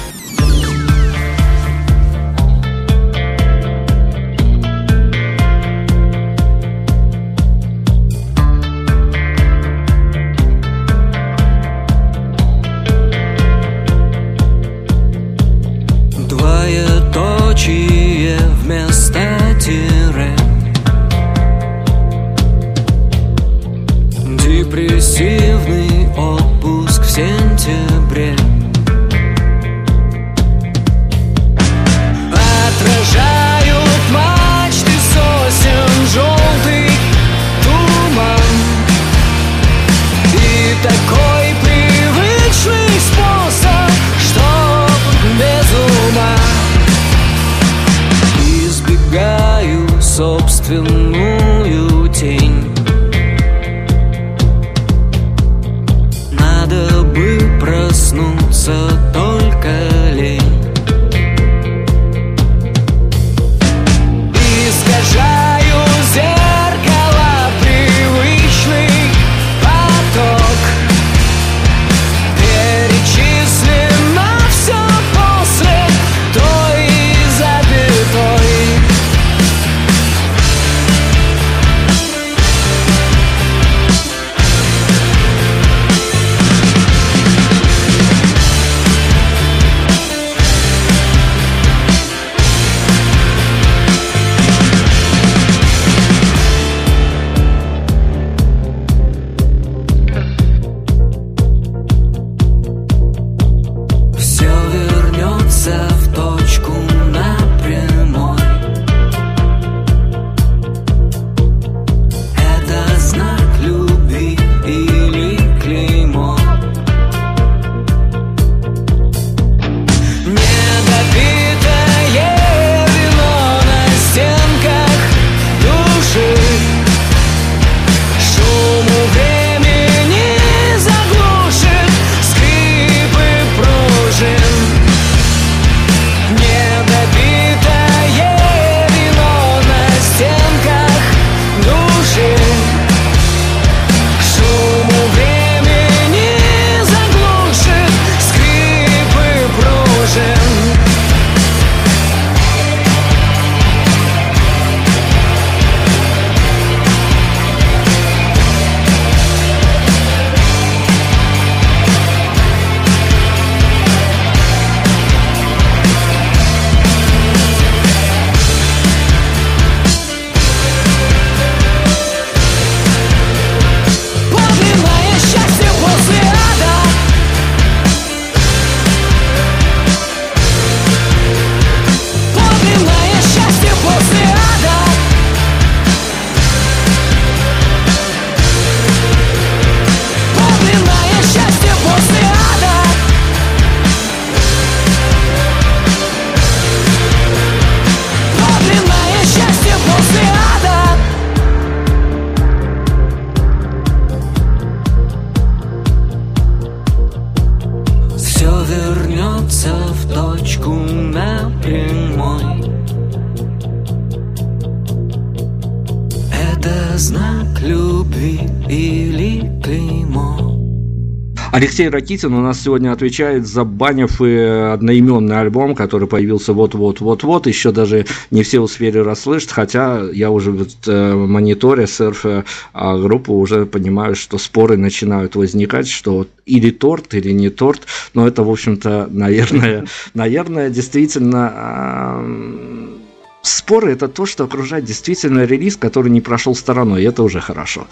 Алексей 221.74 221.88
Ракитин 221.88 222.32
у 222.34 222.40
нас 222.40 222.62
сегодня 222.62 222.92
отвечает 222.92 223.48
за 223.48 223.64
Банев 223.64 224.22
и 224.22 224.32
одноименный 224.37 225.40
альбом, 225.40 225.74
который 225.74 226.06
появился 226.06 226.52
вот-вот-вот-вот. 226.52 227.48
Еще 227.48 227.72
даже 227.72 228.06
не 228.30 228.44
все 228.44 228.60
успели 228.60 228.98
расслышать, 228.98 229.50
хотя 229.50 230.00
я 230.12 230.30
уже 230.30 230.52
вот, 230.52 230.70
э, 230.87 231.14
мониторя, 231.14 231.88
серфя 231.88 232.44
а, 232.72 232.96
группу, 232.96 233.34
уже 233.34 233.66
понимаю, 233.66 234.14
что 234.14 234.38
споры 234.38 234.76
начинают 234.76 235.34
возникать, 235.34 235.88
что 235.88 236.28
или 236.46 236.70
торт, 236.70 237.12
или 237.12 237.32
не 237.32 237.50
торт. 237.50 237.80
Но 238.14 238.28
это, 238.28 238.44
в 238.44 238.50
общем-то, 238.50 239.08
наверное, 239.10 239.87
наверное, 240.14 240.70
действительно... 240.70 241.52
а, 241.52 243.00
Споры 243.42 243.92
это 243.92 244.08
то, 244.08 244.24
что 244.24 244.44
окружает 244.44 244.87
действительно 244.87 245.44
релиз, 245.44 245.76
который 245.76 246.10
не 246.10 246.22
прошел 246.22 246.54
стороной, 246.54 247.02
и 247.02 247.04
это 247.04 247.22
уже 247.22 247.42
хорошо. 247.42 247.87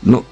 Но 0.00 0.24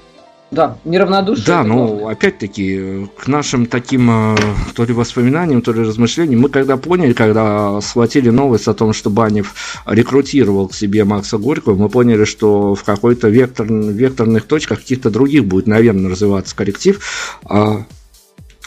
Да, 0.55 0.77
неравнодушие. 0.85 1.45
да, 1.45 1.63
главное. 1.63 2.11
опять-таки, 2.11 3.07
к 3.17 3.27
нашим 3.27 3.65
таким 3.65 4.09
э, 4.09 4.37
то 4.73 4.85
ли 4.85 4.93
воспоминаниям, 4.93 5.61
то 5.61 5.73
ли 5.73 5.81
размышлениям, 5.81 6.39
мы 6.39 6.49
когда 6.49 6.77
поняли, 6.77 7.11
когда 7.11 7.81
схватили 7.81 8.29
новость 8.29 8.69
о 8.69 8.73
том, 8.73 8.93
что 8.93 9.09
Банев 9.09 9.53
рекрутировал 9.85 10.69
к 10.69 10.73
себе 10.73 11.03
Макса 11.03 11.37
Горького, 11.37 11.75
мы 11.75 11.89
поняли, 11.89 12.23
что 12.23 12.73
в 12.73 12.85
какой-то 12.85 13.27
вектор, 13.27 13.67
векторных 13.67 14.45
точках 14.45 14.79
каких-то 14.79 15.09
других 15.09 15.43
будет, 15.43 15.67
наверное, 15.67 16.09
развиваться 16.09 16.55
коллектив. 16.55 17.01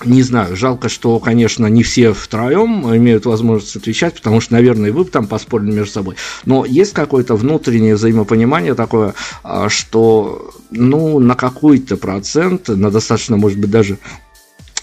Не 0.04 0.22
знаю, 0.22 0.54
жалко, 0.56 0.88
что, 0.88 1.18
конечно, 1.18 1.66
не 1.66 1.82
все 1.82 2.12
втроем 2.12 2.94
имеют 2.94 3.26
возможность 3.26 3.74
отвечать, 3.76 4.14
потому 4.14 4.40
что, 4.40 4.54
наверное, 4.54 4.92
вы 4.92 5.04
бы 5.04 5.10
там 5.10 5.26
поспорили 5.26 5.72
между 5.72 5.92
собой. 5.92 6.16
Но 6.44 6.64
есть 6.64 6.92
какое-то 6.92 7.34
внутреннее 7.34 7.96
взаимопонимание 7.96 8.74
такое, 8.74 9.14
а, 9.42 9.68
что, 9.68 10.52
ну, 10.70 11.18
на 11.18 11.34
какой-то 11.34 11.96
процент, 11.96 12.68
на 12.68 12.90
достаточно, 12.90 13.36
может 13.36 13.58
быть, 13.58 13.70
даже 13.70 13.98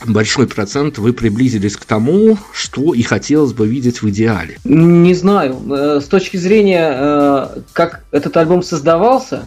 большой 0.06 0.48
процент 0.48 0.98
вы 0.98 1.14
приблизились 1.14 1.78
к 1.78 1.86
тому, 1.86 2.38
что 2.52 2.94
и 2.94 3.02
хотелось 3.02 3.54
бы 3.54 3.68
видеть 3.68 4.02
в 4.02 4.10
идеале. 4.10 4.58
Не 4.66 5.14
знаю. 5.14 5.58
Э, 5.70 6.02
С 6.02 6.06
точки 6.06 6.38
зрения, 6.38 6.92
э, 6.94 7.48
как 7.74 8.04
этот 8.12 8.36
альбом 8.38 8.64
создавался, 8.64 9.46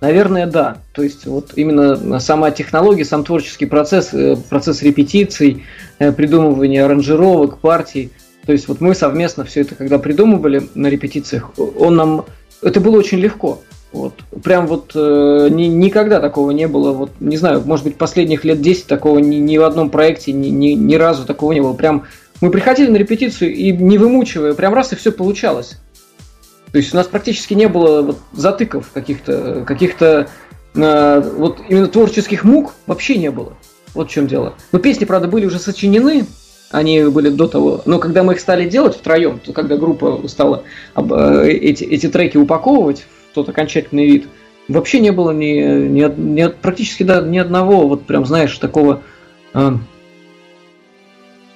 наверное, 0.00 0.46
да. 0.46 0.78
То 0.92 1.02
есть 1.02 1.26
вот 1.26 1.52
именно 1.56 2.20
сама 2.20 2.50
технология, 2.50 3.04
сам 3.04 3.24
творческий 3.24 3.66
процесс, 3.66 4.12
э, 4.12 4.36
процесс 4.48 4.82
репетиций, 4.82 5.64
э, 5.98 6.12
придумывания 6.12 6.84
аранжировок, 6.84 7.58
партий. 7.58 8.10
То 8.46 8.52
есть 8.52 8.68
вот 8.68 8.80
мы 8.80 8.94
совместно 8.94 9.44
все 9.44 9.62
это, 9.62 9.74
когда 9.74 9.98
придумывали 9.98 10.68
на 10.74 10.88
репетициях, 10.88 11.52
он 11.58 11.96
нам... 11.96 12.24
Это 12.62 12.80
было 12.80 12.98
очень 12.98 13.18
легко. 13.18 13.60
Вот. 13.92 14.14
Прям 14.44 14.66
вот 14.66 14.92
э, 14.94 15.48
ни- 15.50 15.66
никогда 15.66 16.20
такого 16.20 16.52
не 16.52 16.68
было. 16.68 16.92
Вот, 16.92 17.10
не 17.20 17.36
знаю, 17.36 17.62
может 17.64 17.84
быть, 17.84 17.96
последних 17.96 18.44
лет 18.44 18.60
10 18.60 18.86
такого 18.86 19.18
ни, 19.18 19.36
ни 19.36 19.58
в 19.58 19.64
одном 19.64 19.90
проекте 19.90 20.32
ни, 20.32 20.48
ни, 20.48 20.68
ни 20.72 20.94
разу 20.94 21.26
такого 21.26 21.52
не 21.52 21.60
было. 21.60 21.72
Прям 21.74 22.04
мы 22.40 22.50
приходили 22.50 22.90
на 22.90 22.96
репетицию 22.96 23.52
и 23.52 23.72
не 23.72 23.98
вымучивая, 23.98 24.54
прям 24.54 24.74
раз 24.74 24.92
и 24.92 24.96
все 24.96 25.12
получалось. 25.12 25.78
То 26.72 26.78
есть 26.78 26.94
у 26.94 26.96
нас 26.96 27.06
практически 27.06 27.54
не 27.54 27.66
было 27.66 28.02
вот 28.02 28.18
затыков 28.32 28.90
каких-то, 28.92 29.64
каких-то 29.66 30.28
э, 30.74 31.32
вот 31.36 31.60
именно 31.68 31.88
творческих 31.88 32.44
мук 32.44 32.74
вообще 32.86 33.16
не 33.16 33.30
было. 33.30 33.54
Вот 33.94 34.08
в 34.08 34.12
чем 34.12 34.26
дело. 34.26 34.54
Но 34.70 34.78
песни, 34.78 35.04
правда, 35.04 35.26
были 35.26 35.46
уже 35.46 35.58
сочинены, 35.58 36.26
они 36.70 37.02
были 37.04 37.28
до 37.28 37.48
того. 37.48 37.82
Но 37.86 37.98
когда 37.98 38.22
мы 38.22 38.34
их 38.34 38.40
стали 38.40 38.68
делать 38.68 38.96
втроем, 38.96 39.40
то 39.40 39.52
когда 39.52 39.76
группа 39.76 40.22
стала 40.28 40.62
э, 40.94 41.48
эти, 41.48 41.84
эти 41.84 42.08
треки 42.08 42.36
упаковывать 42.36 43.04
в 43.30 43.34
тот 43.34 43.48
окончательный 43.48 44.06
вид, 44.06 44.28
вообще 44.68 45.00
не 45.00 45.10
было 45.10 45.32
ни, 45.32 45.88
ни, 45.88 46.20
ни 46.20 46.48
практически 46.48 47.02
да, 47.02 47.20
ни 47.20 47.38
одного, 47.38 47.88
вот 47.88 48.06
прям, 48.06 48.24
знаешь, 48.24 48.56
такого 48.58 49.02
э, 49.54 49.72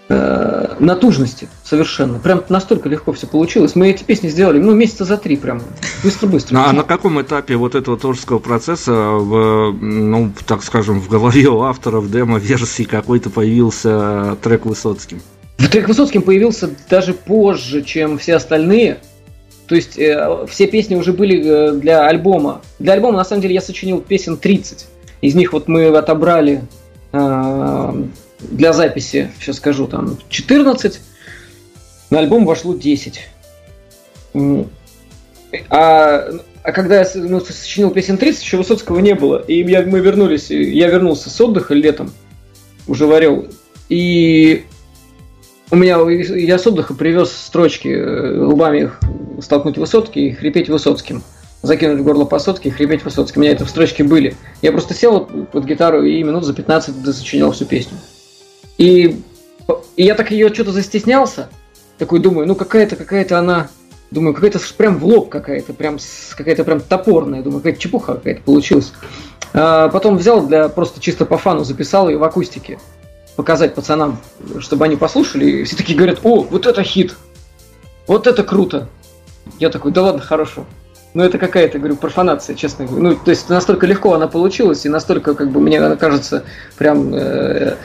э, 0.09 0.75
натужности 0.79 1.49
совершенно. 1.65 2.19
Прям 2.19 2.43
настолько 2.49 2.89
легко 2.89 3.13
все 3.13 3.27
получилось. 3.27 3.75
Мы 3.75 3.91
эти 3.91 4.05
песни 4.05 4.29
сделали, 4.29 4.59
ну, 4.59 4.75
месяца 4.75 5.05
за 5.05 5.17
три 5.17 5.37
прям. 5.37 5.63
быстро-быстро. 6.03 6.59
А 6.59 6.73
на 6.73 6.83
каком 6.83 7.21
этапе 7.21 7.57
вот 7.57 7.75
этого 7.75 7.99
творческого 7.99 8.39
процесса, 8.39 8.93
в, 8.93 9.73
ну, 9.73 10.33
так 10.47 10.63
скажем, 10.63 11.01
в 11.01 11.09
голове 11.09 11.49
у 11.49 11.63
авторов 11.63 12.11
демо-версии 12.11 12.85
какой-то 12.85 13.31
появился 13.31 14.37
трек 14.43 14.67
Высоцким? 14.67 15.21
Трек 15.57 15.89
Высоцким 15.89 16.23
появился 16.23 16.71
даже 16.91 17.15
позже, 17.15 17.83
чем 17.83 18.19
все 18.19 18.35
остальные. 18.35 18.99
То 19.67 19.75
есть 19.75 19.99
э, 19.99 20.47
все 20.49 20.67
песни 20.67 20.95
уже 20.95 21.13
были 21.13 21.43
э, 21.43 21.73
для 21.73 22.07
альбома. 22.07 22.61
Для 22.79 22.93
альбома, 22.93 23.17
на 23.17 23.25
самом 23.25 23.43
деле, 23.43 23.55
я 23.55 23.61
сочинил 23.61 24.01
песен 24.01 24.37
30. 24.37 24.87
Из 25.23 25.35
них 25.35 25.53
вот 25.55 25.69
мы 25.69 25.87
отобрали 25.87 26.63
э, 27.13 28.05
для 28.51 28.73
записи, 28.73 29.31
сейчас 29.41 29.57
скажу, 29.57 29.87
там 29.87 30.19
14. 30.29 31.01
На 32.11 32.19
альбом 32.19 32.45
вошло 32.45 32.75
10. 32.75 33.21
А, 35.71 36.31
а 36.63 36.73
когда 36.73 37.01
я 37.01 37.09
ну, 37.15 37.41
сочинил 37.41 37.91
песен 37.91 38.19
30, 38.19 38.43
еще 38.43 38.57
Высоцкого 38.57 38.99
не 38.99 39.15
было. 39.15 39.39
И 39.39 39.63
я, 39.63 39.83
мы 39.83 40.01
вернулись, 40.01 40.51
я 40.51 40.89
вернулся 40.89 41.31
с 41.31 41.41
отдыха 41.41 41.75
летом, 41.75 42.13
уже 42.87 43.07
варил. 43.07 43.49
И 43.89 44.65
у 45.71 45.77
меня, 45.77 45.99
я 46.09 46.59
с 46.59 46.67
отдыха 46.67 46.95
привез 46.95 47.33
строчки, 47.33 47.89
э, 47.89 48.39
лбами 48.39 48.83
их 48.83 49.01
столкнуть 49.41 49.79
Высоцкий 49.79 50.29
и 50.29 50.33
хрипеть 50.33 50.69
Высоцким. 50.69 51.23
Закинуть 51.63 52.01
в 52.01 52.05
горло 52.05 52.27
Посоцкий 52.27 52.71
и 52.71 52.73
хрипеть 52.73 53.05
Высоцким. 53.05 53.41
У 53.41 53.45
меня 53.45 53.53
это 53.53 53.65
в 53.65 53.71
строчке 53.71 54.05
были. 54.05 54.37
Я 54.61 54.73
просто 54.73 54.93
сел 54.93 55.21
под 55.21 55.65
гитару 55.65 56.05
и 56.05 56.23
минут 56.23 56.45
за 56.45 56.53
15 56.53 57.07
сочинял 57.15 57.53
всю 57.53 57.65
песню. 57.65 57.97
И, 58.79 59.21
и 59.97 60.05
я 60.05 60.15
так 60.15 60.31
ее 60.31 60.53
что-то 60.53 60.73
застеснялся. 60.73 61.49
Такой 61.99 62.19
думаю, 62.19 62.47
ну 62.47 62.55
какая-то, 62.55 62.97
какая-то 62.97 63.39
она 63.39 63.69
Думаю, 64.15 64.33
какая-то 64.33 64.61
прям 64.77 64.99
в 64.99 65.05
лоб 65.05 65.29
какая-то, 65.29 65.73
прям 65.73 65.99
какая-то 66.37 66.63
прям 66.63 66.81
топорная. 66.81 67.43
Думаю, 67.43 67.59
какая-то 67.59 67.81
чепуха 67.81 68.15
какая-то 68.15 68.43
получилась. 68.43 68.93
А 69.53 69.89
потом 69.89 70.19
взял 70.19 70.47
для 70.47 70.69
просто 70.69 71.01
чисто 71.01 71.27
по 71.27 71.37
фану, 71.37 71.65
записал 71.65 72.09
ее 72.09 72.19
в 72.19 72.23
акустике. 72.23 72.79
Показать 73.35 73.75
пацанам, 73.75 74.19
чтобы 74.61 74.85
они 74.85 74.95
послушали. 74.95 75.47
И 75.47 75.65
все 75.65 75.75
такие 75.75 75.99
говорят, 75.99 76.21
о, 76.23 76.43
вот 76.43 76.67
это 76.67 76.85
хит. 76.85 77.17
Вот 78.07 78.29
это 78.29 78.45
круто. 78.45 78.87
Я 79.59 79.69
такой, 79.71 79.91
да 79.91 80.03
ладно, 80.03 80.21
хорошо. 80.21 80.65
Ну, 81.13 81.25
это 81.25 81.39
какая-то, 81.39 81.81
говорю, 81.81 81.97
профанация, 81.97 82.55
честно 82.55 82.87
говорю. 82.87 83.03
Ну, 83.03 83.17
то 83.17 83.31
есть 83.31 83.49
настолько 83.49 83.87
легко 83.87 84.15
она 84.15 84.29
получилась, 84.29 84.87
и 84.87 84.89
настолько, 84.89 85.35
как 85.35 85.51
бы, 85.51 85.61
мне 85.61 85.81
она 85.81 85.97
кажется, 85.97 86.45
прям, 86.77 87.13
э, 87.15 87.77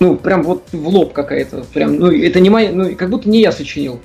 ну, 0.00 0.16
прям 0.16 0.42
вот 0.42 0.64
в 0.72 0.88
лоб 0.88 1.12
какая-то. 1.12 1.64
Прям, 1.72 1.96
ну, 1.98 2.10
это 2.10 2.40
не 2.40 2.50
моя, 2.50 2.70
ну, 2.72 2.94
как 2.94 3.10
будто 3.10 3.28
не 3.28 3.40
я 3.40 3.52
сочинил. 3.52 4.00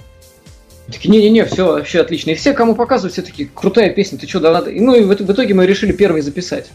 Такие, 0.87 1.09
не-не-не, 1.09 1.45
все 1.45 1.65
вообще 1.65 2.01
отлично. 2.01 2.31
И 2.31 2.35
все, 2.35 2.53
кому 2.53 2.75
показывают, 2.75 3.13
все 3.13 3.21
такие, 3.21 3.49
крутая 3.53 3.89
песня, 3.89 4.17
ты 4.17 4.27
что, 4.27 4.39
да 4.39 4.51
надо. 4.51 4.69
И, 4.69 4.79
ну 4.79 4.95
и 4.95 5.03
в, 5.03 5.09
в 5.09 5.31
итоге 5.31 5.53
мы 5.53 5.65
решили 5.65 5.93
первой 5.93 6.21
записать. 6.21 6.69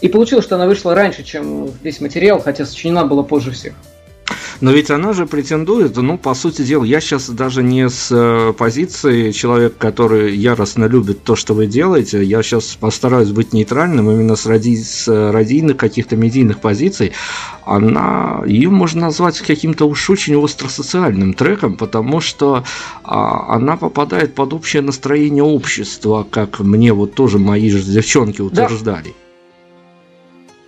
И 0.00 0.08
получилось, 0.08 0.44
что 0.44 0.56
она 0.56 0.66
вышла 0.66 0.94
раньше, 0.94 1.22
чем 1.22 1.70
весь 1.82 2.00
материал, 2.00 2.40
хотя 2.40 2.66
сочинена 2.66 3.04
была 3.04 3.22
позже 3.22 3.52
всех. 3.52 3.74
Но 4.60 4.72
ведь 4.72 4.90
она 4.90 5.14
же 5.14 5.26
претендует, 5.26 5.96
ну, 5.96 6.18
по 6.18 6.34
сути 6.34 6.62
дела, 6.62 6.84
я 6.84 7.00
сейчас 7.00 7.30
даже 7.30 7.62
не 7.62 7.88
с 7.88 8.08
э, 8.10 8.52
позиции 8.52 9.30
человека, 9.32 9.74
который 9.78 10.36
яростно 10.36 10.84
любит 10.84 11.24
то, 11.24 11.34
что 11.34 11.54
вы 11.54 11.66
делаете, 11.66 12.22
я 12.22 12.42
сейчас 12.42 12.76
постараюсь 12.78 13.30
быть 13.30 13.54
нейтральным 13.54 14.10
именно 14.10 14.36
с, 14.36 14.44
ради, 14.44 14.76
с 14.76 15.08
радийных 15.32 15.78
каких-то 15.78 16.16
медийных 16.16 16.60
позиций. 16.60 17.12
Она, 17.64 18.42
ее 18.46 18.68
можно 18.68 19.02
назвать 19.02 19.40
каким-то 19.40 19.86
уж 19.86 20.10
очень 20.10 20.42
остросоциальным 20.42 21.32
треком, 21.32 21.76
потому 21.76 22.20
что 22.20 22.64
а, 23.02 23.54
она 23.54 23.76
попадает 23.76 24.34
под 24.34 24.52
общее 24.52 24.82
настроение 24.82 25.44
общества, 25.44 26.26
как 26.28 26.60
мне 26.60 26.92
вот 26.92 27.14
тоже 27.14 27.38
мои 27.38 27.70
же 27.70 27.80
девчонки 27.82 28.42
утверждали. 28.42 29.08
Да. 29.08 29.29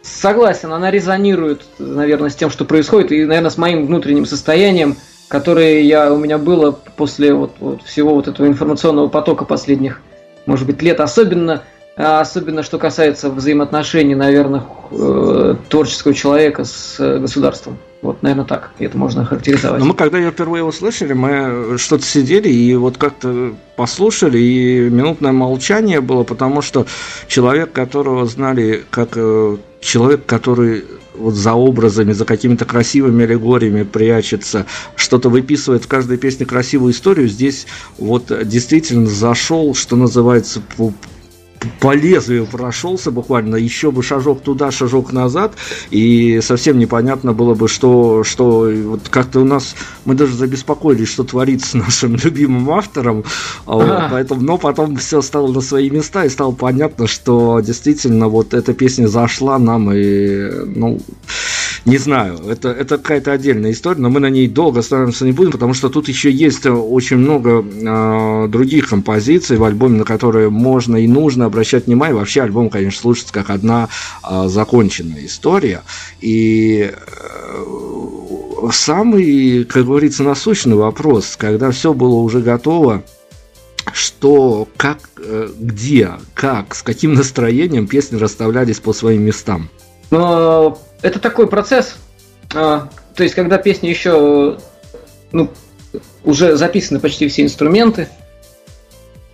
Согласен, 0.02 0.72
она 0.72 0.90
резонирует, 0.90 1.62
наверное, 1.78 2.30
с 2.30 2.34
тем, 2.34 2.50
что 2.50 2.64
происходит, 2.64 3.12
и, 3.12 3.24
наверное, 3.24 3.50
с 3.50 3.56
моим 3.56 3.86
внутренним 3.86 4.26
состоянием, 4.26 4.96
которое 5.28 5.80
я, 5.82 6.12
у 6.12 6.18
меня 6.18 6.38
было 6.38 6.72
после 6.72 7.32
вот, 7.32 7.52
вот 7.60 7.82
всего 7.82 8.14
вот 8.14 8.26
этого 8.26 8.46
информационного 8.46 9.08
потока 9.08 9.44
последних, 9.44 10.00
может 10.44 10.66
быть, 10.66 10.82
лет. 10.82 10.98
Особенно, 11.00 11.62
особенно 11.96 12.64
что 12.64 12.78
касается 12.78 13.30
взаимоотношений, 13.30 14.16
наверное, 14.16 14.64
э, 14.90 15.54
творческого 15.68 16.14
человека 16.14 16.64
с 16.64 16.98
государством. 17.20 17.78
Вот, 18.02 18.22
наверное, 18.24 18.44
так 18.44 18.72
это 18.80 18.98
можно 18.98 19.24
характеризовать. 19.24 19.78
Но 19.78 19.86
мы, 19.86 19.94
когда 19.94 20.18
ее 20.18 20.32
впервые 20.32 20.64
услышали, 20.64 21.12
мы 21.12 21.78
что-то 21.78 22.04
сидели 22.04 22.48
и 22.48 22.74
вот 22.74 22.98
как-то 22.98 23.54
послушали, 23.76 24.38
и 24.38 24.90
минутное 24.90 25.30
молчание 25.30 26.00
было, 26.00 26.24
потому 26.24 26.60
что 26.60 26.86
человек, 27.28 27.70
которого 27.72 28.26
знали 28.26 28.84
как 28.90 29.10
э, 29.14 29.56
человек, 29.82 30.24
который 30.24 30.84
вот 31.14 31.34
за 31.34 31.52
образами, 31.52 32.12
за 32.12 32.24
какими-то 32.24 32.64
красивыми 32.64 33.24
аллегориями 33.24 33.82
прячется, 33.82 34.66
что-то 34.96 35.28
выписывает 35.28 35.84
в 35.84 35.88
каждой 35.88 36.16
песне 36.16 36.46
красивую 36.46 36.92
историю, 36.92 37.28
здесь 37.28 37.66
вот 37.98 38.32
действительно 38.46 39.06
зашел, 39.06 39.74
что 39.74 39.96
называется, 39.96 40.62
по 40.76 40.94
лезвию 41.92 42.46
прошелся 42.46 43.10
буквально, 43.10 43.56
еще 43.56 43.90
бы 43.90 44.02
шажок 44.02 44.42
туда, 44.42 44.70
шажок 44.70 45.12
назад, 45.12 45.54
и 45.90 46.40
совсем 46.42 46.78
непонятно 46.78 47.32
было 47.32 47.54
бы, 47.54 47.68
что, 47.68 48.24
что 48.24 48.70
вот 48.84 49.08
как-то 49.08 49.40
у 49.40 49.44
нас, 49.44 49.74
мы 50.04 50.14
даже 50.14 50.34
забеспокоились, 50.34 51.08
что 51.08 51.24
творится 51.24 51.70
с 51.70 51.74
нашим 51.74 52.16
любимым 52.22 52.70
автором, 52.70 53.24
а. 53.66 53.74
вот, 53.74 54.10
поэтому, 54.10 54.42
но 54.42 54.58
потом 54.58 54.96
все 54.96 55.22
стало 55.22 55.52
на 55.52 55.60
свои 55.60 55.90
места, 55.90 56.24
и 56.24 56.28
стало 56.28 56.52
понятно, 56.52 57.06
что 57.06 57.60
действительно 57.60 58.28
вот 58.28 58.54
эта 58.54 58.74
песня 58.74 59.06
зашла 59.06 59.58
нам, 59.58 59.92
и, 59.92 60.50
ну, 60.66 61.00
не 61.84 61.98
знаю, 61.98 62.38
это, 62.48 62.68
это 62.68 62.96
какая-то 62.96 63.32
отдельная 63.32 63.72
история, 63.72 64.00
но 64.00 64.08
мы 64.08 64.20
на 64.20 64.30
ней 64.30 64.46
долго 64.46 64.80
останавливаться 64.80 65.24
не 65.24 65.32
будем, 65.32 65.50
потому 65.50 65.74
что 65.74 65.88
тут 65.88 66.08
еще 66.08 66.30
есть 66.30 66.64
очень 66.64 67.16
много 67.16 67.64
э, 67.64 68.48
других 68.48 68.88
композиций 68.88 69.56
в 69.56 69.64
альбоме, 69.64 69.98
на 69.98 70.04
которые 70.04 70.48
можно 70.48 70.96
и 70.96 71.08
нужно 71.08 71.46
обращать 71.46 71.86
внимание. 71.86 72.14
Вообще 72.14 72.42
альбом, 72.42 72.70
конечно, 72.70 73.00
слушается 73.00 73.32
как 73.32 73.50
одна 73.50 73.88
э, 74.22 74.44
законченная 74.46 75.26
история. 75.26 75.82
И 76.20 76.92
э, 76.92 77.64
самый, 78.70 79.64
как 79.64 79.84
говорится, 79.86 80.22
насущный 80.22 80.76
вопрос, 80.76 81.36
когда 81.36 81.72
все 81.72 81.92
было 81.92 82.14
уже 82.14 82.40
готово, 82.40 83.02
что, 83.92 84.68
как, 84.76 84.98
э, 85.18 85.48
где, 85.58 86.12
как, 86.34 86.76
с 86.76 86.82
каким 86.82 87.14
настроением 87.14 87.88
песни 87.88 88.16
расставлялись 88.16 88.78
по 88.78 88.92
своим 88.92 89.22
местам. 89.22 89.68
Но 90.10 90.78
это 91.02 91.18
такой 91.18 91.46
процесс. 91.46 91.96
А, 92.54 92.88
то 93.14 93.22
есть, 93.22 93.34
когда 93.34 93.58
песня 93.58 93.90
еще 93.90 94.58
ну, 95.32 95.50
уже 96.24 96.56
записаны 96.56 97.00
почти 97.00 97.28
все 97.28 97.42
инструменты, 97.42 98.08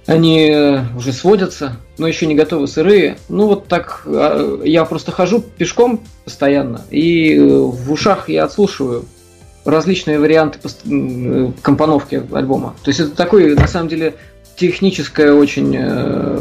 они 0.07 0.81
уже 0.97 1.13
сводятся, 1.13 1.77
но 1.99 2.07
еще 2.07 2.27
не 2.27 2.35
готовы 2.35 2.67
сырые. 2.67 3.19
Ну 3.29 3.47
вот 3.47 3.69
так 3.69 4.03
а, 4.07 4.63
я 4.65 4.85
просто 4.85 5.13
хожу 5.13 5.41
пешком 5.41 6.01
постоянно, 6.25 6.83
и 6.91 7.37
э, 7.37 7.47
в 7.47 7.93
ушах 7.93 8.29
я 8.29 8.45
отслушиваю 8.45 9.05
различные 9.65 10.19
варианты 10.19 10.59
компоновки 11.63 12.23
альбома. 12.33 12.75
То 12.83 12.89
есть 12.89 13.01
это 13.01 13.11
такой, 13.11 13.55
на 13.55 13.67
самом 13.67 13.89
деле, 13.89 14.15
техническое 14.59 15.33
очень, 15.33 15.75
э, 15.77 16.39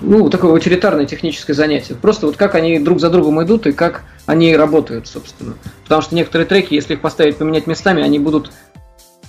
ну, 0.00 0.30
такое 0.30 0.52
утилитарное 0.52 1.04
техническое 1.04 1.52
занятие. 1.52 1.94
Просто 1.94 2.26
вот 2.26 2.36
как 2.36 2.54
они 2.54 2.78
друг 2.78 3.00
за 3.00 3.10
другом 3.10 3.42
идут 3.42 3.66
и 3.66 3.72
как 3.72 4.04
они 4.26 4.56
работают, 4.56 5.06
собственно. 5.06 5.54
Потому 5.84 6.02
что 6.02 6.14
некоторые 6.14 6.46
треки, 6.46 6.74
если 6.74 6.94
их 6.94 7.00
поставить, 7.00 7.36
поменять 7.36 7.66
местами, 7.66 8.02
они 8.02 8.18
будут, 8.18 8.50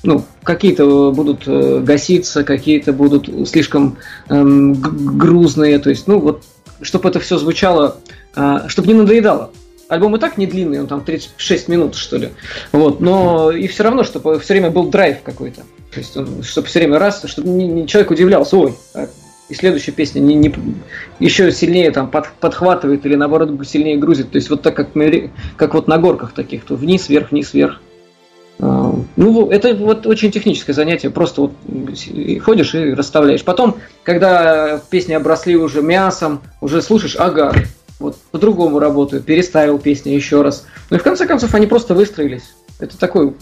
ну, 0.04 0.24
какие-то 0.44 1.12
будут 1.12 1.44
э, 1.46 1.82
гаситься, 1.82 2.44
какие-то 2.44 2.94
будут 2.94 3.30
слишком 3.50 3.98
эм, 4.30 4.74
грузные, 4.74 5.80
то 5.80 5.90
есть, 5.90 6.08
ну, 6.08 6.20
вот, 6.20 6.44
чтобы 6.82 7.10
это 7.10 7.20
все 7.20 7.38
звучало, 7.38 7.98
э, 8.36 8.60
чтобы 8.68 8.88
не 8.88 8.94
надоедало. 8.94 9.52
Альбом 9.90 10.16
и 10.16 10.20
так 10.20 10.38
не 10.38 10.48
длинный, 10.48 10.80
он 10.80 10.88
там 10.88 11.02
36 11.02 11.68
минут, 11.68 11.96
что 11.96 12.16
ли. 12.16 12.30
Вот, 12.72 13.02
но 13.02 13.52
и 13.52 13.68
все 13.68 13.84
равно, 13.84 14.06
чтобы 14.06 14.40
все 14.40 14.54
время 14.54 14.70
был 14.70 14.90
драйв 14.90 15.18
какой-то. 15.22 15.64
То 15.92 16.00
есть, 16.00 16.16
он, 16.16 16.42
чтобы 16.44 16.68
все 16.68 16.80
время 16.80 17.00
раз, 17.00 17.24
чтобы 17.26 17.50
не, 17.50 17.68
не, 17.68 17.88
человек 17.88 18.12
удивлялся, 18.12 18.58
ой, 18.58 18.76
а 18.94 19.08
и 19.52 19.54
следующая 19.54 19.92
песня 19.92 20.22
не, 20.22 20.34
не, 20.34 20.54
еще 21.20 21.52
сильнее 21.52 21.92
там 21.92 22.10
под, 22.10 22.30
подхватывает 22.40 23.06
или 23.06 23.16
наоборот 23.16 23.52
сильнее 23.68 23.98
грузит. 23.98 24.32
То 24.32 24.38
есть 24.38 24.50
вот 24.50 24.62
так 24.62 24.76
как, 24.76 24.96
мы, 24.96 25.30
как 25.58 25.74
вот 25.74 25.90
на 25.90 25.98
горках 25.98 26.32
таких, 26.32 26.64
то 26.64 26.76
вниз, 26.76 27.10
вверх, 27.10 27.32
вниз, 27.32 27.54
вверх. 27.54 27.82
А, 28.60 28.96
ну, 29.18 29.50
это 29.50 29.76
вот 29.76 30.08
очень 30.08 30.32
техническое 30.32 30.72
занятие, 30.72 31.10
просто 31.10 31.42
вот 31.42 31.52
ходишь 32.42 32.74
и 32.74 32.94
расставляешь. 32.94 33.44
Потом, 33.44 33.76
когда 34.04 34.82
песни 34.90 35.14
обросли 35.14 35.58
уже 35.58 35.82
мясом, 35.82 36.42
уже 36.62 36.82
слушаешь, 36.82 37.18
ага, 37.20 37.54
вот 38.00 38.18
по-другому 38.32 38.80
работают, 38.80 39.26
переставил 39.26 39.80
песни 39.80 40.12
еще 40.12 40.44
раз. 40.44 40.66
Ну 40.90 40.96
и 40.96 41.00
в 41.00 41.04
конце 41.04 41.26
концов 41.26 41.54
они 41.56 41.68
просто 41.68 41.94
выстроились. 41.94 42.54
Это 42.80 42.98
такой 42.98 43.34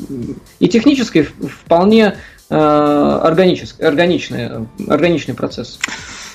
и 0.59 0.67
технически 0.67 1.21
вполне 1.21 2.15
органический, 2.49 3.85
органичный, 3.85 4.67
органичный 4.87 5.35
процесс. 5.35 5.79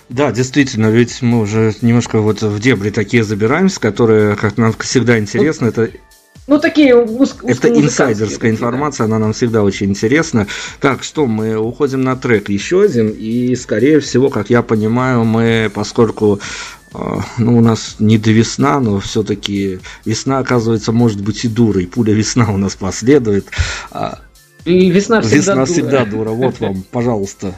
Да, 0.09 0.33
действительно, 0.33 0.88
ведь 0.88 1.22
мы 1.22 1.40
уже 1.40 1.74
немножко 1.81 2.18
вот 2.20 2.42
в 2.42 2.61
дебри 2.61 2.90
такие 2.90 3.24
забираемся, 3.24 3.81
которые, 3.81 4.37
как 4.37 4.59
нам 4.59 4.74
всегда 4.79 5.18
интересно, 5.18 5.66
это 5.66 5.90
ну, 6.46 6.59
такие 6.61 6.94
узк, 6.94 7.42
Это 7.44 7.68
инсайдерская 7.68 8.50
информация, 8.50 9.07
да. 9.07 9.16
она 9.16 9.27
нам 9.27 9.33
всегда 9.33 9.62
очень 9.62 9.90
интересна. 9.90 10.46
Так, 10.79 11.03
что, 11.03 11.27
мы 11.27 11.57
уходим 11.57 12.03
на 12.03 12.16
трек 12.16 12.50
еще 12.50 12.83
один, 12.83 13.09
и, 13.09 13.57
скорее 13.57 14.00
всего, 14.00 14.29
как 14.29 14.50
я 14.50 14.62
понимаю, 14.62 15.24
мы, 15.24 15.70
поскольку 15.74 16.40
а, 16.92 17.24
ну, 17.38 17.57
у 17.57 17.61
нас 17.62 17.96
не 17.98 18.18
до 18.18 18.31
весна, 18.31 18.79
но 18.79 19.00
все-таки 19.00 19.81
весна, 20.05 20.38
оказывается, 20.38 20.92
может 20.92 21.22
быть 21.22 21.44
и 21.46 21.48
дурой. 21.48 21.87
Пуля 21.87 22.12
весна 22.12 22.53
у 22.53 22.59
нас 22.59 22.74
последует. 22.74 23.46
И 24.64 24.90
весна 24.90 25.20
всегда 25.20 25.37
весна 25.37 25.55
дура. 25.55 25.66
всегда 25.66 26.05
дура. 26.05 26.31
Вот 26.31 26.61
вам, 26.61 26.83
пожалуйста, 26.90 27.55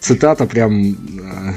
цитата 0.00 0.46
прям, 0.46 0.72
э, 0.82 0.94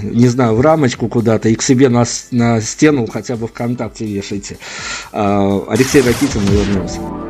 не 0.04 0.28
знаю, 0.28 0.56
в 0.56 0.62
рамочку 0.62 1.08
куда-то 1.08 1.50
и 1.50 1.56
к 1.56 1.62
себе 1.62 1.90
на, 1.90 2.06
на 2.32 2.62
стену 2.62 3.08
хотя 3.08 3.36
бы 3.36 3.48
ВКонтакте 3.48 4.06
вешайте. 4.06 4.58
А, 5.12 5.64
Алексей 5.70 6.02
Ракитин, 6.02 6.42
мы 6.44 7.25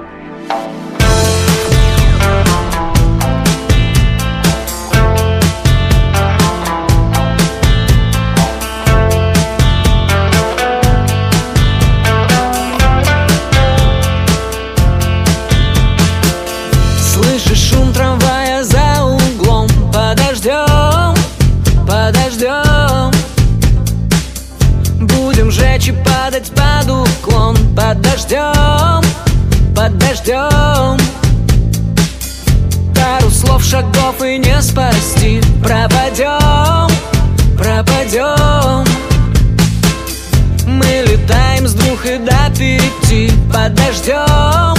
двух 41.96 42.06
и 42.06 42.18
до 42.18 42.50
пяти 42.58 43.32
Под 43.52 43.74
дождем, 43.74 44.76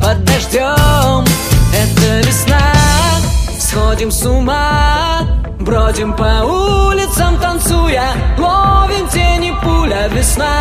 под 0.00 0.24
дождем 0.24 1.24
Это 1.74 2.26
весна, 2.26 2.72
сходим 3.58 4.10
с 4.10 4.24
ума 4.26 5.20
Бродим 5.60 6.12
по 6.14 6.44
улицам, 6.44 7.36
танцуя 7.38 8.12
Ловим 8.38 9.08
тени, 9.08 9.52
пуля, 9.62 10.08
весна. 10.08 10.58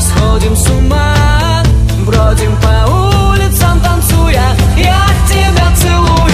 Сходим 0.00 0.56
с 0.56 0.68
ума 0.70 1.62
Бродим 2.04 2.56
по 2.60 2.90
улицам, 2.90 3.80
танцуя 3.80 4.44
Я 4.76 5.06
тебя 5.28 5.76
целую, 5.76 6.25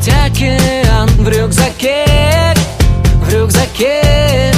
спрятать 0.00 0.08
океан 0.08 1.08
В 1.18 1.28
рюкзаке 1.28 2.54
В 3.22 3.32
рюкзаке. 3.32 4.52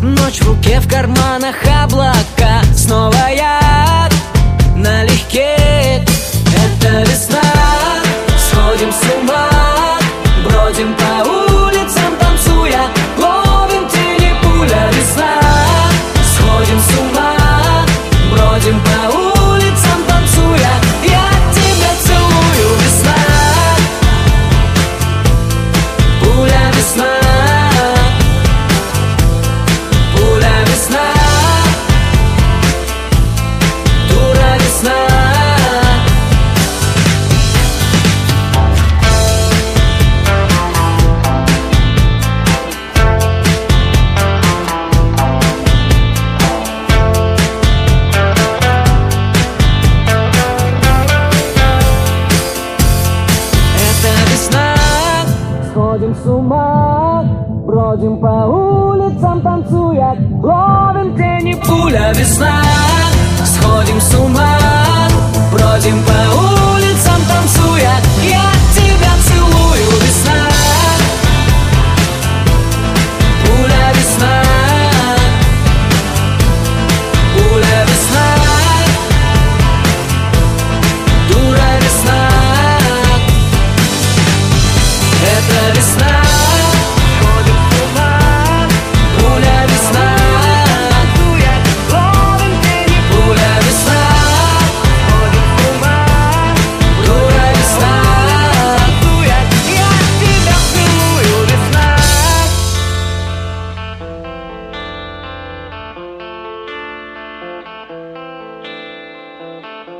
Ночь 0.00 0.40
в 0.40 0.48
руке, 0.48 0.80
в 0.80 0.88
карманах 0.88 1.56
облака 1.82 2.62
Снова 2.74 3.28
я 3.30 4.08
налегке. 4.74 6.04
Это 6.46 7.02
весна, 7.02 7.27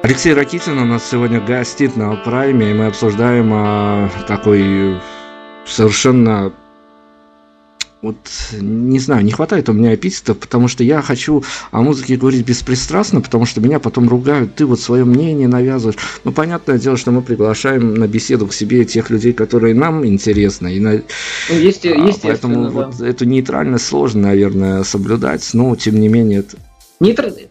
Алексей 0.08 0.32
Ракитин 0.32 0.78
у 0.78 0.86
нас 0.86 1.06
сегодня 1.10 1.38
гостит 1.38 1.94
на 1.94 2.16
Прайме, 2.16 2.70
и 2.70 2.72
мы 2.72 2.86
обсуждаем 2.86 3.50
а, 3.52 4.10
такой 4.26 4.98
совершенно 5.66 6.50
вот 8.00 8.16
не 8.58 9.00
знаю, 9.00 9.22
не 9.22 9.32
хватает 9.32 9.68
у 9.68 9.74
меня 9.74 9.94
эпитетов, 9.94 10.38
потому 10.38 10.66
что 10.66 10.82
я 10.82 11.02
хочу 11.02 11.44
о 11.72 11.82
музыке 11.82 12.16
говорить 12.16 12.46
беспристрастно, 12.46 13.20
потому 13.20 13.44
что 13.44 13.60
меня 13.60 13.80
потом 13.80 14.08
ругают, 14.08 14.54
ты 14.54 14.64
вот 14.64 14.80
свое 14.80 15.04
мнение 15.04 15.46
навязываешь. 15.46 15.98
Ну, 16.24 16.32
понятное 16.32 16.78
дело, 16.78 16.96
что 16.96 17.10
мы 17.10 17.20
приглашаем 17.20 17.92
на 17.92 18.08
беседу 18.08 18.46
к 18.46 18.54
себе 18.54 18.86
тех 18.86 19.10
людей, 19.10 19.34
которые 19.34 19.74
нам 19.74 20.06
интересны. 20.06 20.74
И 20.74 20.80
на... 20.80 21.02
Ну, 21.50 21.54
есть, 21.54 21.84
а, 21.84 22.10
Поэтому 22.22 22.64
да. 22.64 22.70
вот 22.70 23.00
эту 23.02 23.26
нейтральность 23.26 23.84
сложно, 23.84 24.28
наверное, 24.28 24.84
соблюдать, 24.84 25.46
но 25.52 25.76
тем 25.76 26.00
не 26.00 26.08
менее 26.08 26.38
это, 26.38 26.56
Нейтр- 27.00 27.48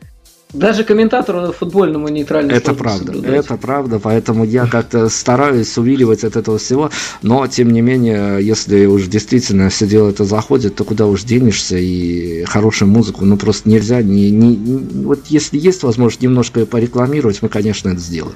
Даже 0.54 0.86
комментатору 0.86 1.52
футбольному 1.52 2.08
нейтрально 2.08 2.54
Это 2.54 2.74
правда, 2.74 3.08
соблюдать. 3.08 3.46
это 3.46 3.58
правда, 3.58 4.00
поэтому 4.00 4.46
я 4.46 4.66
как-то 4.66 5.10
стараюсь 5.10 5.78
увиливать 5.78 6.24
от 6.24 6.38
этого 6.38 6.58
всего, 6.58 6.90
но 7.22 7.46
тем 7.48 7.72
не 7.72 7.82
менее, 7.82 8.40
если 8.42 8.86
уж 8.86 9.08
действительно 9.08 9.70
все 9.70 9.88
дело 9.88 10.10
это 10.10 10.24
заходит, 10.24 10.76
то 10.76 10.86
куда 10.86 11.06
уж 11.06 11.24
денешься 11.24 11.78
и 11.78 12.46
хорошую 12.46 12.90
музыку, 12.90 13.26
ну 13.26 13.36
просто 13.36 13.70
нельзя, 13.70 14.02
не, 14.02 14.32
не, 14.32 15.04
вот 15.04 15.28
если 15.28 15.58
есть 15.58 15.84
возможность 15.84 16.22
немножко 16.22 16.62
ее 16.62 16.66
порекламировать, 16.66 17.42
мы, 17.42 17.50
конечно, 17.50 17.90
это 17.90 18.00
сделаем. 18.00 18.36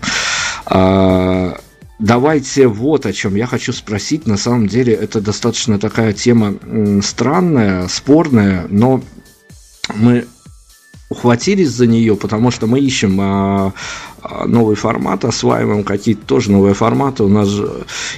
А, 0.66 1.58
Давайте 2.02 2.66
вот 2.66 3.06
о 3.06 3.14
чем 3.14 3.36
я 3.36 3.46
хочу 3.46 3.72
спросить. 3.74 4.26
На 4.26 4.36
самом 4.36 4.66
деле 4.66 4.92
это 4.92 5.22
достаточно 5.22 5.78
такая 5.78 6.14
тема 6.14 6.56
странная, 7.04 7.88
спорная, 7.88 8.66
но 8.70 9.04
мы 9.94 10.26
ухватились 11.12 11.70
за 11.70 11.88
нее, 11.88 12.16
потому 12.16 12.52
что 12.52 12.68
мы 12.68 12.80
ищем 12.80 13.20
а, 13.20 13.74
новый 14.46 14.76
формат, 14.76 15.26
осваиваем 15.26 15.84
какие-то 15.84 16.26
тоже 16.26 16.52
новые 16.52 16.74
форматы. 16.74 17.24
У 17.24 17.28
нас 17.28 17.48
же... 17.48 17.70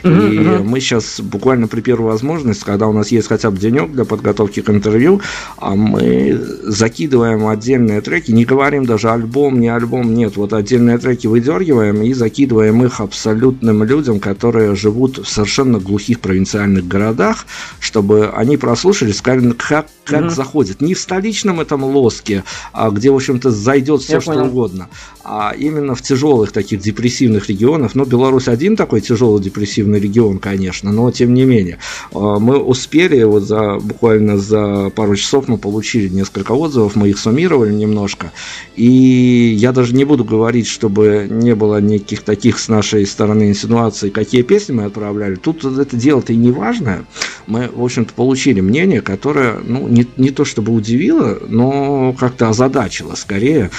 И 0.04 0.08
мгм. 0.08 0.68
мы 0.68 0.80
сейчас 0.80 1.20
буквально 1.20 1.68
при 1.68 1.82
первой 1.82 2.12
возможности, 2.12 2.64
когда 2.64 2.88
у 2.88 2.94
нас 2.94 3.10
есть 3.10 3.28
хотя 3.28 3.52
бы 3.52 3.58
денек 3.58 3.92
для 3.92 4.06
подготовки 4.06 4.62
к 4.62 4.70
интервью, 4.70 5.22
а 5.58 5.76
мы 5.76 6.40
закидываем 6.64 7.48
отдельные 7.48 8.02
треки, 8.02 8.32
не 8.32 8.46
говорим 8.46 8.86
даже 8.86 9.10
альбом, 9.10 9.60
не 9.60 9.70
альбом, 9.70 10.14
нет, 10.14 10.36
вот 10.38 10.54
отдельные 10.54 10.98
треки 10.98 11.28
выдергиваем 11.28 12.02
и 12.04 12.14
закидываем 12.14 12.84
их 12.84 13.00
абсолютным 13.00 13.84
людям, 13.84 14.20
которые 14.20 14.76
живут 14.76 15.20
в 15.20 15.28
совершенно 15.28 15.80
глухих 15.80 16.20
провинциальных 16.20 16.88
городах, 16.88 17.46
чтобы 17.80 18.30
они 18.36 18.58
прослушали, 18.58 19.12
сказали, 19.12 19.46
«Ну, 19.46 19.56
как, 19.58 19.88
как 20.06 20.22
Мгм. 20.22 20.30
заходит. 20.30 20.82
Не 20.82 20.94
в 20.94 21.00
столичном 21.00 21.60
этом 21.60 21.84
лоске, 21.84 22.44
а 22.72 22.90
где, 22.90 23.10
в 23.12 23.16
общем-то, 23.16 23.52
зайдет 23.52 24.02
все, 24.02 24.14
Я 24.14 24.22
что 24.22 24.34
понял. 24.34 24.48
угодно, 24.48 24.90
а 25.24 25.54
именно 25.58 25.93
в 25.96 26.02
тяжелых 26.02 26.52
таких 26.52 26.82
депрессивных 26.82 27.50
регионах. 27.50 27.96
Ну, 27.96 28.06
Беларусь 28.06 28.48
один 28.48 28.76
такой 28.76 29.02
тяжелый 29.02 29.42
депрессивный 29.42 30.00
регион, 30.00 30.40
конечно, 30.40 30.92
но 30.92 31.12
тем 31.12 31.34
не 31.34 31.46
менее. 31.46 31.78
А, 32.14 32.40
Мы 32.40 32.58
успели, 32.58 33.24
вот 33.24 33.44
за 33.44 33.80
буквально 33.80 34.38
за 34.38 34.90
пару 34.96 35.16
часов 35.16 35.48
мы 35.48 35.58
получили 35.58 36.08
несколько 36.10 36.54
отзывов, 36.54 36.96
мы 36.96 37.10
их 37.10 37.20
суммировали 37.20 37.74
немножко. 37.74 38.32
И 38.76 39.56
я 39.58 39.72
даже 39.72 39.96
не 39.96 40.06
буду 40.06 40.24
говорить, 40.24 40.68
чтобы 40.68 41.28
не 41.30 41.56
было 41.56 41.80
никаких 41.82 42.24
таких 42.24 42.60
с 42.60 42.70
нашей 42.70 43.06
стороны 43.06 43.50
инсинуаций, 43.50 44.10
какие 44.10 44.42
песни 44.42 44.74
мы 44.74 44.86
отправляли. 44.86 45.36
Тут 45.36 45.64
это 45.64 45.96
дело-то 45.96 46.34
и 46.34 46.36
не 46.36 46.52
важное. 46.52 47.06
Мы, 47.48 47.70
в 47.74 47.84
общем-то, 47.84 48.14
получили 48.14 48.62
мнение, 48.62 49.02
которое, 49.02 49.58
ну, 49.64 49.88
не, 49.88 50.08
не 50.18 50.32
то 50.32 50.46
чтобы 50.46 50.74
удивило, 50.74 51.40
но 51.48 52.14
как-то 52.14 52.50
озадачило 52.50 53.16
скорее. 53.16 53.70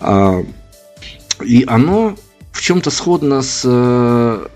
А, 0.00 0.44
И 1.42 1.64
оно 1.66 2.16
в 2.52 2.60
чем-то 2.60 2.90
сходно 2.90 3.42
с 3.42 3.62
э, 3.64 4.46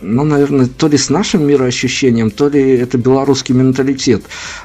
ну, 0.00 0.24
наверное, 0.24 0.66
то 0.66 0.88
ли 0.88 0.96
с 0.96 1.10
нашим 1.10 1.46
мироощущением, 1.46 2.30
то 2.30 2.48
ли 2.48 2.76
это 2.76 2.98
белорусский 2.98 3.54
менталитет. 3.54 4.22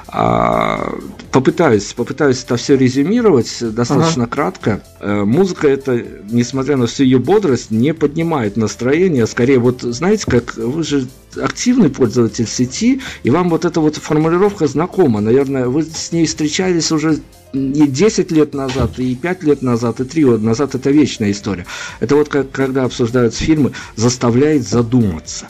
А, 0.08 0.94
попытаюсь, 1.30 1.92
попытаюсь 1.92 2.42
это 2.44 2.56
все 2.56 2.76
резюмировать 2.76 3.58
достаточно 3.60 4.26
кратко. 4.26 4.82
Э, 5.00 5.24
Музыка 5.24 5.68
это, 5.68 6.02
несмотря 6.30 6.76
на 6.76 6.86
всю 6.86 7.04
ее 7.04 7.18
бодрость, 7.18 7.70
не 7.70 7.94
поднимает 7.94 8.56
настроение. 8.56 9.26
Скорее, 9.26 9.58
вот 9.58 9.82
знаете, 9.82 10.24
как 10.26 10.56
вы 10.56 10.82
же 10.82 11.06
активный 11.36 11.90
пользователь 11.90 12.46
сети, 12.46 13.00
и 13.22 13.30
вам 13.30 13.50
вот 13.50 13.64
эта 13.64 13.80
вот 13.80 13.96
формулировка 13.96 14.66
знакома. 14.66 15.20
Наверное, 15.20 15.68
вы 15.68 15.82
с 15.82 16.12
ней 16.12 16.26
встречались 16.26 16.92
уже 16.92 17.18
и 17.52 17.86
10 17.86 18.32
лет 18.32 18.54
назад, 18.54 18.98
и 18.98 19.14
5 19.14 19.42
лет 19.44 19.62
назад, 19.62 20.00
и 20.00 20.04
3 20.04 20.24
года 20.24 20.44
назад, 20.44 20.74
это 20.74 20.90
вечная 20.90 21.30
история. 21.30 21.66
Это 22.00 22.16
вот 22.16 22.28
как, 22.28 22.50
когда 22.50 22.84
обсуждаются 22.84 23.44
фильмы, 23.44 23.72
заставляет 23.96 24.66
задуматься. 24.66 25.48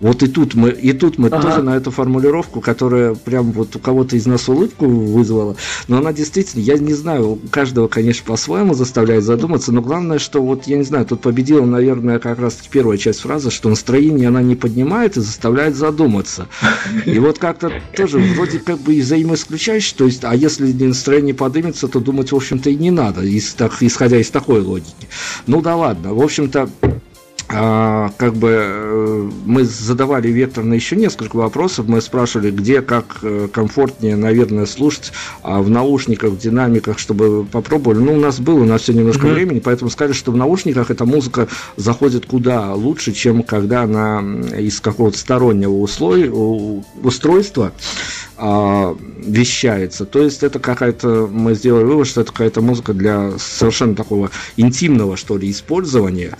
Вот 0.00 0.22
и 0.22 0.26
тут 0.28 0.54
мы, 0.54 0.70
и 0.70 0.92
тут 0.92 1.16
мы 1.16 1.28
Ага. 1.28 1.40
тоже 1.40 1.62
на 1.62 1.76
эту 1.76 1.90
формулировку, 1.90 2.60
которая 2.60 3.14
прям 3.14 3.52
вот 3.52 3.76
у 3.76 3.78
кого-то 3.78 4.16
из 4.16 4.26
нас 4.26 4.48
улыбку 4.48 4.86
вызвала, 4.86 5.56
но 5.88 5.98
она 5.98 6.12
действительно, 6.12 6.62
я 6.62 6.76
не 6.78 6.92
знаю, 6.92 7.30
у 7.30 7.36
каждого, 7.50 7.88
конечно, 7.88 8.24
по-своему 8.26 8.74
заставляет 8.74 9.24
задуматься, 9.24 9.72
но 9.72 9.80
главное, 9.80 10.18
что 10.18 10.42
вот, 10.42 10.66
я 10.66 10.76
не 10.76 10.82
знаю, 10.84 11.06
тут 11.06 11.22
победила, 11.22 11.64
наверное, 11.64 12.18
как 12.18 12.38
раз-таки 12.38 12.68
первая 12.70 12.98
часть 12.98 13.20
фразы, 13.20 13.50
что 13.50 13.70
настроение 13.70 14.28
она 14.28 14.42
не 14.42 14.54
поднимает 14.54 15.16
и 15.16 15.20
заставляет 15.20 15.76
задуматься. 15.76 16.48
И 17.06 17.18
вот 17.18 17.38
как-то 17.38 17.72
тоже 17.96 18.18
вроде 18.18 18.58
как 18.58 18.78
бы 18.80 18.94
и 18.94 19.00
взаимоисключающий, 19.00 19.94
то 19.96 20.04
есть, 20.04 20.24
а 20.24 20.34
если 20.34 20.72
настроение 20.72 21.34
поднимется, 21.34 21.88
то 21.88 22.00
думать, 22.00 22.32
в 22.32 22.36
общем-то, 22.36 22.68
и 22.68 22.76
не 22.76 22.90
надо, 22.90 23.22
из, 23.22 23.54
так, 23.54 23.72
исходя 23.80 24.18
из 24.18 24.30
такой 24.30 24.60
логики. 24.60 25.08
Ну 25.46 25.62
да 25.62 25.74
ладно, 25.76 26.12
в 26.12 26.20
общем-то, 26.22 26.68
как 27.48 28.34
бы 28.34 28.48
э, 28.50 29.30
мы 29.44 29.64
задавали 29.64 30.28
векторно 30.28 30.74
еще 30.74 30.96
несколько 30.96 31.36
вопросов. 31.36 31.86
Мы 31.86 32.00
спрашивали, 32.00 32.50
где 32.50 32.82
как 32.82 33.18
э, 33.22 33.48
комфортнее, 33.52 34.16
наверное, 34.16 34.66
слушать 34.66 35.12
а 35.42 35.62
в 35.62 35.70
наушниках, 35.70 36.32
в 36.32 36.38
динамиках, 36.38 36.98
чтобы 36.98 37.44
попробовали. 37.44 37.98
Ну, 37.98 38.14
у 38.14 38.20
нас 38.20 38.40
было 38.40 38.64
на 38.64 38.78
все 38.78 38.92
немножко 38.92 39.26
Мгм. 39.26 39.34
времени, 39.34 39.60
поэтому 39.60 39.90
сказали, 39.90 40.12
что 40.12 40.32
в 40.32 40.36
наушниках 40.36 40.90
эта 40.90 41.04
музыка 41.06 41.46
заходит 41.76 42.26
куда 42.26 42.74
лучше, 42.74 43.12
чем 43.12 43.42
когда 43.44 43.82
она 43.82 44.22
из 44.58 44.80
какого-то 44.80 45.16
стороннего 45.16 45.72
услой- 45.72 46.28
у- 46.28 46.84
устройства 47.02 47.72
а, 48.38 48.94
вещается. 49.18 50.04
То 50.04 50.20
есть 50.20 50.42
это 50.42 50.58
какая-то, 50.58 51.28
мы 51.30 51.54
сделали 51.54 51.84
вывод, 51.84 52.06
что 52.06 52.20
это 52.20 52.32
какая-то 52.32 52.60
музыка 52.60 52.92
для 52.92 53.32
совершенно 53.38 53.94
такого 53.94 54.30
интимного, 54.56 55.16
что 55.16 55.36
ли, 55.38 55.50
использования. 55.50 56.36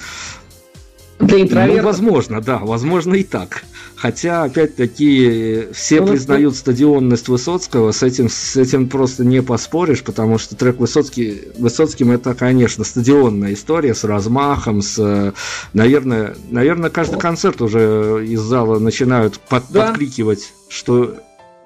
Для 1.19 1.39
Ну, 1.39 1.45
интровертов. 1.45 1.85
возможно, 1.87 2.41
да, 2.43 2.59
возможно 2.59 3.15
и 3.15 3.25
так. 3.25 3.65
Хотя, 3.97 4.43
опять-таки, 4.45 5.69
все 5.73 5.97
Ну, 5.97 6.03
вот 6.03 6.11
признают 6.13 6.55
стадионность 6.57 7.29
Высоцкого, 7.29 7.93
с 7.93 8.03
этим, 8.03 8.29
с 8.29 8.55
этим 8.57 8.89
просто 8.89 9.25
не 9.25 9.41
поспоришь, 9.43 10.03
потому 10.03 10.37
что 10.37 10.55
трек 10.57 10.77
Высоцкий, 10.79 11.45
Высоцким 11.59 12.11
это, 12.11 12.35
конечно, 12.35 12.85
стадионная 12.85 13.55
история 13.55 13.95
с 13.95 14.05
размахом, 14.05 14.83
с, 14.83 15.33
наверное, 15.73 16.37
наверное, 16.51 16.91
каждый 16.91 17.19
концерт 17.19 17.63
уже 17.63 18.23
из 18.29 18.41
зала 18.41 18.79
начинают 18.79 19.39
под- 19.39 19.65
Да. 19.71 19.87
подкликивать, 19.89 20.53
что 20.69 21.15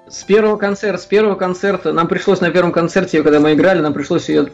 С 0.09 0.23
первого 0.23 0.55
концерта, 0.57 1.01
с 1.01 1.05
первого 1.05 1.35
концерта, 1.35 1.91
нам 1.93 2.07
пришлось 2.07 2.39
на 2.41 2.51
первом 2.51 2.71
концерте, 2.71 3.21
когда 3.23 3.39
мы 3.41 3.53
играли, 3.53 3.81
нам 3.81 3.93
пришлось 3.93 4.29
ее 4.29 4.51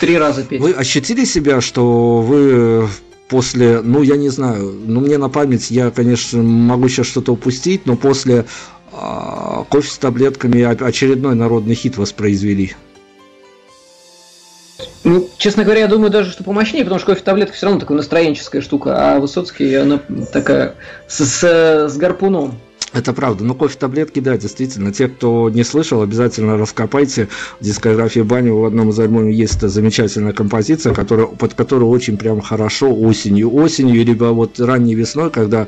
три 0.00 0.16
раза 0.18 0.42
петь. 0.44 0.60
Вы 0.62 0.72
ощутили 0.72 1.24
себя, 1.24 1.60
что 1.60 2.20
вы 2.22 2.88
после, 3.28 3.80
ну, 3.80 4.02
я 4.02 4.16
не 4.16 4.28
знаю, 4.28 4.72
ну, 4.86 5.00
мне 5.00 5.18
на 5.18 5.28
память, 5.28 5.70
я, 5.70 5.90
конечно, 5.90 6.42
могу 6.42 6.88
сейчас 6.88 7.06
что-то 7.06 7.32
упустить, 7.32 7.86
но 7.86 7.96
после 7.96 8.44
а, 8.92 9.64
кофе 9.68 9.90
с 9.90 9.98
таблетками 9.98 10.62
очередной 10.62 11.34
народный 11.34 11.74
хит 11.74 11.96
воспроизвели. 11.96 12.74
Ну, 15.04 15.28
честно 15.36 15.64
говоря, 15.64 15.80
я 15.82 15.86
думаю 15.86 16.10
даже, 16.10 16.30
что 16.30 16.44
помощнее, 16.44 16.82
потому 16.84 16.98
что 16.98 17.12
кофе 17.12 17.22
таблетка 17.22 17.54
все 17.54 17.66
равно 17.66 17.80
такая 17.80 17.96
настроенческая 17.96 18.62
штука, 18.62 18.94
а 19.14 19.20
Высоцкий, 19.20 19.74
она 19.74 20.00
такая 20.32 20.74
с, 21.06 21.24
с- 21.24 21.88
с 21.90 21.96
гарпуном. 21.96 22.58
Это 22.94 23.12
правда. 23.12 23.44
Но 23.44 23.54
кофе 23.54 23.76
таблетки, 23.76 24.20
да, 24.20 24.38
действительно. 24.38 24.92
Те, 24.92 25.08
кто 25.08 25.50
не 25.50 25.64
слышал, 25.64 26.00
обязательно 26.00 26.56
раскопайте. 26.56 27.28
В 27.60 27.64
дискографии 27.64 28.20
Бани 28.20 28.50
в 28.50 28.64
одном 28.64 28.90
из 28.90 29.00
альбомов 29.00 29.32
есть 29.32 29.56
эта 29.56 29.68
замечательная 29.68 30.32
композиция, 30.32 30.94
которая, 30.94 31.26
под 31.26 31.54
которую 31.54 31.90
очень 31.90 32.16
прям 32.16 32.40
хорошо 32.40 32.94
осенью. 32.94 33.52
Осенью, 33.52 34.04
либо 34.04 34.26
вот 34.26 34.60
ранней 34.60 34.94
весной, 34.94 35.30
когда 35.30 35.66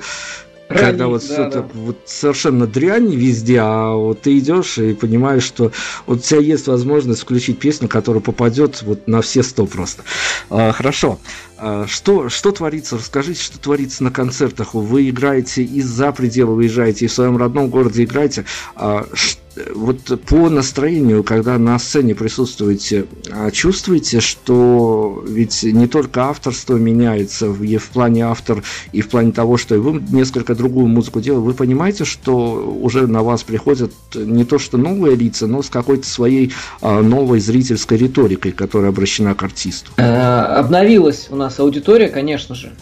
когда 0.69 1.05
Ранний, 1.05 1.05
вот, 1.05 1.25
да, 1.29 1.49
да. 1.49 1.67
вот 1.75 1.97
совершенно 2.07 2.67
дрянь 2.67 3.15
везде, 3.15 3.61
а 3.61 3.95
вот 3.95 4.23
ты 4.23 4.37
идешь 4.39 4.79
и 4.79 4.95
понимаешь, 4.95 5.45
что 5.45 5.71
вот 6.07 6.19
у 6.19 6.21
тебя 6.21 6.41
есть 6.41 6.67
возможность 6.67 7.21
включить 7.21 7.61
песню, 7.61 7.87
которая 7.87 8.21
попадет 8.21 8.83
вот 8.83 9.07
на 9.07 9.23
все 9.23 9.45
сто 9.45 9.67
просто. 9.67 10.03
А, 10.51 10.73
хорошо. 10.73 11.21
А, 11.59 11.87
что, 11.87 12.29
что 12.29 12.53
творится? 12.53 12.97
Расскажите, 12.97 13.43
что 13.43 13.59
творится 13.59 14.05
на 14.05 14.11
концертах. 14.11 14.75
Вы 14.75 15.09
играете 15.11 15.63
из-за 15.65 16.13
пределы, 16.13 16.55
выезжаете, 16.55 17.05
и 17.05 17.09
в 17.09 17.13
своем 17.13 17.37
родном 17.37 17.69
городе 17.69 18.05
играете. 18.05 18.45
А, 18.75 19.07
ш- 19.13 19.39
вот 19.75 20.21
по 20.27 20.49
настроению, 20.49 21.25
когда 21.25 21.59
на 21.59 21.79
сцене 21.79 22.15
присутствуете, 22.15 23.07
а, 23.31 23.51
чувствуете, 23.51 24.21
что 24.21 25.25
ведь 25.27 25.63
не 25.63 25.87
только 25.87 26.25
авторство 26.25 26.77
меняется 26.77 27.47
и 27.53 27.77
в 27.77 27.89
плане 27.89 28.27
автор 28.27 28.63
и 28.93 29.01
в 29.01 29.09
плане 29.09 29.33
того, 29.33 29.57
что 29.57 29.79
вы 29.79 30.03
несколько 30.11 30.55
другую 30.55 30.87
музыку 30.87 31.21
делаете, 31.21 31.45
вы 31.45 31.55
понимаете, 31.55 32.05
что 32.05 32.79
уже 32.81 33.07
на 33.07 33.23
вас 33.23 33.43
приходят 33.43 33.93
не 34.15 34.45
то 34.45 34.59
что 34.59 34.79
новые 34.79 35.17
лица, 35.17 35.47
но 35.47 35.63
с 35.63 35.71
какой-то 35.71 36.07
своей 36.07 36.53
а, 36.81 37.03
новой 37.03 37.41
зрительской 37.41 37.99
риторикой, 37.99 38.53
которая 38.53 38.91
обращена 38.91 39.35
к 39.35 39.43
артисту. 39.43 39.91
Э, 39.97 40.57
Обновилась 40.57 41.29
у 41.31 41.37
нас 41.37 41.59
аудитория, 41.59 42.09
конечно 42.09 42.55
же. 42.55 42.73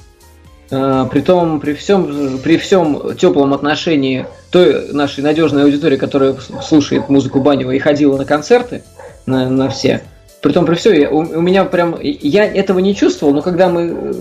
Э, 0.70 1.06
Притом, 1.10 1.60
при 1.60 1.74
всем, 1.74 2.38
при 2.38 2.56
всем 2.56 3.14
теплом 3.16 3.52
отношении 3.52 4.26
той 4.50 4.92
нашей 4.92 5.22
надежной 5.22 5.64
аудитории, 5.64 5.96
которая 5.96 6.36
слушает 6.62 7.08
музыку 7.08 7.40
Банева 7.40 7.72
и 7.72 7.78
ходила 7.78 8.16
на 8.16 8.24
концерты, 8.24 8.82
на, 9.26 9.48
на 9.48 9.68
все. 9.68 10.02
Притом, 10.40 10.66
при 10.66 10.74
всем, 10.74 11.12
у, 11.12 11.18
у 11.18 11.40
меня 11.40 11.64
прям, 11.64 11.98
я 12.00 12.44
этого 12.44 12.78
не 12.78 12.94
чувствовал, 12.94 13.32
но 13.32 13.40
когда 13.40 13.68
мы 13.68 13.82
э, 13.82 14.12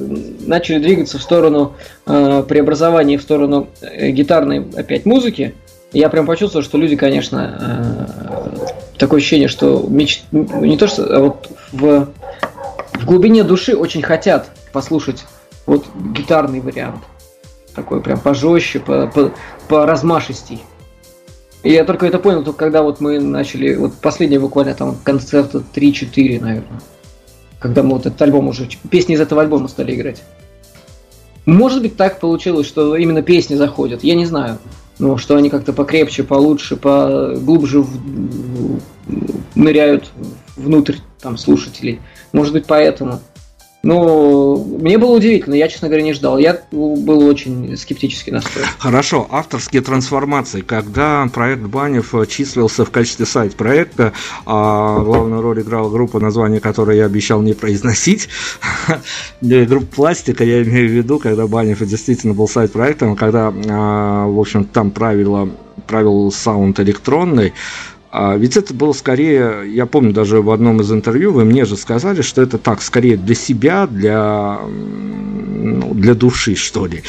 начали 0.45 0.79
двигаться 0.79 1.17
в 1.17 1.21
сторону 1.21 1.73
э, 2.05 2.43
преобразования, 2.47 3.17
в 3.17 3.21
сторону 3.21 3.67
э, 3.81 4.09
гитарной 4.11 4.65
опять 4.75 5.05
музыки, 5.05 5.53
я 5.91 6.09
прям 6.09 6.25
почувствовал, 6.25 6.63
что 6.63 6.77
люди, 6.77 6.95
конечно, 6.95 8.07
э, 8.59 8.97
такое 8.97 9.19
ощущение, 9.19 9.47
что 9.47 9.85
меч... 9.87 10.23
не 10.31 10.77
то 10.77 10.87
что, 10.87 11.03
а 11.03 11.19
вот 11.19 11.49
в, 11.71 12.07
в 12.93 13.05
глубине 13.05 13.43
души 13.43 13.75
очень 13.75 14.01
хотят 14.01 14.47
послушать 14.71 15.25
вот 15.65 15.85
гитарный 16.15 16.59
вариант. 16.59 17.01
Такой 17.75 18.01
прям 18.01 18.19
пожестче, 18.19 18.79
по, 18.79 19.07
по, 19.07 19.31
по 19.67 19.85
размашистей. 19.85 20.61
И 21.63 21.71
я 21.71 21.85
только 21.85 22.05
это 22.05 22.19
понял, 22.19 22.43
только 22.43 22.59
когда 22.59 22.83
вот 22.83 22.99
мы 22.99 23.19
начали, 23.19 23.75
вот 23.75 23.93
последние 23.95 24.39
буквально 24.39 24.75
там 24.75 24.97
концерта 25.03 25.63
3-4, 25.73 26.41
наверное. 26.41 26.81
когда 27.59 27.81
мы 27.83 27.91
вот 27.91 28.05
этот 28.05 28.21
альбом 28.21 28.49
уже, 28.49 28.67
песни 28.89 29.15
из 29.15 29.21
этого 29.21 29.41
альбома 29.41 29.69
стали 29.69 29.95
играть. 29.95 30.21
Может 31.45 31.81
быть, 31.81 31.95
так 31.95 32.19
получилось, 32.19 32.67
что 32.67 32.95
именно 32.95 33.21
песни 33.21 33.55
заходят, 33.55 34.03
я 34.03 34.15
не 34.15 34.25
знаю. 34.25 34.59
Ну, 34.99 35.17
что 35.17 35.35
они 35.35 35.49
как-то 35.49 35.73
покрепче, 35.73 36.23
получше, 36.23 36.75
поглубже 36.75 37.81
в, 37.81 38.79
ныряют 39.55 40.11
внутрь 40.55 40.97
там 41.19 41.37
слушателей. 41.37 41.99
Может 42.31 42.53
быть, 42.53 42.65
поэтому. 42.65 43.21
Но 43.85 44.55
мне 44.55 44.97
было 44.97 45.17
удивительно, 45.17 45.55
я, 45.55 45.67
честно 45.67 45.89
говоря, 45.89 46.05
не 46.05 46.13
ждал. 46.13 46.37
Я 46.37 46.61
был 46.71 47.27
очень 47.27 47.75
скептически 47.75 48.29
настроен. 48.29 48.65
Хорошо, 48.77 49.27
авторские 49.29 49.81
трансформации. 49.81 50.61
Когда 50.61 51.27
проект 51.33 51.63
Банев 51.63 52.13
числился 52.29 52.85
в 52.85 52.91
качестве 52.91 53.25
сайт-проекта, 53.25 54.13
а 54.45 54.99
главную 54.99 55.41
роль 55.41 55.61
играла 55.61 55.89
группа, 55.89 56.21
название 56.21 56.61
которой 56.61 56.95
я 56.95 57.05
обещал 57.05 57.41
не 57.41 57.53
произносить, 57.53 58.29
группа 59.41 59.85
Пластика, 59.93 60.45
я 60.45 60.63
имею 60.63 60.87
в 60.87 60.91
виду, 60.91 61.19
когда 61.19 61.45
Банев 61.45 61.79
действительно 61.79 62.33
был 62.33 62.47
сайт-проектом, 62.47 63.17
когда, 63.17 63.53
а, 63.69 64.27
в 64.27 64.39
общем, 64.39 64.63
там 64.63 64.91
правило 64.91 65.49
правил 65.87 66.31
саунд 66.31 66.79
электронный, 66.79 67.53
ведь 68.37 68.57
это 68.57 68.73
было 68.75 68.93
скорее, 68.93 69.63
я 69.65 69.87
помню 69.87 70.13
даже 70.13 70.41
в 70.41 70.51
одном 70.51 70.81
из 70.81 70.91
интервью, 70.91 71.33
вы 71.33 71.45
мне 71.45 71.65
же 71.65 71.75
сказали, 71.75 72.21
что 72.21 72.43
это 72.43 72.59
так, 72.59 72.81
скорее 72.83 73.17
для 73.17 73.33
себя, 73.33 73.87
для, 73.87 74.59
для 76.03 76.13
души, 76.15 76.55
что 76.55 76.85
ли. 76.85 77.01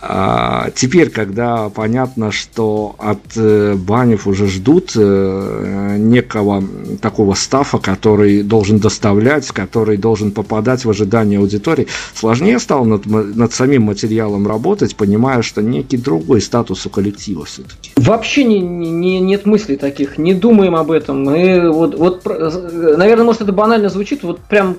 А 0.00 0.70
теперь, 0.74 1.10
когда 1.10 1.68
понятно, 1.68 2.30
что 2.30 2.94
от 2.98 3.18
э, 3.34 3.74
Банев 3.74 4.28
уже 4.28 4.46
ждут 4.46 4.92
э, 4.94 5.96
некого 5.98 6.62
такого 7.00 7.34
стафа, 7.34 7.78
который 7.78 8.42
должен 8.42 8.78
доставлять, 8.78 9.50
который 9.50 9.96
должен 9.96 10.30
попадать 10.30 10.84
в 10.84 10.90
ожидание 10.90 11.40
аудитории, 11.40 11.88
сложнее 12.14 12.60
стало 12.60 12.84
над, 12.84 13.06
над 13.06 13.52
самим 13.52 13.82
материалом 13.82 14.46
работать, 14.46 14.94
понимая, 14.94 15.42
что 15.42 15.60
некий 15.60 15.96
другой 15.96 16.40
статус 16.40 16.86
у 16.86 16.90
коллектива 16.90 17.44
все-таки. 17.44 17.90
Вообще 17.96 18.44
не, 18.44 18.60
не, 18.60 19.18
нет 19.18 19.44
мыслей 19.44 19.76
таких, 19.76 20.18
не 20.18 20.34
думаем 20.34 20.76
об 20.76 20.92
этом. 20.92 21.24
Мы 21.24 21.72
вот, 21.72 21.98
вот, 21.98 22.24
наверное, 22.24 23.24
может 23.24 23.42
это 23.42 23.52
банально 23.52 23.88
звучит, 23.88 24.22
вот 24.22 24.38
прям 24.40 24.76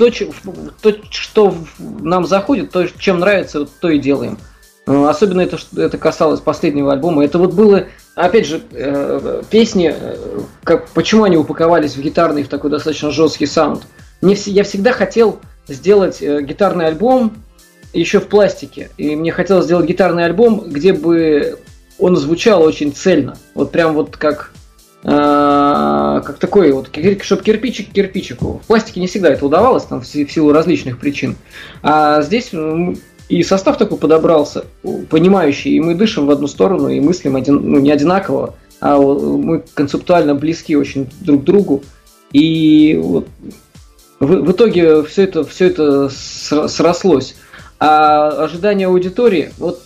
то, 0.00 0.62
то, 0.82 0.94
что 1.10 1.54
нам 1.78 2.26
заходит, 2.26 2.70
то, 2.70 2.86
чем 2.86 3.20
нравится, 3.20 3.66
то 3.66 3.90
и 3.90 3.98
делаем. 3.98 4.38
Ну, 4.86 5.06
особенно 5.06 5.42
это, 5.42 5.58
это 5.76 5.98
касалось 5.98 6.40
последнего 6.40 6.92
альбома. 6.92 7.24
Это 7.24 7.38
вот 7.38 7.52
было, 7.52 7.86
опять 8.14 8.46
же, 8.46 8.62
э, 8.72 9.42
песни, 9.50 9.94
э, 9.94 10.40
как, 10.64 10.88
почему 10.88 11.24
они 11.24 11.36
упаковались 11.36 11.96
в 11.96 12.00
гитарный, 12.00 12.42
в 12.42 12.48
такой 12.48 12.70
достаточно 12.70 13.10
жесткий 13.10 13.46
саунд. 13.46 13.82
Мне, 14.22 14.34
я 14.46 14.64
всегда 14.64 14.92
хотел 14.92 15.38
сделать 15.68 16.22
э, 16.22 16.42
гитарный 16.42 16.86
альбом 16.86 17.34
еще 17.92 18.20
в 18.20 18.26
пластике. 18.26 18.90
И 18.96 19.14
мне 19.14 19.32
хотелось 19.32 19.66
сделать 19.66 19.86
гитарный 19.86 20.24
альбом, 20.24 20.64
где 20.66 20.94
бы 20.94 21.58
он 21.98 22.16
звучал 22.16 22.62
очень 22.62 22.92
цельно. 22.92 23.36
Вот 23.54 23.72
прям 23.72 23.94
вот 23.94 24.16
как 24.16 24.52
как 25.02 26.38
такой 26.38 26.72
вот, 26.72 26.90
чтобы 27.22 27.42
кирпичик 27.42 27.90
к 27.90 27.92
кирпичику. 27.92 28.60
В 28.62 28.66
пластике 28.66 29.00
не 29.00 29.06
всегда 29.06 29.30
это 29.30 29.46
удавалось, 29.46 29.84
там, 29.84 30.02
в 30.02 30.06
силу 30.06 30.52
различных 30.52 30.98
причин. 30.98 31.36
А 31.82 32.20
здесь 32.22 32.50
и 33.30 33.42
состав 33.44 33.78
такой 33.78 33.96
подобрался, 33.96 34.64
понимающий, 35.08 35.76
и 35.76 35.80
мы 35.80 35.94
дышим 35.94 36.26
в 36.26 36.30
одну 36.30 36.48
сторону, 36.48 36.88
и 36.88 37.00
мыслим 37.00 37.36
один, 37.36 37.56
ну, 37.62 37.78
не 37.78 37.92
одинаково, 37.92 38.54
а 38.80 38.98
мы 38.98 39.62
концептуально 39.74 40.34
близки 40.34 40.76
очень 40.76 41.08
друг 41.20 41.42
к 41.42 41.44
другу. 41.44 41.82
И 42.32 43.00
вот 43.02 43.28
в, 44.18 44.26
в 44.26 44.52
итоге 44.52 45.02
все 45.04 45.22
это, 45.22 45.44
все 45.44 45.66
это 45.66 46.08
срослось. 46.10 47.36
А 47.82 48.44
ожидания 48.44 48.86
аудитории, 48.86 49.52
вот, 49.56 49.80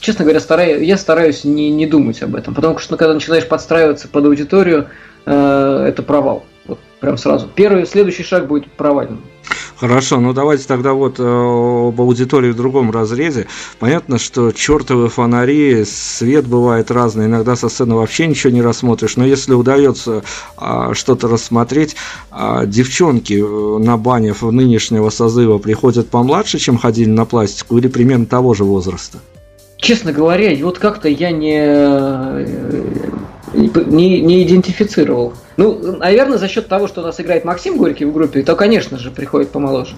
честно 0.00 0.26
говоря, 0.26 0.40
стараюсь, 0.40 0.86
я 0.86 0.98
стараюсь 0.98 1.42
не, 1.42 1.70
не 1.70 1.86
думать 1.86 2.22
об 2.22 2.36
этом, 2.36 2.54
потому 2.54 2.76
что 2.76 2.98
когда 2.98 3.14
начинаешь 3.14 3.48
подстраиваться 3.48 4.08
под 4.08 4.26
аудиторию, 4.26 4.88
э, 5.24 5.86
это 5.88 6.02
провал. 6.02 6.44
Вот 6.66 6.78
прям 7.00 7.16
сразу. 7.16 7.48
Первый, 7.48 7.86
следующий 7.86 8.24
шаг 8.24 8.46
будет 8.46 8.70
провальным. 8.72 9.22
Хорошо, 9.76 10.20
ну 10.20 10.32
давайте 10.32 10.66
тогда 10.66 10.92
вот 10.92 11.18
э, 11.18 11.22
об 11.22 12.00
аудитории 12.00 12.50
в 12.50 12.56
другом 12.56 12.90
разрезе. 12.90 13.46
Понятно, 13.78 14.18
что 14.18 14.52
чертовы 14.52 15.08
фонари, 15.08 15.84
свет 15.84 16.46
бывает 16.46 16.90
разный, 16.90 17.26
иногда 17.26 17.56
со 17.56 17.68
сцены 17.68 17.94
вообще 17.94 18.26
ничего 18.26 18.52
не 18.52 18.62
рассмотришь, 18.62 19.16
но 19.16 19.24
если 19.24 19.54
удается 19.54 20.22
э, 20.60 20.90
что-то 20.92 21.28
рассмотреть, 21.28 21.96
э, 22.30 22.64
девчонки 22.66 23.42
э, 23.42 23.78
на 23.78 23.96
бане 23.96 24.34
в 24.34 24.42
нынешнего 24.50 25.10
созыва 25.10 25.58
приходят 25.58 26.10
помладше, 26.10 26.58
чем 26.58 26.76
ходили 26.78 27.08
на 27.08 27.24
пластику, 27.24 27.78
или 27.78 27.88
примерно 27.88 28.26
того 28.26 28.54
же 28.54 28.64
возраста? 28.64 29.18
Честно 29.78 30.12
говоря, 30.12 30.54
вот 30.62 30.78
как-то 30.78 31.08
я 31.08 31.30
не, 31.30 31.58
э, 31.58 32.46
не, 33.68 34.20
не 34.20 34.42
идентифицировал. 34.44 35.34
Ну, 35.56 35.96
наверное, 35.96 36.38
за 36.38 36.48
счет 36.48 36.68
того, 36.68 36.88
что 36.88 37.02
у 37.02 37.04
нас 37.04 37.20
играет 37.20 37.44
Максим 37.44 37.76
Горький 37.76 38.04
в 38.04 38.12
группе, 38.12 38.42
то, 38.42 38.56
конечно 38.56 38.98
же, 38.98 39.10
приходит 39.10 39.50
помоложе. 39.50 39.96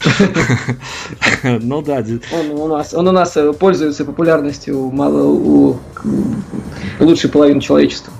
Ну 1.42 1.82
да. 1.82 2.04
Он 2.32 2.50
у 2.50 2.68
нас, 2.68 2.94
он 2.94 3.08
у 3.08 3.12
нас 3.12 3.36
э, 3.36 3.52
пользуется 3.52 4.04
популярностью 4.04 4.78
у, 4.78 4.90
у 4.90 5.78
лучшей 6.98 7.30
половины 7.30 7.60
человечества. 7.60 8.12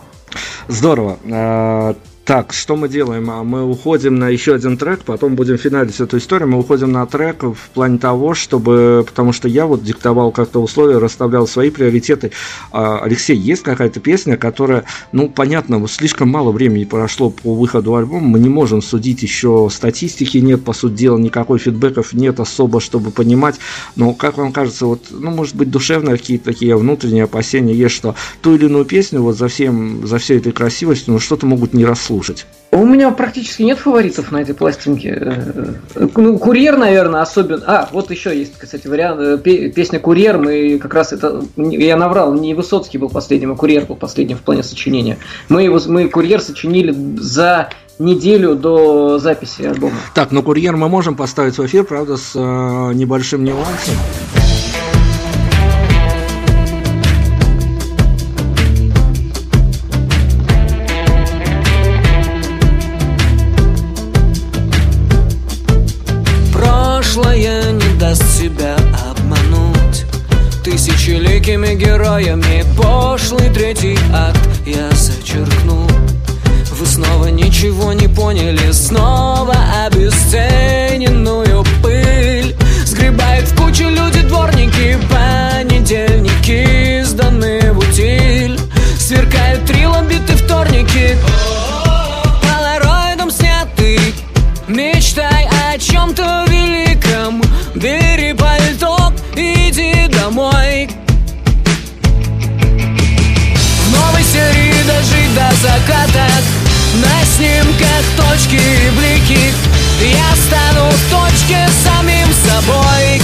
Здорово. 0.68 1.96
Так, 2.30 2.52
что 2.52 2.76
мы 2.76 2.88
делаем? 2.88 3.28
А, 3.28 3.42
мы 3.42 3.64
уходим 3.64 4.14
на 4.14 4.28
еще 4.28 4.54
один 4.54 4.76
трек, 4.76 5.00
потом 5.00 5.34
будем 5.34 5.58
финалить 5.58 5.98
эту 5.98 6.18
историю. 6.18 6.48
Мы 6.48 6.60
уходим 6.60 6.92
на 6.92 7.04
трек 7.04 7.42
в 7.42 7.70
плане 7.74 7.98
того, 7.98 8.34
чтобы... 8.34 9.04
Потому 9.04 9.32
что 9.32 9.48
я 9.48 9.66
вот 9.66 9.82
диктовал 9.82 10.30
как-то 10.30 10.62
условия, 10.62 10.98
расставлял 10.98 11.48
свои 11.48 11.70
приоритеты. 11.70 12.30
А, 12.70 13.00
Алексей, 13.00 13.36
есть 13.36 13.64
какая-то 13.64 13.98
песня, 13.98 14.36
которая, 14.36 14.84
ну, 15.10 15.28
понятно, 15.28 15.84
слишком 15.88 16.28
мало 16.28 16.52
времени 16.52 16.84
прошло 16.84 17.30
по 17.30 17.52
выходу 17.52 17.96
альбома, 17.96 18.28
мы 18.28 18.38
не 18.38 18.48
можем 18.48 18.80
судить 18.80 19.24
еще 19.24 19.68
статистики, 19.68 20.38
нет, 20.38 20.64
по 20.64 20.72
сути 20.72 20.92
дела, 20.92 21.18
никакой 21.18 21.58
фидбэков 21.58 22.12
нет 22.12 22.38
особо, 22.38 22.80
чтобы 22.80 23.10
понимать. 23.10 23.58
Но, 23.96 24.14
как 24.14 24.38
вам 24.38 24.52
кажется, 24.52 24.86
вот, 24.86 25.06
ну, 25.10 25.32
может 25.32 25.56
быть, 25.56 25.72
душевные 25.72 26.16
какие-то 26.16 26.44
такие 26.44 26.76
внутренние 26.76 27.24
опасения 27.24 27.74
есть, 27.74 27.96
что 27.96 28.14
ту 28.40 28.54
или 28.54 28.66
иную 28.66 28.84
песню 28.84 29.20
вот 29.20 29.36
за 29.36 29.48
всем, 29.48 30.06
за 30.06 30.18
всей 30.18 30.38
этой 30.38 30.52
красивостью, 30.52 31.14
ну, 31.14 31.18
что-то 31.18 31.44
могут 31.44 31.74
не 31.74 31.84
расслышать 31.84 32.19
слушать? 32.20 32.46
У 32.70 32.84
меня 32.84 33.10
практически 33.10 33.62
нет 33.62 33.78
фаворитов 33.78 34.30
на 34.30 34.42
этой 34.42 34.54
пластинке. 34.54 35.18
Э, 35.20 36.08
ну, 36.16 36.38
курьер, 36.38 36.76
наверное, 36.76 37.22
особенно. 37.22 37.62
А, 37.66 37.88
вот 37.92 38.10
еще 38.10 38.36
есть, 38.36 38.52
кстати, 38.58 38.86
вариант. 38.86 39.20
Э, 39.20 39.38
песня 39.38 39.98
Курьер. 39.98 40.38
Мы 40.38 40.78
как 40.78 40.94
раз 40.94 41.12
это. 41.12 41.42
Я 41.56 41.96
наврал, 41.96 42.34
не 42.34 42.54
Высоцкий 42.54 42.98
был 42.98 43.08
последним, 43.08 43.52
а 43.52 43.56
курьер 43.56 43.86
был 43.86 43.96
последним 43.96 44.36
в 44.36 44.42
плане 44.42 44.62
сочинения. 44.62 45.18
Мы 45.48 45.62
его 45.62 45.80
мы 45.86 46.08
курьер 46.08 46.40
сочинили 46.40 46.94
за 47.18 47.70
неделю 47.98 48.54
до 48.54 49.18
записи 49.18 49.62
альбома. 49.62 49.96
Так, 50.14 50.30
но 50.30 50.42
курьер 50.42 50.76
мы 50.76 50.88
можем 50.88 51.16
поставить 51.16 51.58
в 51.58 51.66
эфир, 51.66 51.84
правда, 51.84 52.16
с 52.16 52.32
э, 52.34 52.38
небольшим 52.94 53.44
нюансом. 53.44 53.94
Тысячеликими 71.50 71.74
героями. 71.74 72.64
Пошлый 72.76 73.50
третий 73.50 73.98
акт 74.12 74.38
я 74.66 74.90
зачеркну. 74.92 75.86
Вы 76.72 76.86
снова 76.86 77.26
ничего 77.26 77.92
не 77.92 78.08
поняли. 78.08 78.70
Снова 78.72 79.54
обесцененную 79.86 81.64
пыль. 81.82 82.54
Сгребают 82.84 83.48
в 83.48 83.56
кучу 83.56 83.84
люди, 83.84 84.20
дворники 84.22 84.98
Понедельники 85.08 87.02
сданы 87.02 87.72
в 87.72 87.78
утиль. 87.78 88.58
Сверкают 88.98 89.64
три 89.66 89.86
ламбиты 89.86 90.36
вторники. 90.36 91.16
Полароидом 92.42 93.30
сняты. 93.30 93.98
Мечтай 94.68 95.48
о 95.68 95.78
чем-то 95.78 96.46
великом. 96.48 97.42
Бери 97.74 98.34
пальто, 98.34 99.12
иди 99.34 100.06
домой 100.08 100.88
дожить 104.90 105.34
до 105.34 105.48
заката. 105.62 106.26
На 106.94 107.24
снимках 107.36 108.04
точки 108.16 108.56
и 108.56 108.90
блики. 108.96 109.52
Я 110.02 110.34
стану 110.46 110.86
в 110.90 111.02
точке 111.10 111.68
самим 111.84 112.28
собой. 112.46 113.20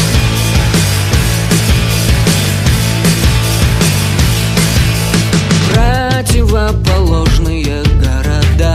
Противоположные 5.73 7.83
города 8.01 8.75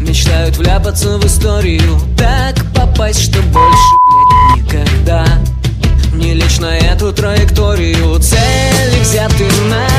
Мечтают 0.00 0.56
вляпаться 0.56 1.18
в 1.18 1.26
историю. 1.26 2.00
Так 2.16 2.54
попасть, 2.74 3.22
что 3.22 3.42
больше, 3.42 3.96
блядь, 4.04 4.56
никогда. 4.56 5.24
Не 6.14 6.34
лечь 6.34 6.58
на 6.58 6.76
эту 6.76 7.12
траекторию. 7.12 8.18
Цели 8.20 9.00
взяты 9.02 9.44
на 9.68 9.95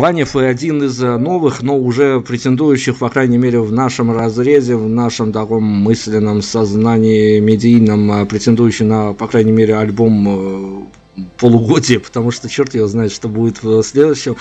Банев 0.00 0.34
и 0.34 0.44
один 0.44 0.82
из 0.82 1.02
э, 1.02 1.18
новых, 1.18 1.60
но 1.60 1.78
уже 1.78 2.22
претендующих, 2.22 2.96
по 2.96 3.10
крайней 3.10 3.36
мере, 3.36 3.60
в 3.60 3.70
нашем 3.70 4.10
разрезе, 4.10 4.74
в 4.74 4.88
нашем 4.88 5.30
таком 5.30 5.62
мысленном 5.62 6.40
сознании 6.40 7.38
медийном, 7.38 8.10
э, 8.10 8.24
претендующий 8.24 8.86
на, 8.86 9.12
по 9.12 9.26
крайней 9.26 9.52
мере, 9.52 9.76
альбом 9.76 10.86
э, 11.18 11.22
полугодия, 11.36 12.00
потому 12.00 12.30
что 12.30 12.48
черт 12.48 12.74
его 12.74 12.86
знает, 12.86 13.12
что 13.12 13.28
будет 13.28 13.62
в 13.62 13.82
следующем. 13.82 14.36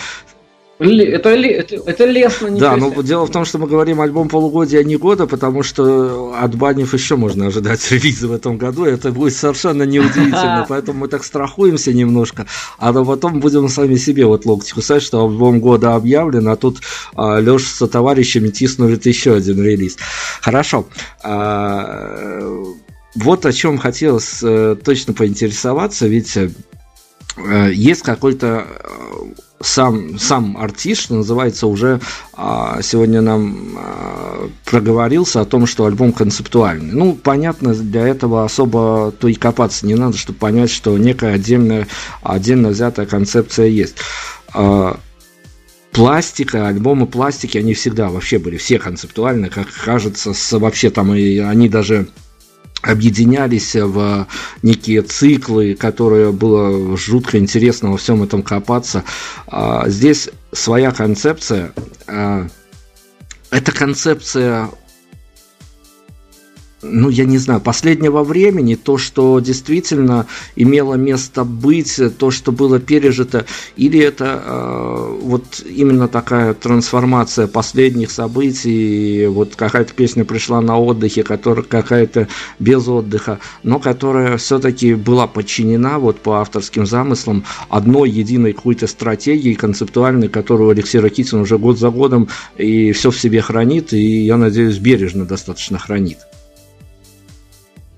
Это, 0.80 1.30
это, 1.30 1.76
это 1.76 2.06
лестно, 2.06 2.50
Да, 2.52 2.76
ничего 2.76 2.88
но 2.88 2.94
себе. 2.94 3.04
дело 3.04 3.26
в 3.26 3.32
том, 3.32 3.44
что 3.44 3.58
мы 3.58 3.68
говорим 3.68 4.00
альбом 4.00 4.30
полугодия, 4.30 4.80
а 4.80 4.84
не 4.84 4.96
года, 4.96 5.28
потому 5.28 5.62
что 5.62 6.34
от 6.40 6.56
Банев 6.56 6.94
еще 6.94 7.18
можно 7.18 7.48
ожидать 7.48 7.92
релиза 7.92 8.30
в 8.30 8.32
этом 8.32 8.58
году. 8.58 8.86
Это 8.86 9.12
будет 9.12 9.36
совершенно 9.36 9.84
неудивительно, 9.84 10.66
поэтому 10.70 11.00
мы 11.00 11.08
так 11.10 11.26
страхуемся 11.26 11.92
немножко, 11.92 12.46
а 12.78 12.94
то 12.94 13.04
потом 13.04 13.42
будем 13.42 13.68
сами 13.68 13.96
себе 13.96 14.26
вот 14.26 14.46
локти 14.46 14.72
кусать, 14.72 15.04
что 15.04 15.26
альбом 15.26 15.60
года 15.60 15.96
объявлен, 15.96 16.48
а 16.48 16.56
тут 16.56 16.78
а, 17.14 17.42
Леша 17.42 17.68
со 17.68 17.88
товарищами 17.88 18.48
тиснули 18.48 18.98
еще 19.04 19.36
один 19.36 19.62
релиз. 19.62 19.98
Хорошо. 20.40 20.88
А, 21.24 22.54
вот 23.16 23.46
о 23.46 23.52
чем 23.52 23.78
хотелось 23.78 24.40
э, 24.42 24.78
точно 24.82 25.14
поинтересоваться, 25.14 26.08
ведь 26.08 26.38
э, 26.38 26.52
есть 27.74 28.04
какой-то 28.04 28.66
э, 28.70 29.49
сам, 29.62 30.18
сам 30.18 30.58
артист, 30.58 31.02
что 31.02 31.16
называется, 31.16 31.68
уже 31.68 32.00
а, 32.34 32.82
сегодня 32.82 33.22
нам 33.22 33.78
а, 33.78 34.50
проговорился 34.66 35.42
о 35.42 35.46
том, 35.46 35.66
что 35.66 35.86
альбом 35.86 36.14
концептуальный. 36.14 36.94
Ну, 36.94 37.14
понятно, 37.14 37.74
для 37.74 38.08
этого 38.08 38.46
особо 38.46 39.12
то 39.12 39.28
и 39.28 39.34
копаться 39.34 39.86
не 39.86 39.96
надо, 39.96 40.18
чтобы 40.18 40.40
понять, 40.40 40.70
что 40.72 40.98
некая 40.98 41.36
отдельная, 41.36 41.88
отдельно 42.22 42.70
взятая 42.70 43.06
концепция 43.06 43.68
есть. 43.68 43.96
А, 44.54 44.98
пластика, 45.92 46.68
альбомы 46.68 47.08
пластики, 47.08 47.58
они 47.58 47.74
всегда 47.74 48.10
вообще 48.10 48.40
были 48.40 48.58
все 48.58 48.80
концептуальные, 48.80 49.52
как 49.52 49.68
кажется, 49.68 50.34
с, 50.34 50.58
вообще 50.58 50.90
там 50.90 51.14
и 51.14 51.40
они 51.40 51.68
даже 51.68 52.08
объединялись 52.82 53.76
в 53.76 54.28
некие 54.64 55.02
циклы, 55.02 55.76
которые 55.76 56.32
было 56.32 56.98
жутко 56.98 57.38
интересно 57.38 57.92
во 57.92 57.98
всем 57.98 58.24
этом 58.24 58.42
копаться. 58.42 59.04
А, 59.48 59.88
Здесь 59.90 60.30
своя 60.52 60.92
концепция. 60.92 61.74
А, 62.08 62.48
Эта 63.52 63.72
концепция 63.72 64.70
ну, 66.82 67.10
я 67.10 67.26
не 67.26 67.38
знаю, 67.38 67.60
последнего 67.60 68.24
времени, 68.24 68.76
то, 68.76 68.98
что 68.98 69.40
действительно 69.40 70.28
имело 70.56 70.96
место 70.96 71.44
быть, 71.44 72.00
то, 72.18 72.32
что 72.32 72.52
было 72.52 72.80
пережито, 72.80 73.46
или 73.76 74.00
это 74.00 74.42
э, 74.44 75.18
вот 75.22 75.62
именно 75.66 76.08
такая 76.08 76.54
трансформация 76.54 77.48
последних 77.48 78.12
событий, 78.12 79.28
вот 79.28 79.56
какая-то 79.56 79.94
песня 79.94 80.26
пришла 80.26 80.62
на 80.62 80.80
отдыхе, 80.80 81.24
которая 81.24 81.64
какая-то 81.66 82.28
без 82.60 82.88
отдыха, 82.88 83.40
но 83.64 83.80
которая 83.80 84.38
все-таки 84.38 84.94
была 84.94 85.28
подчинена 85.28 86.00
вот 86.00 86.22
по 86.22 86.42
авторским 86.42 86.86
замыслам 86.86 87.44
одной 87.70 88.10
единой 88.10 88.54
какой-то 88.54 88.88
стратегии 88.88 89.54
концептуальной, 89.54 90.30
которую 90.30 90.70
Алексей 90.70 91.00
Ракитин 91.00 91.40
уже 91.40 91.58
год 91.58 91.78
за 91.78 91.90
годом 91.90 92.30
и 92.58 92.92
все 92.94 93.12
в 93.12 93.20
себе 93.20 93.42
хранит, 93.42 93.94
и, 93.94 94.26
я 94.26 94.38
надеюсь, 94.38 94.78
бережно 94.78 95.26
достаточно 95.26 95.78
хранит. 95.78 96.20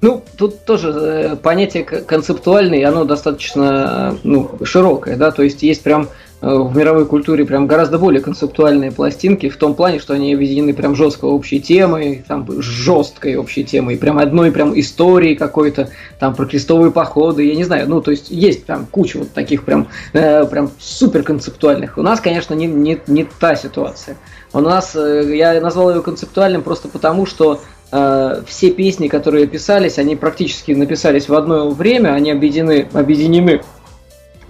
Ну, 0.02 0.24
тут 0.36 0.66
тоже 0.66 0.90
э, 0.90 1.36
понятие 1.36 1.84
концептуальное, 1.84 2.88
оно 2.88 3.06
достаточно 3.06 4.14
э, 4.14 4.18
ну, 4.24 4.50
широкое, 4.64 5.16
да, 5.16 5.30
то 5.30 5.44
есть 5.44 5.62
есть 5.62 5.84
прям 5.84 6.10
э, 6.42 6.56
в 6.56 6.76
мировой 6.76 7.06
культуре 7.06 7.46
прям 7.46 7.68
гораздо 7.68 8.00
более 8.00 8.20
концептуальные 8.20 8.92
пластинки 8.92 9.48
в 9.48 9.58
том 9.58 9.76
плане, 9.76 10.00
что 10.00 10.16
они 10.16 10.34
объединены 10.34 10.74
прям 10.74 10.96
жестко 10.96 11.26
общей 11.26 11.62
темой, 11.62 12.26
там 12.28 12.48
жесткой 12.64 13.36
общей 13.36 13.64
темой, 13.64 13.96
прям 13.96 14.18
одной 14.18 14.52
прям 14.52 14.78
истории 14.80 15.36
какой-то, 15.36 15.90
там 16.20 16.34
про 16.34 16.48
крестовые 16.48 16.92
походы, 16.92 17.44
я 17.44 17.54
не 17.54 17.64
знаю, 17.64 17.88
ну 17.88 18.02
то 18.02 18.10
есть 18.10 18.32
есть 18.32 18.66
прям 18.66 18.88
куча 18.88 19.20
вот 19.20 19.34
таких 19.34 19.64
прям 19.66 19.88
э, 20.14 20.46
прям 20.46 20.72
супер 20.80 21.22
концептуальных. 21.22 22.00
У 22.00 22.02
нас, 22.02 22.20
конечно, 22.20 22.56
не, 22.56 22.66
не, 22.66 23.00
не 23.06 23.28
та 23.40 23.56
ситуация. 23.56 24.18
У 24.52 24.62
нас, 24.62 24.96
я 24.96 25.62
назвал 25.62 25.92
его 25.92 26.02
концептуальным 26.02 26.64
просто 26.64 26.90
потому, 26.90 27.26
что 27.26 27.62
э, 27.92 28.44
все 28.48 28.72
песни, 28.72 29.08
которые 29.08 29.48
писались, 29.48 29.98
они 29.98 30.16
практически 30.16 30.72
написались 30.72 31.30
в 31.30 31.34
одно 31.34 31.70
время, 31.70 32.14
они 32.14 32.32
объединены, 32.32 32.88
объединены 32.94 33.62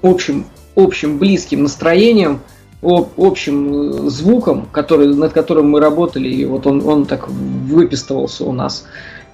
общим, 0.02 0.46
общим 0.76 1.18
близким 1.18 1.64
настроением, 1.64 2.42
общим 2.82 4.10
звуком, 4.10 4.68
который, 4.72 5.08
над 5.14 5.34
которым 5.34 5.70
мы 5.70 5.80
работали, 5.80 6.30
и 6.30 6.46
вот 6.46 6.66
он, 6.66 6.86
он 6.88 7.06
так 7.06 7.30
выпистывался 7.30 8.44
у 8.46 8.52
нас. 8.52 8.86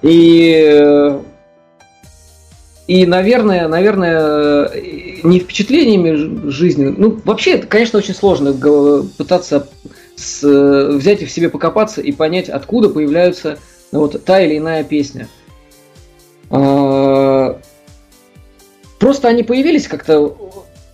И 0.02 1.18
и, 2.88 3.04
наверное, 3.04 3.68
наверное, 3.68 4.70
не 5.22 5.40
впечатлениями 5.40 6.48
жизни. 6.48 6.86
Ну, 6.86 7.20
вообще, 7.22 7.52
это, 7.52 7.66
конечно, 7.66 7.98
очень 7.98 8.14
сложно 8.14 8.54
пытаться 9.18 9.68
с, 10.16 10.42
взять 10.42 11.20
их 11.20 11.28
в 11.28 11.30
себе 11.30 11.50
покопаться 11.50 12.00
и 12.00 12.12
понять, 12.12 12.48
откуда 12.48 12.88
появляются 12.88 13.58
ну, 13.92 14.00
вот, 14.00 14.24
та 14.24 14.40
или 14.40 14.58
иная 14.58 14.84
песня. 14.84 15.28
А, 16.50 17.58
просто 18.98 19.28
они 19.28 19.42
появились 19.42 19.88
как-то 19.88 20.36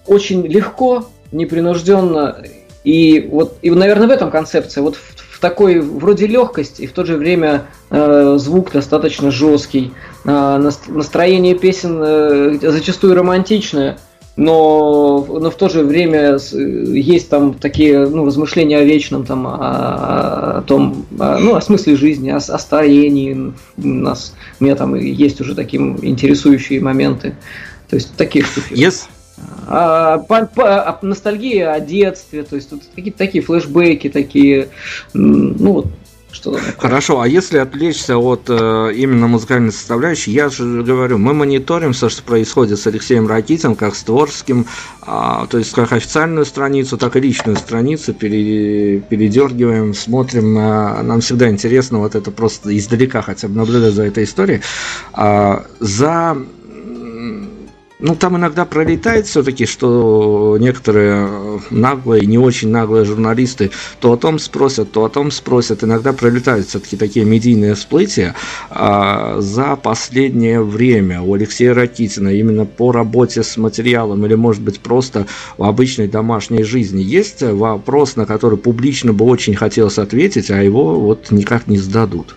очень 0.06 0.46
легко, 0.46 1.06
непринужденно. 1.32 2.38
И 2.84 3.28
вот, 3.30 3.58
и, 3.62 3.70
наверное, 3.70 4.06
в 4.06 4.10
этом 4.10 4.30
концепция. 4.30 4.82
Вот 4.82 4.96
в, 4.96 5.16
в 5.16 5.40
такой 5.40 5.80
вроде 5.80 6.26
легкость 6.26 6.80
и 6.80 6.86
в 6.86 6.92
то 6.92 7.04
же 7.04 7.16
время 7.16 7.66
э, 7.90 8.36
звук 8.38 8.72
достаточно 8.72 9.30
жесткий. 9.30 9.92
Э, 10.24 10.58
настроение 10.88 11.54
песен 11.54 12.00
э, 12.02 12.58
зачастую 12.60 13.14
романтичное 13.14 13.98
но, 14.36 15.24
но 15.28 15.50
в 15.50 15.56
то 15.56 15.68
же 15.68 15.82
время 15.82 16.38
есть 16.60 17.28
там 17.28 17.54
такие 17.54 18.06
ну, 18.06 18.26
размышления 18.26 18.78
о 18.78 18.84
вечном, 18.84 19.24
там, 19.24 19.46
о, 19.46 20.58
о 20.58 20.62
том, 20.62 21.06
о, 21.18 21.38
ну, 21.38 21.54
о 21.54 21.60
смысле 21.60 21.94
жизни, 21.94 22.30
о, 22.30 22.38
о 22.38 22.58
старении. 22.58 23.52
У 23.76 23.86
нас, 23.86 24.34
у 24.58 24.64
меня 24.64 24.74
там 24.74 24.96
есть 24.96 25.40
уже 25.40 25.54
такие 25.54 25.80
интересующие 25.80 26.80
моменты. 26.80 27.36
То 27.88 27.96
есть 27.96 28.16
такие 28.16 28.44
штуки. 28.44 28.72
Yes. 28.72 29.04
А, 29.68 30.18
по, 30.18 30.46
по, 30.46 30.98
ностальгия 31.02 31.72
о 31.72 31.78
детстве, 31.80 32.42
то 32.42 32.56
есть 32.56 32.70
тут 32.70 32.82
какие-то 32.94 33.18
такие 33.18 33.42
флешбеки, 33.42 34.08
такие, 34.08 34.68
ну 35.12 35.72
вот 35.72 35.86
что 36.34 36.58
Хорошо, 36.78 37.20
а 37.20 37.28
если 37.28 37.58
отвлечься 37.58 38.18
от 38.18 38.42
э, 38.48 38.92
именно 38.94 39.26
музыкальной 39.26 39.72
составляющей, 39.72 40.32
я 40.32 40.48
же 40.48 40.82
говорю, 40.82 41.18
мы 41.18 41.32
мониторим 41.32 41.92
все, 41.92 42.08
что 42.08 42.22
происходит 42.22 42.78
с 42.78 42.86
Алексеем 42.86 43.26
Ракитин, 43.26 43.76
как 43.76 43.94
с 43.94 44.02
Творческим, 44.02 44.66
э, 45.02 45.06
то 45.06 45.58
есть 45.58 45.72
как 45.72 45.92
официальную 45.92 46.44
страницу, 46.44 46.98
так 46.98 47.16
и 47.16 47.20
личную 47.20 47.56
страницу 47.56 48.12
пере, 48.12 49.00
передергиваем, 49.00 49.94
смотрим. 49.94 50.58
Э, 50.58 51.02
нам 51.02 51.20
всегда 51.20 51.48
интересно 51.48 51.98
вот 51.98 52.14
это 52.14 52.30
просто 52.30 52.76
издалека 52.76 53.22
хотя 53.22 53.48
бы 53.48 53.54
наблюдать 53.54 53.94
за 53.94 54.02
этой 54.04 54.24
историей. 54.24 54.60
Э, 55.16 55.60
за 55.80 56.36
ну, 58.04 58.14
там 58.14 58.36
иногда 58.36 58.66
пролетает 58.66 59.26
все-таки, 59.26 59.64
что 59.64 60.58
некоторые 60.60 61.62
наглые, 61.70 62.26
не 62.26 62.36
очень 62.36 62.68
наглые 62.68 63.06
журналисты 63.06 63.70
то 63.98 64.12
о 64.12 64.18
том 64.18 64.38
спросят, 64.38 64.92
то 64.92 65.06
о 65.06 65.08
том 65.08 65.30
спросят. 65.30 65.82
Иногда 65.82 66.12
пролетают 66.12 66.66
все-таки 66.66 66.98
такие 66.98 67.24
медийные 67.24 67.74
всплытия. 67.74 68.34
А 68.68 69.40
за 69.40 69.76
последнее 69.76 70.62
время 70.62 71.22
у 71.22 71.32
Алексея 71.32 71.72
Ракитина 71.72 72.28
именно 72.28 72.66
по 72.66 72.92
работе 72.92 73.42
с 73.42 73.56
материалом 73.56 74.26
или, 74.26 74.34
может 74.34 74.60
быть, 74.60 74.80
просто 74.80 75.26
в 75.56 75.64
обычной 75.64 76.06
домашней 76.06 76.62
жизни 76.62 77.00
есть 77.00 77.40
вопрос, 77.40 78.16
на 78.16 78.26
который 78.26 78.58
публично 78.58 79.14
бы 79.14 79.24
очень 79.24 79.54
хотелось 79.54 79.96
ответить, 79.96 80.50
а 80.50 80.62
его 80.62 81.00
вот 81.00 81.30
никак 81.30 81.68
не 81.68 81.78
сдадут? 81.78 82.36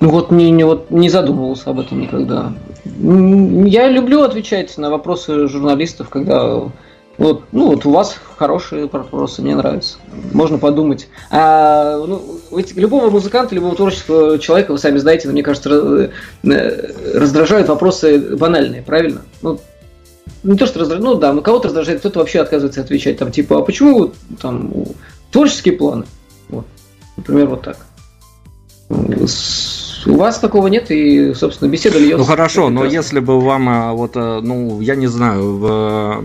Ну 0.00 0.10
вот 0.10 0.30
не, 0.30 0.50
не, 0.50 0.64
вот 0.64 0.90
не 0.90 1.08
задумывался 1.08 1.70
об 1.70 1.80
этом 1.80 2.00
никогда. 2.00 2.52
Я 2.84 3.88
люблю 3.88 4.22
отвечать 4.22 4.76
на 4.76 4.90
вопросы 4.90 5.48
журналистов, 5.48 6.08
когда 6.10 6.70
вот, 7.18 7.44
ну 7.52 7.68
вот 7.68 7.86
у 7.86 7.90
вас 7.90 8.18
хорошие 8.36 8.88
вопросы, 8.92 9.40
мне 9.40 9.56
нравятся. 9.56 9.96
Можно 10.32 10.58
подумать. 10.58 11.08
А, 11.30 11.96
ну, 12.06 12.22
ведь 12.52 12.76
любого 12.76 13.08
музыканта, 13.08 13.54
любого 13.54 13.74
творческого 13.74 14.38
человека, 14.38 14.72
вы 14.72 14.78
сами 14.78 14.98
знаете, 14.98 15.28
мне 15.28 15.42
кажется, 15.42 16.10
э, 16.44 16.92
раздражают 17.14 17.68
вопросы 17.68 18.36
банальные, 18.36 18.82
правильно? 18.82 19.22
Ну, 19.40 19.58
не 20.42 20.58
то, 20.58 20.66
что 20.66 20.80
раздражает, 20.80 21.08
ну 21.08 21.18
да, 21.18 21.32
но 21.32 21.40
кого-то 21.40 21.68
раздражает, 21.68 22.00
кто-то 22.00 22.18
вообще 22.18 22.40
отказывается 22.40 22.82
отвечать, 22.82 23.16
там, 23.16 23.32
типа, 23.32 23.58
а 23.58 23.62
почему 23.62 24.12
там 24.40 24.72
творческие 25.32 25.74
планы? 25.74 26.04
Вот, 26.50 26.66
например, 27.16 27.46
вот 27.48 27.62
так. 27.62 27.78
У 30.06 30.14
вас 30.14 30.38
такого 30.38 30.68
нет, 30.68 30.90
и, 30.90 31.34
собственно, 31.34 31.68
беседа 31.68 31.98
льется. 31.98 32.18
Ну 32.18 32.24
хорошо, 32.24 32.70
но 32.70 32.84
если 32.84 33.20
бы 33.20 33.40
вам, 33.40 33.68
а, 33.68 33.92
вот, 33.92 34.12
а, 34.14 34.40
ну, 34.40 34.80
я 34.80 34.94
не 34.94 35.08
знаю, 35.08 35.56
в 35.56 36.24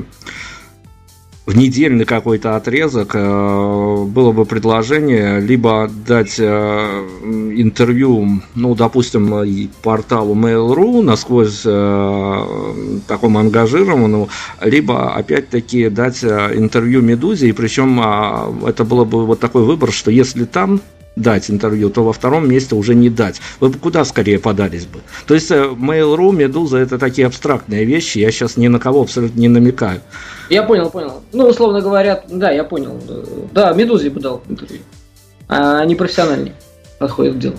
в 1.51 1.57
недельный 1.57 2.05
какой-то 2.05 2.55
отрезок 2.55 3.11
э, 3.13 4.05
было 4.05 4.31
бы 4.31 4.45
предложение 4.45 5.39
либо 5.39 5.89
дать 6.07 6.35
э, 6.39 6.43
интервью, 7.55 8.41
ну, 8.53 8.75
допустим, 8.75 9.73
порталу 9.81 10.35
Mail.ru 10.35 11.01
насквозь 11.01 11.63
э, 11.65 12.45
такому 13.07 13.39
ангажированному, 13.39 14.29
либо, 14.61 15.15
опять-таки, 15.15 15.89
дать 15.89 16.23
интервью 16.23 17.01
Медузе, 17.01 17.49
и 17.49 17.53
причем 17.53 17.99
а, 18.01 18.53
это 18.67 18.83
было 18.85 19.03
бы 19.03 19.25
вот 19.25 19.39
такой 19.39 19.63
выбор, 19.63 19.91
что 19.91 20.11
если 20.11 20.45
там 20.45 20.79
дать 21.15 21.49
интервью, 21.49 21.89
то 21.89 22.03
во 22.03 22.13
втором 22.13 22.49
месте 22.49 22.75
уже 22.75 22.95
не 22.95 23.09
дать. 23.09 23.41
Вы 23.59 23.69
бы 23.69 23.77
куда 23.77 24.05
скорее 24.05 24.39
подались 24.39 24.85
бы? 24.85 24.99
То 25.27 25.33
есть 25.33 25.51
э, 25.51 25.55
Mail.ru, 25.55 26.31
Медуза 26.33 26.77
это 26.77 26.97
такие 26.97 27.27
абстрактные 27.27 27.85
вещи, 27.85 28.19
я 28.19 28.31
сейчас 28.31 28.57
ни 28.57 28.67
на 28.67 28.79
кого 28.79 29.01
абсолютно 29.01 29.39
не 29.39 29.47
намекаю. 29.47 30.01
Я 30.49 30.63
понял, 30.63 30.89
понял. 30.89 31.21
Ну, 31.33 31.47
условно 31.47 31.81
говоря, 31.81 32.23
да, 32.29 32.51
я 32.51 32.63
понял. 32.63 32.99
Да, 33.51 33.73
Медузе 33.73 34.09
бы 34.09 34.19
дал 34.19 34.41
интервью. 34.47 34.81
А 35.47 35.79
они 35.79 35.95
профессиональнее 35.95 36.55
подходят 36.97 37.35
к 37.35 37.39
делу. 37.39 37.55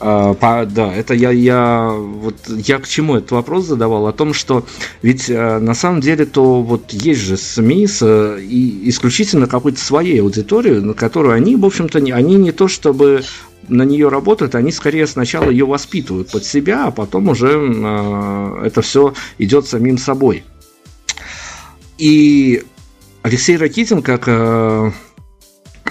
А, 0.00 0.34
по, 0.34 0.66
да, 0.66 0.92
это 0.92 1.14
я, 1.14 1.30
я, 1.30 1.92
вот, 1.92 2.36
я 2.48 2.78
к 2.78 2.88
чему 2.88 3.16
этот 3.16 3.30
вопрос 3.30 3.66
задавал? 3.66 4.06
О 4.06 4.12
том, 4.12 4.34
что 4.34 4.66
ведь 5.02 5.30
а, 5.30 5.60
на 5.60 5.74
самом 5.74 6.00
деле 6.00 6.26
то 6.26 6.62
вот 6.62 6.92
есть 6.92 7.20
же 7.20 7.36
СМИ 7.36 7.86
с 7.86 8.36
и 8.38 8.88
исключительно 8.88 9.46
какой-то 9.46 9.78
своей 9.78 10.20
аудиторией, 10.20 10.80
на 10.80 10.94
которую 10.94 11.34
они, 11.34 11.56
в 11.56 11.64
общем-то, 11.64 12.00
не, 12.00 12.10
они 12.10 12.34
не 12.34 12.50
то 12.50 12.66
чтобы 12.66 13.22
на 13.68 13.82
нее 13.84 14.08
работают, 14.08 14.54
они 14.56 14.72
скорее 14.72 15.06
сначала 15.06 15.48
ее 15.48 15.64
воспитывают 15.64 16.30
под 16.30 16.44
себя, 16.44 16.86
а 16.86 16.90
потом 16.90 17.28
уже 17.28 17.52
э, 17.52 18.66
это 18.66 18.82
все 18.82 19.14
идет 19.38 19.66
самим 19.66 19.96
собой. 19.96 20.44
И 21.98 22.62
Алексей 23.22 23.56
Ракитин, 23.56 24.02
как 24.02 24.24
э, 24.26 24.90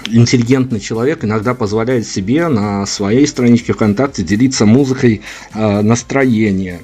интеллигентный 0.07 0.79
человек 0.79 1.23
иногда 1.23 1.53
позволяет 1.53 2.07
себе 2.07 2.47
на 2.47 2.85
своей 2.85 3.27
страничке 3.27 3.73
ВКонтакте 3.73 4.23
делиться 4.23 4.65
музыкой 4.65 5.21
э, 5.53 5.81
настроения 5.81 6.81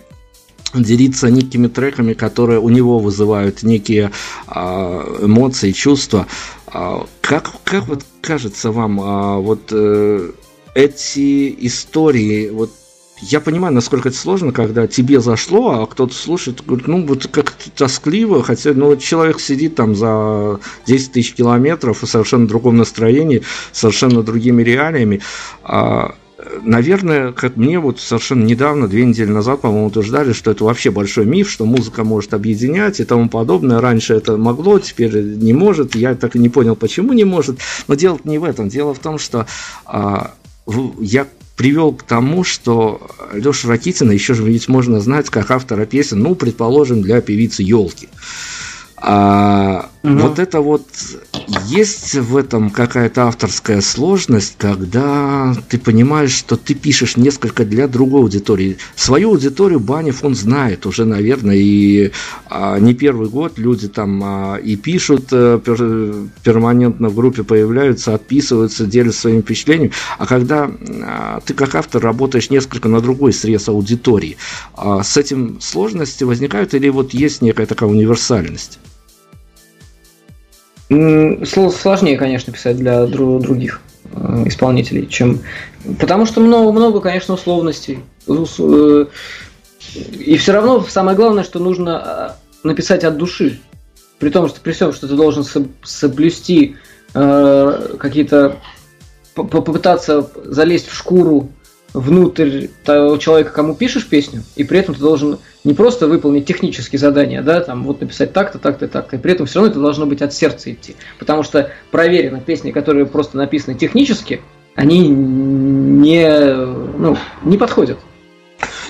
делиться 0.73 1.29
некими 1.29 1.67
треками, 1.67 2.13
которые 2.13 2.59
у 2.59 2.69
него 2.69 2.99
вызывают 2.99 3.63
некие 3.63 4.11
э, 4.47 5.19
эмоции, 5.23 5.71
чувства. 5.71 6.27
Э, 6.71 7.01
как, 7.21 7.51
как 7.63 7.87
вот 7.87 8.05
кажется 8.21 8.71
вам, 8.71 9.01
э, 9.01 9.39
вот 9.41 9.73
эти 10.75 11.65
истории, 11.65 12.49
вот 12.49 12.71
я 13.21 13.39
понимаю, 13.39 13.73
насколько 13.73 14.09
это 14.09 14.17
сложно, 14.17 14.51
когда 14.51 14.87
тебе 14.87 15.19
зашло, 15.19 15.81
а 15.81 15.87
кто-то 15.87 16.13
слушает, 16.13 16.63
говорит, 16.65 16.87
ну, 16.87 17.05
вот 17.05 17.27
как-то 17.27 17.69
тоскливо, 17.71 18.43
хотя, 18.43 18.73
ну, 18.73 18.95
человек 18.95 19.39
сидит 19.39 19.75
там 19.75 19.95
за 19.95 20.59
10 20.85 21.11
тысяч 21.11 21.33
километров 21.33 22.01
в 22.01 22.07
совершенно 22.07 22.47
другом 22.47 22.77
настроении, 22.77 23.43
совершенно 23.71 24.23
другими 24.23 24.63
реалиями. 24.63 25.21
А, 25.63 26.15
наверное, 26.61 27.31
как 27.33 27.57
мне 27.57 27.79
вот 27.79 27.99
совершенно 27.99 28.43
недавно, 28.43 28.87
две 28.87 29.05
недели 29.05 29.29
назад, 29.29 29.61
по-моему, 29.61 29.87
утверждали, 29.87 30.33
что 30.33 30.51
это 30.51 30.63
вообще 30.63 30.91
большой 30.91 31.25
миф, 31.25 31.49
что 31.49 31.65
музыка 31.65 32.03
может 32.03 32.33
объединять 32.33 32.99
и 32.99 33.05
тому 33.05 33.29
подобное. 33.29 33.81
Раньше 33.81 34.13
это 34.13 34.37
могло, 34.37 34.79
теперь 34.79 35.21
не 35.21 35.53
может. 35.53 35.95
Я 35.95 36.15
так 36.15 36.35
и 36.35 36.39
не 36.39 36.49
понял, 36.49 36.75
почему 36.75 37.13
не 37.13 37.25
может. 37.25 37.59
Но 37.87 37.95
дело 37.95 38.19
не 38.23 38.37
в 38.37 38.43
этом. 38.43 38.69
Дело 38.69 38.93
в 38.93 38.99
том, 38.99 39.17
что 39.17 39.45
а, 39.85 40.33
я 40.99 41.27
привел 41.59 41.91
к 41.91 42.03
тому, 42.03 42.45
что 42.45 43.01
Леша 43.33 43.67
Ракитина 43.67 44.13
еще 44.13 44.33
же 44.33 44.45
ведь 44.45 44.69
можно 44.69 45.01
знать 45.01 45.29
как 45.29 45.51
автора 45.51 45.85
песен, 45.85 46.19
ну, 46.19 46.33
предположим, 46.33 47.01
для 47.01 47.19
певицы 47.19 47.63
Елки. 47.63 48.07
А, 48.95 49.88
угу. 50.03 50.17
Вот 50.17 50.39
это 50.39 50.61
вот 50.61 50.85
есть 51.65 52.15
в 52.15 52.37
этом 52.37 52.69
какая-то 52.69 53.27
авторская 53.27 53.81
сложность, 53.81 54.55
когда 54.57 55.55
ты 55.69 55.77
понимаешь, 55.77 56.31
что 56.31 56.57
ты 56.57 56.73
пишешь 56.73 57.17
несколько 57.17 57.65
для 57.65 57.87
другой 57.87 58.21
аудитории. 58.21 58.77
Свою 58.95 59.31
аудиторию 59.31 59.79
Банев 59.79 60.23
он 60.23 60.35
знает 60.35 60.85
уже, 60.85 61.05
наверное, 61.05 61.55
и 61.55 62.11
а, 62.47 62.79
не 62.79 62.93
первый 62.93 63.29
год 63.29 63.57
люди 63.57 63.87
там 63.87 64.21
а, 64.23 64.55
и 64.57 64.75
пишут 64.75 65.27
а, 65.31 65.59
пер, 65.59 66.29
перманентно 66.43 67.09
в 67.09 67.15
группе 67.15 67.43
появляются, 67.43 68.13
отписываются, 68.13 68.85
делятся 68.85 69.21
своими 69.21 69.41
впечатлениями. 69.41 69.93
А 70.17 70.25
когда 70.25 70.69
а, 71.03 71.41
ты 71.45 71.53
как 71.53 71.75
автор 71.75 72.01
работаешь 72.01 72.49
несколько 72.49 72.89
на 72.89 73.01
другой 73.01 73.33
срез 73.33 73.67
аудитории, 73.69 74.37
а, 74.75 75.03
с 75.03 75.17
этим 75.17 75.59
сложности 75.61 76.23
возникают 76.23 76.73
или 76.73 76.89
вот 76.89 77.13
есть 77.13 77.41
некая 77.41 77.65
такая 77.65 77.89
универсальность? 77.89 78.79
Сложнее, 80.89 82.17
конечно, 82.17 82.51
писать 82.51 82.77
для 82.77 83.05
других 83.05 83.81
э, 84.11 84.43
исполнителей, 84.47 85.07
чем... 85.07 85.39
Потому 85.99 86.25
что 86.25 86.41
много, 86.41 86.71
много, 86.71 86.99
конечно, 86.99 87.35
условностей. 87.35 87.99
Э, 88.27 89.05
и 90.19 90.37
все 90.37 90.51
равно 90.51 90.81
самое 90.81 91.15
главное, 91.15 91.43
что 91.43 91.59
нужно 91.59 92.35
э, 92.63 92.67
написать 92.67 93.03
от 93.03 93.17
души. 93.17 93.59
При 94.17 94.29
том, 94.29 94.49
что 94.49 94.61
при 94.61 94.71
всем, 94.71 94.91
что 94.91 95.07
ты 95.07 95.15
должен 95.15 95.45
соблюсти 95.83 96.75
э, 97.13 97.95
какие-то 97.99 98.57
попытаться 99.35 100.29
залезть 100.43 100.87
в 100.87 100.95
шкуру 100.95 101.49
внутрь 101.93 102.67
того 102.83 103.17
человека, 103.17 103.51
кому 103.51 103.75
пишешь 103.75 104.07
песню, 104.07 104.43
и 104.55 104.63
при 104.63 104.79
этом 104.79 104.95
ты 104.95 105.01
должен 105.01 105.39
не 105.63 105.73
просто 105.73 106.07
выполнить 106.07 106.45
технические 106.45 106.99
задания, 106.99 107.41
да, 107.41 107.61
там 107.61 107.83
вот 107.83 108.01
написать 108.01 108.33
так-то, 108.33 108.59
так-то, 108.59 108.87
так-то, 108.87 109.15
и 109.15 109.19
при 109.19 109.33
этом 109.33 109.45
все 109.45 109.59
равно 109.59 109.71
это 109.71 109.79
должно 109.81 110.05
быть 110.05 110.21
от 110.21 110.33
сердца 110.33 110.71
идти. 110.71 110.95
Потому 111.17 111.43
что 111.43 111.71
проверено 111.91 112.39
песни, 112.39 112.71
которые 112.71 113.05
просто 113.05 113.37
написаны 113.37 113.77
технически, 113.77 114.41
они 114.75 115.07
не, 115.09 116.55
ну, 116.55 117.17
не 117.43 117.57
подходят. 117.57 117.97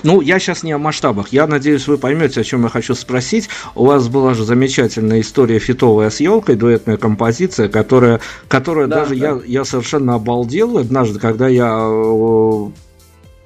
Ну, 0.02 0.20
я 0.20 0.38
сейчас 0.38 0.62
не 0.62 0.72
о 0.72 0.78
масштабах. 0.78 1.28
Я 1.28 1.46
надеюсь, 1.46 1.86
вы 1.86 1.98
поймете, 1.98 2.40
о 2.40 2.44
чем 2.44 2.62
я 2.62 2.68
хочу 2.68 2.94
спросить. 2.94 3.48
У 3.74 3.84
вас 3.84 4.08
была 4.08 4.34
же 4.34 4.44
замечательная 4.44 5.20
история 5.20 5.58
фитовая 5.58 6.10
с 6.10 6.20
елкой, 6.20 6.56
дуэтная 6.56 6.96
композиция, 6.96 7.68
которая, 7.68 8.20
которая 8.48 8.86
да, 8.86 9.00
даже 9.00 9.16
да. 9.16 9.28
Я, 9.28 9.40
я 9.44 9.64
совершенно 9.64 10.14
обалдел 10.14 10.78
однажды, 10.78 11.18
когда 11.18 11.48
я 11.48 11.78
э, 11.80 12.70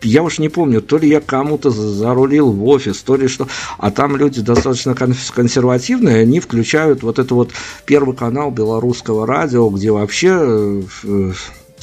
я 0.05 0.23
уж 0.23 0.39
не 0.39 0.49
помню, 0.49 0.81
то 0.81 0.99
ли 0.99 1.09
я 1.09 1.21
кому-то 1.21 1.71
зарулил 1.71 2.51
в 2.53 2.67
офис, 2.67 3.03
то 3.03 3.17
ли 3.17 3.29
что, 3.29 3.49
а 3.79 3.91
там 3.91 4.17
люди 4.17 4.41
достаточно 4.41 4.95
консервативные, 4.95 6.21
они 6.21 6.41
включают 6.41 7.03
вот 7.03 7.19
это 7.19 7.35
вот 7.35 7.51
первый 7.87 8.15
канал 8.17 8.51
белорусского 8.51 9.27
радио, 9.27 9.69
где 9.71 9.91
вообще 9.91 10.83
э, 11.05 11.33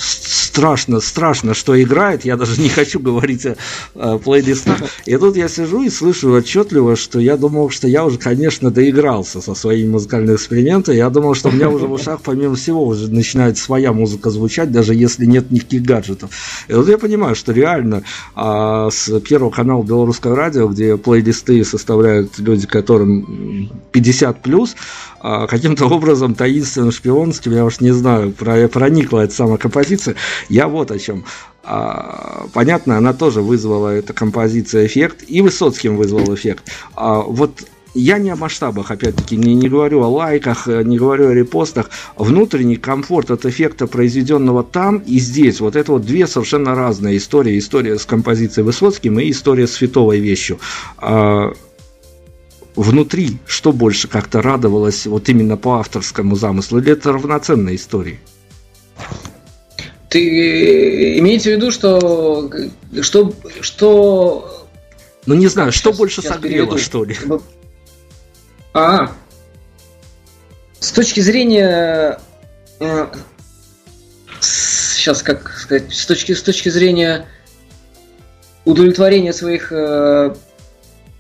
страшно, 0.02 0.99
страшно, 0.99 1.54
что 1.54 1.82
играет. 1.82 2.26
Я 2.26 2.38
даже 2.38 2.60
не 2.62 2.70
хочу 2.70 2.99
говорить 2.99 3.45
о, 3.45 3.56
о 3.95 4.18
плейлистах. 4.18 4.78
И 5.06 5.16
тут 5.18 5.36
я 5.38 5.47
сижу 5.47 5.84
и 5.84 5.89
слышу 5.89 6.32
отчетливо, 6.34 6.95
что 6.95 7.20
я 7.20 7.38
думал, 7.38 7.70
что 7.70 7.88
я 7.88 8.06
уже, 8.06 8.18
конечно, 8.18 8.72
доигрался 8.72 9.41
со 9.41 9.56
своими 9.56 9.89
музыкальными 9.89 10.36
экспериментами. 10.36 10.95
Я 10.95 11.10
думал, 11.10 11.36
что 11.36 11.49
у 11.49 11.52
меня 11.52 11.70
уже 11.70 11.86
в 11.86 11.91
ушах, 11.93 12.22
помимо 12.24 12.56
всего, 12.56 12.86
уже 12.86 13.12
начинает 13.12 13.58
своя 13.58 13.93
музыка 13.93 14.30
звучать, 14.30 14.72
даже 14.72 14.93
если 14.93 15.26
нет 15.26 15.52
никаких 15.52 15.84
гаджетов. 15.84 16.32
И 16.68 16.74
вот 16.74 16.88
я 16.89 16.97
понимаю, 16.97 17.36
что 17.36 17.52
реально 17.52 18.04
а, 18.36 18.89
с 18.89 19.20
первого 19.22 19.52
канала 19.52 19.84
Белорусского 19.84 20.36
радио, 20.36 20.68
где 20.68 20.97
плейлисты 20.97 21.64
составляют 21.64 22.39
люди, 22.39 22.68
которым 22.68 23.70
50 23.91 24.41
плюс, 24.41 24.76
каким-то 25.22 25.88
образом 25.88 26.36
таинственным 26.36 26.92
шпионским, 26.92 27.52
я 27.52 27.66
уж 27.66 27.80
не 27.80 27.92
знаю, 27.92 28.32
проникла 28.34 29.22
эта 29.22 29.34
самая 29.34 29.58
композиция. 29.58 30.16
Я 30.50 30.68
вот 30.68 30.92
о 30.92 31.00
чем. 31.00 31.26
А, 31.64 32.48
понятно, 32.54 32.98
она 32.98 33.14
тоже 33.14 33.42
вызвала 33.42 33.90
эта 33.90 34.14
композиция 34.14 34.86
эффект, 34.88 35.24
и 35.28 35.42
Высоцким 35.42 35.96
вызвал 35.96 36.34
эффект. 36.34 36.72
А, 36.96 37.20
вот 37.22 37.64
я 37.94 38.18
не 38.18 38.30
о 38.30 38.36
масштабах, 38.36 38.90
опять-таки, 38.90 39.36
не, 39.36 39.54
не 39.54 39.68
говорю 39.68 40.02
о 40.02 40.08
лайках, 40.08 40.66
не 40.68 40.98
говорю 40.98 41.28
о 41.28 41.34
репостах. 41.34 41.90
Внутренний 42.16 42.78
комфорт 42.78 43.32
от 43.32 43.46
эффекта, 43.46 43.86
произведенного 43.86 44.64
там 44.64 44.98
и 45.00 45.20
здесь, 45.20 45.60
вот 45.60 45.76
это 45.76 45.92
вот 45.92 46.06
две 46.06 46.26
совершенно 46.26 46.74
разные 46.74 47.18
истории. 47.18 47.60
История 47.60 48.00
с 48.00 48.06
композицией 48.06 48.66
Высоцким 48.66 49.20
и 49.20 49.30
история 49.30 49.68
с 49.68 49.74
фитовой 49.74 50.20
вещью 50.20 50.60
внутри 52.76 53.40
что 53.46 53.72
больше 53.72 54.08
как-то 54.08 54.42
радовалось 54.42 55.06
вот 55.06 55.30
именно 55.30 55.58
по 55.58 55.80
авторскому 55.80 56.36
замыслу, 56.36 56.80
или 56.80 56.92
это 56.92 57.12
равноценная 57.12 57.76
история? 57.76 58.20
Ты 60.10 61.20
имеете 61.20 61.54
в 61.54 61.58
виду, 61.58 61.72
что 61.72 62.52
что 63.02 63.34
что 63.62 64.68
ну 65.26 65.36
не 65.36 65.48
знаю, 65.48 65.72
что 65.72 65.90
сейчас, 65.90 65.98
больше 65.98 66.22
сейчас 66.22 66.34
согрело, 66.34 66.68
переведу. 66.68 66.78
что 66.78 67.04
ли? 67.04 67.16
А, 68.74 69.12
с 70.80 70.92
точки 70.92 71.20
зрения 71.20 72.20
сейчас 74.40 75.22
э, 75.22 75.26
как 75.26 75.58
сказать, 75.58 75.94
с 75.94 76.06
точки 76.06 76.34
с 76.34 76.42
точки 76.42 76.70
зрения 76.70 77.28
удовлетворения 78.66 79.34
своих 79.34 79.72
э, 79.72 80.36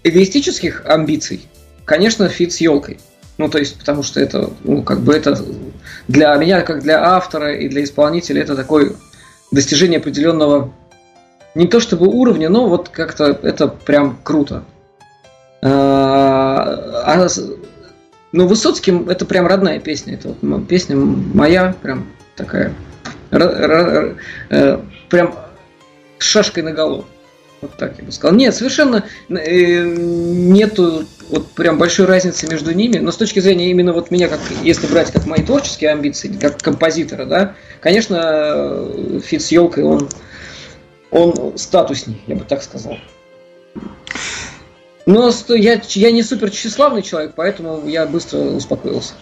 эгоистических 0.03 0.83
амбиций, 0.85 1.47
конечно, 1.85 2.27
фит 2.29 2.53
с 2.53 2.61
елкой. 2.61 2.99
Ну, 3.37 3.49
то 3.49 3.57
есть, 3.57 3.79
потому 3.79 4.03
что 4.03 4.19
это, 4.19 4.51
ну, 4.63 4.83
как 4.83 5.01
бы 5.01 5.13
это 5.13 5.37
для 6.07 6.35
меня, 6.35 6.61
как 6.61 6.81
для 6.81 7.03
автора 7.15 7.55
и 7.55 7.69
для 7.69 7.83
исполнителя, 7.83 8.41
это 8.41 8.55
такое 8.55 8.93
достижение 9.51 9.99
определенного 9.99 10.73
не 11.55 11.67
то 11.67 11.79
чтобы 11.79 12.07
уровня, 12.07 12.49
но 12.49 12.67
вот 12.67 12.89
как-то 12.89 13.37
это 13.41 13.67
прям 13.67 14.17
круто. 14.23 14.63
А, 15.61 17.03
а, 17.05 17.27
ну, 18.31 18.47
Высоцким 18.47 19.09
это 19.09 19.25
прям 19.25 19.47
родная 19.47 19.79
песня. 19.79 20.13
Это 20.15 20.33
вот 20.41 20.67
песня 20.67 20.95
моя, 20.95 21.75
прям 21.81 22.07
такая. 22.35 22.73
Э, 23.31 24.79
прям 25.09 25.35
шашкой 26.17 26.63
на 26.63 26.71
голову. 26.71 27.05
Вот 27.61 27.77
так 27.77 27.97
я 27.99 28.03
бы 28.03 28.11
сказал. 28.11 28.35
Нет, 28.35 28.55
совершенно 28.55 29.05
э, 29.29 29.83
нету 29.85 31.05
вот 31.29 31.51
прям 31.51 31.77
большой 31.77 32.07
разницы 32.07 32.47
между 32.47 32.73
ними, 32.73 32.97
но 32.97 33.11
с 33.11 33.17
точки 33.17 33.39
зрения 33.39 33.69
именно 33.69 33.93
вот 33.93 34.09
меня, 34.09 34.27
как 34.27 34.39
если 34.63 34.87
брать 34.87 35.11
как 35.11 35.27
мои 35.27 35.43
творческие 35.43 35.91
амбиции, 35.91 36.35
как 36.39 36.57
композитора, 36.57 37.25
да, 37.25 37.55
конечно, 37.79 38.87
фит 39.23 39.43
с 39.43 39.51
елкой, 39.51 39.83
он, 39.83 40.09
он 41.11 41.57
статусней, 41.57 42.21
я 42.25 42.35
бы 42.35 42.45
так 42.45 42.63
сказал. 42.63 42.97
Но 45.05 45.31
я, 45.49 45.81
я 45.87 46.11
не 46.11 46.23
супер 46.23 46.49
тщеславный 46.51 47.01
человек, 47.01 47.33
поэтому 47.35 47.87
я 47.87 48.05
быстро 48.05 48.39
успокоился. 48.39 49.13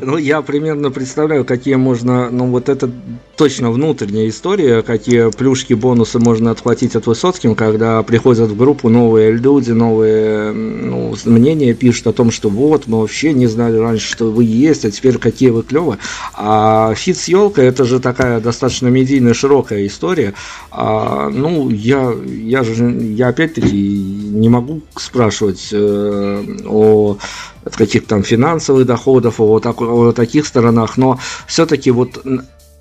Ну, 0.00 0.16
я 0.16 0.42
примерно 0.42 0.90
представляю, 0.90 1.44
какие 1.44 1.74
можно, 1.74 2.30
ну, 2.30 2.46
вот 2.46 2.68
это 2.68 2.90
точно 3.36 3.70
внутренняя 3.70 4.28
история, 4.28 4.82
какие 4.82 5.30
плюшки, 5.30 5.74
бонусы 5.74 6.18
можно 6.18 6.50
отхватить 6.50 6.94
от 6.96 7.06
Высоцким, 7.06 7.54
когда 7.54 8.02
приходят 8.02 8.50
в 8.50 8.56
группу 8.56 8.88
новые 8.88 9.32
люди, 9.32 9.72
новые 9.72 10.52
ну, 10.52 11.14
мнения, 11.24 11.74
пишут 11.74 12.06
о 12.08 12.12
том, 12.12 12.30
что 12.30 12.48
вот, 12.48 12.86
мы 12.86 13.00
вообще 13.00 13.32
не 13.32 13.46
знали 13.46 13.76
раньше, 13.76 14.10
что 14.10 14.30
вы 14.30 14.44
есть, 14.44 14.84
а 14.84 14.90
теперь 14.90 15.18
какие 15.18 15.50
вы 15.50 15.62
клевые. 15.62 15.98
А 16.34 16.94
feat 16.94 17.16
с 17.16 17.28
Ёлкой 17.28 17.66
это 17.66 17.84
же 17.84 18.00
такая 18.00 18.40
достаточно 18.40 18.88
медийная, 18.88 19.34
широкая 19.34 19.86
история. 19.86 20.34
А, 20.70 21.28
ну, 21.28 21.70
я, 21.70 22.12
я 22.26 22.62
же, 22.62 22.90
я 22.90 23.28
опять-таки 23.28 23.76
не 23.76 24.48
могу 24.48 24.82
спрашивать 24.96 25.68
э, 25.72 26.44
о 26.66 27.18
от 27.64 27.76
каких-то 27.76 28.08
там 28.08 28.22
финансовых 28.22 28.86
доходов, 28.86 29.40
о, 29.40 29.60
так, 29.60 29.80
о 29.80 30.12
таких 30.12 30.46
сторонах, 30.46 30.96
но 30.96 31.18
все-таки 31.46 31.90
вот 31.90 32.24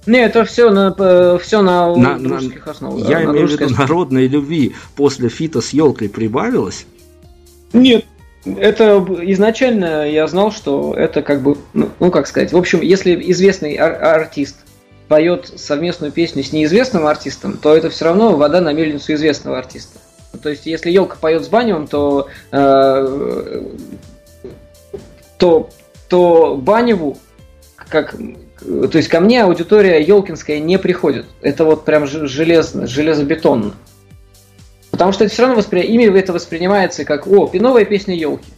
не, 0.06 0.20
это 0.20 0.44
все 0.44 0.70
на, 0.70 1.38
все 1.38 1.62
на, 1.62 1.96
на 1.96 2.20
дружеских 2.20 2.68
основах. 2.68 3.08
Я 3.08 3.20
да, 3.20 3.24
имею 3.26 3.48
в 3.48 3.52
виду 3.52 3.70
народной 3.70 4.28
любви 4.28 4.76
после 4.96 5.30
feat 5.30 5.55
а 5.55 5.62
с 5.62 5.70
Ёлкой 5.70 6.10
прибавилось? 6.10 6.86
Нет, 7.72 8.06
это 8.46 9.06
изначально 9.22 10.10
я 10.10 10.28
знал, 10.28 10.52
что 10.52 10.94
это 10.94 11.22
как 11.22 11.42
бы, 11.42 11.58
ну, 11.74 11.90
ну 12.00 12.12
как 12.12 12.28
сказать, 12.28 12.52
в 12.52 12.58
общем, 12.58 12.82
если 12.82 13.16
известный 13.32 13.78
ар- 13.78 14.04
артист 14.04 14.58
поет 15.08 15.52
совместную 15.56 16.12
песню 16.12 16.44
с 16.44 16.52
неизвестным 16.52 17.08
артистом, 17.08 17.58
то 17.58 17.76
это 17.76 17.90
все 17.90 18.06
равно 18.06 18.36
вода 18.36 18.60
на 18.60 18.74
мельницу 18.74 19.14
известного 19.14 19.58
артиста. 19.58 20.00
То 20.42 20.50
есть, 20.50 20.66
если 20.66 20.90
елка 20.90 21.16
поет 21.20 21.46
с 21.46 21.48
Баневым, 21.48 21.88
то 21.88 22.28
э, 22.52 23.64
то, 25.44 25.70
то 26.08 26.56
Баневу, 26.56 27.18
как, 27.76 28.16
то 28.62 28.98
есть 28.98 29.10
ко 29.10 29.20
мне 29.20 29.44
аудитория 29.44 30.02
елкинская 30.02 30.62
не 30.62 30.80
приходит. 30.80 31.26
Это 31.42 31.66
вот 31.66 31.84
прям 31.84 32.08
железно, 32.08 32.88
железобетонно. 32.88 33.74
Потому 34.90 35.12
что 35.12 35.26
это 35.26 35.34
все 35.34 35.42
равно 35.42 35.58
воспри... 35.58 35.82
ими 35.82 36.06
это 36.18 36.32
воспринимается 36.32 37.04
как, 37.04 37.28
о, 37.28 37.52
новая 37.52 37.84
песня 37.84 38.16
елки. 38.16 38.54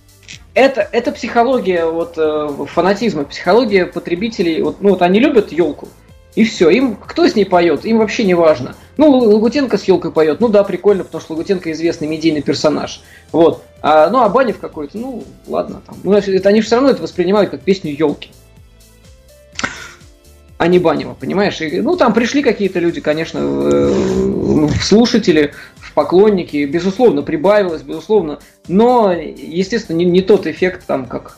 Это, 0.53 0.87
это 0.91 1.11
психология 1.11 1.87
вот, 1.87 2.19
э, 2.19 2.49
фанатизма, 2.67 3.23
психология 3.23 3.87
потребителей. 3.87 4.61
Вот, 4.61 4.79
ну 4.79 4.89
вот 4.89 5.01
они 5.01 5.19
любят 5.19 5.51
елку, 5.51 5.87
и 6.35 6.43
все. 6.43 6.69
Им 6.69 6.95
кто 6.95 7.27
с 7.27 7.35
ней 7.35 7.45
поет, 7.45 7.85
им 7.85 7.97
вообще 7.97 8.23
не 8.23 8.33
важно. 8.33 8.75
Ну, 8.97 9.09
Лагутенко 9.09 9.77
с 9.77 9.85
елкой 9.85 10.11
поет, 10.11 10.39
ну 10.39 10.49
да, 10.49 10.63
прикольно, 10.63 11.03
потому 11.03 11.21
что 11.21 11.33
Лагутенко 11.33 11.71
известный 11.71 12.07
медийный 12.07 12.41
персонаж. 12.41 13.01
Вот. 13.31 13.63
А, 13.81 14.09
ну, 14.09 14.19
а 14.19 14.29
Банев 14.29 14.59
какой-то, 14.59 14.97
ну, 14.97 15.23
ладно, 15.47 15.81
там. 15.85 15.97
Ну, 16.03 16.13
это, 16.13 16.49
они 16.49 16.61
все 16.61 16.75
равно 16.75 16.91
это 16.91 17.01
воспринимают 17.01 17.51
как 17.51 17.61
песню 17.61 17.91
елки. 17.91 18.31
А 20.57 20.67
не 20.67 20.79
Банева, 20.79 21.13
понимаешь? 21.13 21.59
И, 21.59 21.81
ну, 21.81 21.97
там 21.97 22.13
пришли 22.13 22.41
какие-то 22.41 22.79
люди, 22.79 23.01
конечно, 23.01 23.41
в, 23.41 24.67
в 24.67 24.83
слушатели, 24.83 25.53
в 25.75 25.93
поклонники, 25.93 26.65
безусловно, 26.65 27.21
прибавилось, 27.21 27.81
безусловно. 27.81 28.39
Но, 28.67 29.11
естественно, 29.11 29.97
не, 29.97 30.05
не 30.05 30.21
тот 30.21 30.47
эффект, 30.47 30.83
там, 30.87 31.07
как 31.07 31.37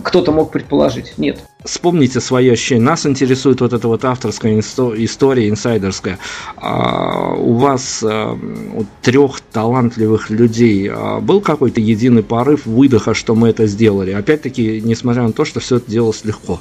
кто-то 0.00 0.32
мог 0.32 0.50
предположить. 0.50 1.14
Нет. 1.18 1.38
Вспомните 1.64 2.20
свои 2.20 2.48
ощущения. 2.48 2.82
Нас 2.82 3.06
интересует 3.06 3.60
вот 3.60 3.72
эта 3.72 3.88
вот 3.88 4.04
авторская 4.04 4.58
история, 4.58 5.48
инсайдерская. 5.48 6.18
А 6.56 7.34
у 7.34 7.54
вас 7.54 8.02
а, 8.02 8.32
у 8.32 8.84
трех 9.02 9.40
талантливых 9.40 10.30
людей 10.30 10.90
а, 10.90 11.20
был 11.20 11.40
какой-то 11.40 11.80
единый 11.80 12.22
порыв 12.22 12.66
выдоха, 12.66 13.14
что 13.14 13.34
мы 13.34 13.50
это 13.50 13.66
сделали? 13.66 14.12
Опять-таки, 14.12 14.80
несмотря 14.82 15.22
на 15.22 15.32
то, 15.32 15.44
что 15.44 15.60
все 15.60 15.76
это 15.76 15.90
делалось 15.90 16.24
легко. 16.24 16.60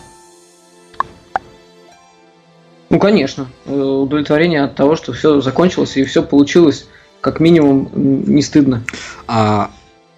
Ну, 2.90 3.00
конечно. 3.00 3.48
Э, 3.66 3.74
удовлетворение 3.74 4.64
от 4.64 4.76
того, 4.76 4.98
что 4.98 5.14
все 5.14 5.40
закончилось 5.40 5.96
и 5.96 6.04
все 6.04 6.22
получилось, 6.22 6.88
как 7.22 7.40
минимум, 7.40 7.90
не 7.96 8.42
стыдно. 8.42 8.84
А 9.28 9.72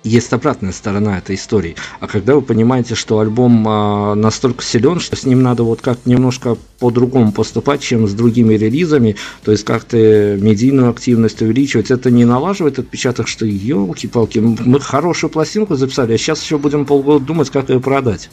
есть 0.03 0.33
обратная 0.33 0.71
сторона 0.71 1.17
этой 1.17 1.35
истории. 1.35 1.75
А 1.99 2.07
когда 2.07 2.35
вы 2.35 2.41
понимаете, 2.41 2.95
что 2.95 3.19
альбом 3.19 3.65
а, 3.67 4.15
настолько 4.15 4.63
силен, 4.63 4.99
что 4.99 5.15
с 5.15 5.25
ним 5.25 5.41
надо 5.41 5.63
вот 5.63 5.81
как 5.81 6.05
немножко 6.05 6.57
по-другому 6.79 7.31
поступать, 7.31 7.81
чем 7.81 8.07
с 8.07 8.13
другими 8.13 8.55
релизами, 8.55 9.15
то 9.43 9.51
есть 9.51 9.63
как-то 9.63 9.97
медийную 10.39 10.89
активность 10.89 11.41
увеличивать, 11.41 11.91
это 11.91 12.11
не 12.11 12.25
налаживает 12.25 12.79
отпечаток, 12.79 13.27
что 13.27 13.45
елки-палки, 13.45 14.39
мы 14.39 14.79
хорошую 14.79 15.29
пластинку 15.29 15.75
записали, 15.75 16.13
а 16.13 16.17
сейчас 16.17 16.43
еще 16.43 16.57
будем 16.57 16.85
полгода 16.85 17.25
думать, 17.25 17.49
как 17.49 17.69
ее 17.69 17.79
продать. 17.79 18.29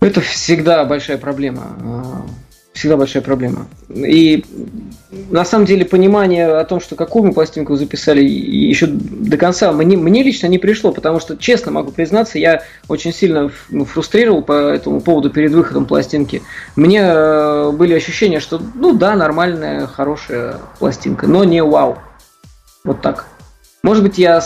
Это 0.00 0.22
всегда 0.22 0.84
большая 0.86 1.18
проблема. 1.18 2.24
Всегда 2.80 2.96
большая 2.96 3.22
проблема. 3.22 3.66
И 3.90 4.42
на 5.28 5.44
самом 5.44 5.66
деле 5.66 5.84
понимание 5.84 6.46
о 6.46 6.64
том, 6.64 6.80
что 6.80 6.96
какую 6.96 7.26
мы 7.26 7.34
пластинку 7.34 7.76
записали, 7.76 8.22
еще 8.22 8.86
до 8.86 9.36
конца 9.36 9.70
мне, 9.72 9.98
мне 9.98 10.22
лично 10.22 10.46
не 10.46 10.56
пришло, 10.56 10.90
потому 10.90 11.20
что, 11.20 11.36
честно 11.36 11.72
могу 11.72 11.92
признаться, 11.92 12.38
я 12.38 12.62
очень 12.88 13.12
сильно 13.12 13.50
ну, 13.68 13.84
фрустрировал 13.84 14.40
по 14.40 14.52
этому 14.52 15.02
поводу 15.02 15.28
перед 15.28 15.52
выходом 15.52 15.84
пластинки. 15.84 16.40
Мне 16.74 17.02
э, 17.02 17.70
были 17.72 17.92
ощущения, 17.92 18.40
что, 18.40 18.62
ну 18.74 18.94
да, 18.94 19.14
нормальная, 19.14 19.86
хорошая 19.86 20.56
пластинка, 20.78 21.26
но 21.26 21.44
не 21.44 21.62
вау. 21.62 21.98
Вот 22.82 23.02
так. 23.02 23.26
Может 23.82 24.02
быть, 24.02 24.16
я... 24.16 24.42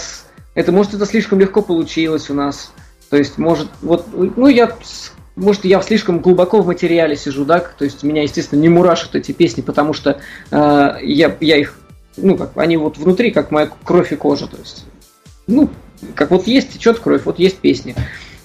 Это, 0.57 0.73
может, 0.73 0.93
это 0.93 1.07
слишком 1.07 1.39
легко 1.39 1.63
получилось 1.63 2.31
у 2.31 2.35
нас. 2.35 2.73
То 3.11 3.17
есть, 3.17 3.39
может, 3.39 3.69
вот, 3.81 4.07
ну, 4.13 4.49
я 4.49 4.77
может, 5.37 5.65
я 5.65 5.81
слишком 5.83 6.21
глубоко 6.21 6.61
в 6.61 6.67
материале 6.67 7.17
сижу, 7.17 7.45
да, 7.45 7.59
то 7.61 7.85
есть 7.85 8.03
меня, 8.03 8.23
естественно, 8.23 8.61
не 8.61 8.69
мурашат 8.69 9.17
эти 9.17 9.33
песни, 9.33 9.63
потому 9.63 9.93
что 9.93 10.21
э, 10.51 10.97
я, 11.03 11.37
я 11.41 11.57
их, 11.57 11.79
ну, 12.17 12.37
как, 12.37 12.57
они 12.57 12.77
вот 12.77 12.99
внутри, 12.99 13.31
как 13.31 13.51
моя 13.51 13.69
кровь 13.85 14.13
и 14.13 14.17
кожа, 14.17 14.47
то 14.47 14.57
есть, 14.57 14.85
ну, 15.47 15.71
как 16.15 16.31
вот 16.31 16.47
есть 16.47 16.73
течет 16.73 17.01
кровь, 17.01 17.23
вот 17.25 17.39
есть 17.39 17.59
песни, 17.59 17.97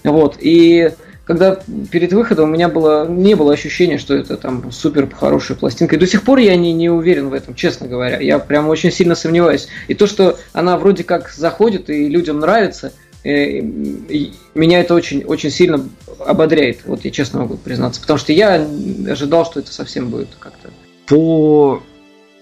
вот, 0.04 0.38
и 0.40 0.92
когда 1.26 1.60
перед 1.92 2.12
выходом 2.12 2.50
у 2.50 2.54
меня 2.54 2.70
было, 2.70 3.08
не 3.08 3.36
было 3.36 3.54
ощущения, 3.54 4.00
что 4.00 4.16
это 4.16 4.36
там 4.36 4.72
супер 4.72 5.08
хорошая 5.14 5.56
пластинка. 5.56 5.96
И 5.96 6.00
до 6.00 6.08
сих 6.08 6.24
пор 6.24 6.40
я 6.40 6.56
не, 6.56 6.74
не 6.74 6.90
уверен 6.90 7.30
в 7.30 7.36
этом, 7.36 7.54
честно 7.54 7.88
говоря. 7.88 8.20
Я 8.20 8.40
прям 8.40 8.68
очень 8.68 8.92
сильно 8.92 9.14
сомневаюсь. 9.14 9.68
И 9.88 9.94
то, 9.94 10.08
что 10.08 10.40
она 10.54 10.76
вроде 10.76 11.04
как 11.04 11.30
заходит 11.30 11.92
и 11.92 12.10
людям 12.10 12.40
нравится– 12.40 12.94
меня 13.24 14.80
это 14.80 14.96
очень, 14.96 15.24
очень 15.24 15.50
сильно 15.50 15.88
ободряет, 16.20 16.86
вот 16.86 17.04
я 17.06 17.12
честно 17.12 17.40
могу 17.42 17.58
признаться, 17.58 18.02
потому 18.02 18.20
что 18.20 18.34
я 18.34 18.66
ожидал, 19.10 19.46
что 19.46 19.60
это 19.60 19.74
совсем 19.74 20.10
будет 20.10 20.30
как-то. 20.40 20.70
По 21.08 21.82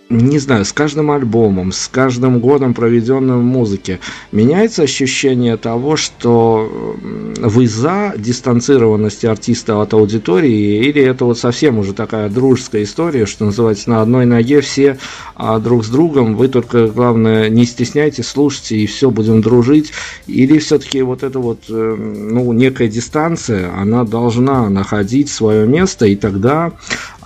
не 0.09 0.39
знаю, 0.39 0.63
с 0.63 0.71
каждым 0.71 1.11
альбомом, 1.11 1.71
с 1.71 1.87
каждым 1.87 2.39
годом, 2.39 2.73
проведенным 2.73 3.39
в 3.39 3.43
музыке, 3.43 3.99
меняется 4.31 4.83
ощущение 4.83 5.57
того, 5.57 5.97
что 5.97 6.95
вы 7.37 7.67
за 7.67 8.13
дистанцированность 8.17 9.25
артиста 9.25 9.81
от 9.81 9.93
аудитории, 9.93 10.85
или 10.85 11.01
это 11.01 11.25
вот 11.25 11.37
совсем 11.37 11.77
уже 11.79 11.93
такая 11.93 12.29
дружеская 12.29 12.83
история, 12.83 13.25
что 13.25 13.45
называется, 13.45 13.89
на 13.89 14.01
одной 14.01 14.25
ноге 14.25 14.61
все 14.61 14.97
а 15.39 15.59
друг 15.59 15.85
с 15.85 15.89
другом, 15.89 16.35
вы 16.35 16.47
только, 16.47 16.87
главное, 16.87 17.47
не 17.49 17.65
стесняйтесь, 17.65 18.27
слушайте, 18.27 18.77
и 18.77 18.87
все, 18.87 19.11
будем 19.11 19.41
дружить, 19.41 19.91
или 20.25 20.57
все-таки 20.57 21.03
вот 21.03 21.21
эта 21.21 21.37
вот, 21.37 21.65
э, 21.69 21.95
ну, 21.95 22.51
некая 22.53 22.87
дистанция, 22.87 23.71
она 23.77 24.03
должна 24.03 24.67
находить 24.69 25.29
свое 25.29 25.67
место, 25.67 26.07
и 26.07 26.15
тогда 26.15 26.71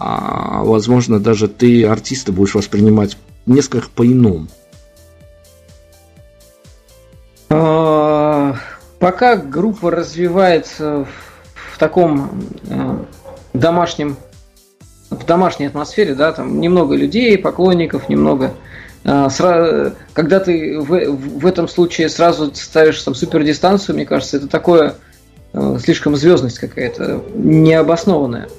а, 0.04 0.64
возможно, 0.64 1.20
даже 1.20 1.47
ты 1.47 1.86
артиста 1.86 2.32
будешь 2.32 2.56
воспринимать 2.56 3.18
несколько 3.45 3.88
по-иному. 3.89 4.47
А, 7.49 8.56
пока 8.97 9.36
группа 9.36 9.91
развивается 9.91 11.06
в, 11.54 11.78
таком 11.78 12.43
э, 12.68 12.97
домашнем, 13.54 14.18
в 15.12 15.24
домашней 15.24 15.68
атмосфере, 15.68 16.16
да, 16.16 16.32
там 16.32 16.60
немного 16.60 16.95
людей, 16.95 17.38
поклонников, 17.38 18.10
немного 18.10 18.54
э, 19.04 19.91
когда 20.14 20.39
ты 20.39 20.80
в, 20.80 21.12
в 21.12 21.45
этом 21.45 21.68
случае 21.68 22.10
сразу 22.10 22.52
ставишь 22.56 23.02
там 23.04 23.14
супер 23.14 23.43
дистанцию, 23.43 23.95
мне 23.95 24.06
кажется, 24.08 24.38
это 24.38 24.47
такое 24.47 24.95
э, 25.54 25.78
слишком 25.80 26.16
звездность 26.16 26.58
какая-то 26.58 27.24
необоснованная 27.36 28.49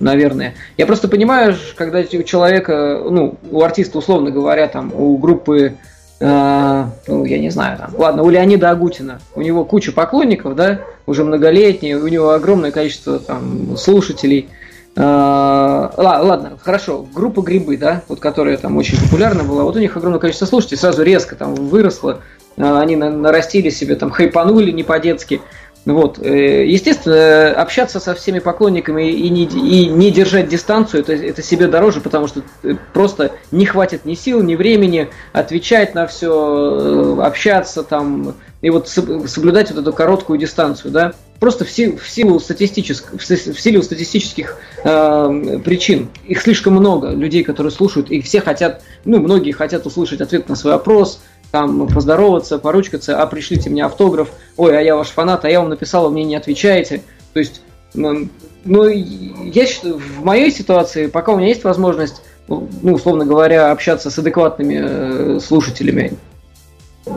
наверное. 0.00 0.54
Я 0.76 0.86
просто 0.86 1.08
понимаю, 1.08 1.56
когда 1.76 2.00
у 2.00 2.22
человека, 2.22 3.02
ну, 3.08 3.36
у 3.50 3.62
артиста, 3.62 3.98
условно 3.98 4.30
говоря, 4.30 4.68
там, 4.68 4.92
у 4.94 5.16
группы, 5.16 5.74
э, 6.20 6.84
ну, 7.06 7.24
я 7.24 7.38
не 7.38 7.50
знаю, 7.50 7.78
там, 7.78 7.90
ладно, 7.96 8.22
у 8.22 8.30
Леонида 8.30 8.70
Агутина, 8.70 9.20
у 9.34 9.42
него 9.42 9.64
куча 9.64 9.92
поклонников, 9.92 10.54
да, 10.56 10.80
уже 11.06 11.24
многолетние, 11.24 11.96
у 11.96 12.08
него 12.08 12.30
огромное 12.30 12.70
количество 12.70 13.18
там 13.18 13.76
слушателей. 13.76 14.48
Э, 14.96 15.88
ладно, 15.96 16.58
хорошо, 16.62 17.06
группа 17.14 17.40
Грибы, 17.40 17.76
да, 17.76 18.02
вот 18.08 18.20
которая 18.20 18.56
там 18.56 18.76
очень 18.76 18.98
популярна 18.98 19.44
была, 19.44 19.62
вот 19.62 19.76
у 19.76 19.80
них 19.80 19.96
огромное 19.96 20.20
количество 20.20 20.46
слушателей, 20.46 20.78
сразу 20.78 21.02
резко 21.02 21.36
там 21.36 21.54
выросло, 21.54 22.20
э, 22.56 22.78
они 22.78 22.96
нарастили 22.96 23.70
себе, 23.70 23.94
там, 23.94 24.10
хайпанули 24.10 24.70
не 24.72 24.82
по-детски. 24.82 25.40
Вот. 25.88 26.18
Э, 26.18 26.66
естественно, 26.66 27.50
общаться 27.52 27.98
со 27.98 28.14
всеми 28.14 28.40
поклонниками 28.40 29.10
и 29.10 29.30
не, 29.30 29.44
и 29.44 29.86
не 29.86 30.10
держать 30.10 30.46
дистанцию, 30.46 31.00
это, 31.00 31.14
это 31.14 31.42
себе 31.42 31.66
дороже, 31.66 32.02
потому 32.02 32.26
что 32.26 32.42
э, 32.62 32.74
просто 32.92 33.32
не 33.52 33.64
хватит 33.64 34.04
ни 34.04 34.12
сил, 34.12 34.42
ни 34.42 34.54
времени 34.54 35.08
отвечать 35.32 35.94
на 35.94 36.06
все, 36.06 37.16
э, 37.18 37.22
общаться 37.22 37.82
там, 37.82 38.34
и 38.60 38.68
вот 38.68 38.86
соблюдать 38.88 39.70
вот 39.70 39.80
эту 39.80 39.94
короткую 39.94 40.38
дистанцию, 40.38 40.90
да, 40.90 41.14
просто 41.40 41.64
в 41.64 41.70
силу, 41.70 41.96
в 41.96 42.06
силу 42.06 42.38
статистических, 42.38 43.14
в 43.18 43.58
силу 43.58 43.82
статистических 43.82 44.58
э, 44.84 45.60
причин. 45.64 46.10
Их 46.26 46.42
слишком 46.42 46.74
много 46.74 47.12
людей, 47.12 47.44
которые 47.44 47.70
слушают, 47.70 48.10
и 48.10 48.20
все 48.20 48.42
хотят, 48.42 48.82
ну, 49.06 49.20
многие 49.20 49.52
хотят 49.52 49.86
услышать 49.86 50.20
ответ 50.20 50.50
на 50.50 50.54
свой 50.54 50.74
вопрос, 50.74 51.22
там 51.50 51.86
поздороваться, 51.88 52.58
поручкаться, 52.58 53.20
а 53.20 53.26
пришлите 53.26 53.70
мне 53.70 53.84
автограф, 53.84 54.30
ой, 54.56 54.76
а 54.76 54.80
я 54.80 54.96
ваш 54.96 55.08
фанат, 55.08 55.44
а 55.44 55.50
я 55.50 55.60
вам 55.60 55.70
написал, 55.70 56.06
а 56.06 56.10
мне 56.10 56.24
не 56.24 56.36
отвечаете. 56.36 57.02
То 57.32 57.40
есть, 57.40 57.62
ну, 57.94 58.28
я 58.64 59.66
считаю, 59.66 59.98
в 59.98 60.24
моей 60.24 60.50
ситуации, 60.50 61.06
пока 61.06 61.32
у 61.32 61.36
меня 61.36 61.48
есть 61.48 61.64
возможность, 61.64 62.22
ну, 62.48 62.68
условно 62.82 63.24
говоря, 63.24 63.70
общаться 63.70 64.10
с 64.10 64.18
адекватными 64.18 64.78
э, 64.80 65.40
слушателями, 65.40 66.14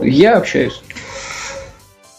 я 0.00 0.36
общаюсь. 0.36 0.82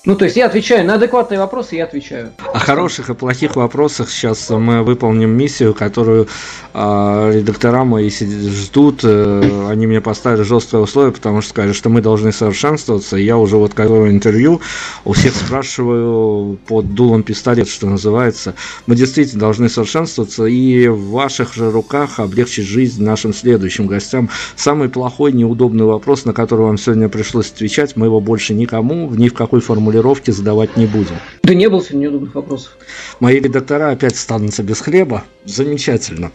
Ну, 0.06 0.18
то 0.18 0.26
есть 0.26 0.36
я 0.36 0.48
отвечаю 0.48 0.86
на 0.86 0.96
адекватные 0.96 1.40
вопросы, 1.40 1.78
я 1.78 1.86
отвечаю. 1.86 2.32
О 2.54 2.60
хороших 2.60 3.10
и 3.10 3.14
плохих 3.14 3.56
вопросах 3.56 4.10
сейчас 4.10 4.50
мы 4.50 4.84
выполним 4.84 5.30
миссию, 5.30 5.74
которую 5.74 6.28
э, 6.74 7.32
редактора 7.34 7.86
мои 7.86 8.10
ждут. 8.10 9.00
Э, 9.06 9.70
они 9.70 9.88
мне 9.88 10.02
поставили 10.02 10.44
жесткое 10.44 10.82
условие, 10.82 11.14
потому 11.14 11.40
что 11.40 11.52
сказали, 11.52 11.72
что 11.72 11.88
мы 11.88 12.02
должны 12.02 12.34
совершенствоваться. 12.34 13.16
Я 13.16 13.38
уже 13.38 13.56
вот 13.56 13.76
готовлю 13.76 14.12
интервью, 14.12 14.60
у 15.06 15.14
всех 15.14 15.34
спрашиваю 15.36 16.58
под 16.68 16.94
дулом 16.94 17.24
пистолет, 17.24 17.70
что 17.70 17.88
называется. 17.88 18.56
Мы 18.88 18.98
действительно 18.98 19.40
должны 19.40 19.70
совершенствоваться, 19.70 20.44
и 20.44 20.86
в 20.90 21.12
ваших 21.12 21.54
же 21.54 21.72
руках 21.72 22.20
облегчить 22.20 22.66
жизнь 22.66 23.02
нашим 23.02 23.34
следующим 23.34 23.88
гостям. 23.88 24.30
Самый 24.58 24.90
плохой, 24.90 25.32
неудобный 25.32 25.86
вопрос, 25.86 26.26
на 26.26 26.34
который 26.34 26.66
вам 26.66 26.78
сегодня 26.78 27.08
пришлось 27.08 27.50
отвечать, 27.50 27.96
мы 27.96 28.08
его 28.08 28.20
больше 28.20 28.54
никому, 28.54 29.10
ни 29.10 29.30
в 29.30 29.34
какой 29.34 29.62
формулировке 29.62 29.93
формулировки 29.94 30.32
задавать 30.32 30.76
не 30.76 30.86
будем. 30.86 31.16
Да 31.44 31.54
не 31.54 31.70
было 31.70 31.82
сегодня 31.82 32.06
неудобных 32.06 32.36
вопросов. 32.36 32.78
Мои 33.20 33.40
редактора 33.40 33.92
опять 33.92 34.16
станутся 34.16 34.64
без 34.64 34.82
хлеба. 34.82 35.24
Замечательно. 35.46 36.32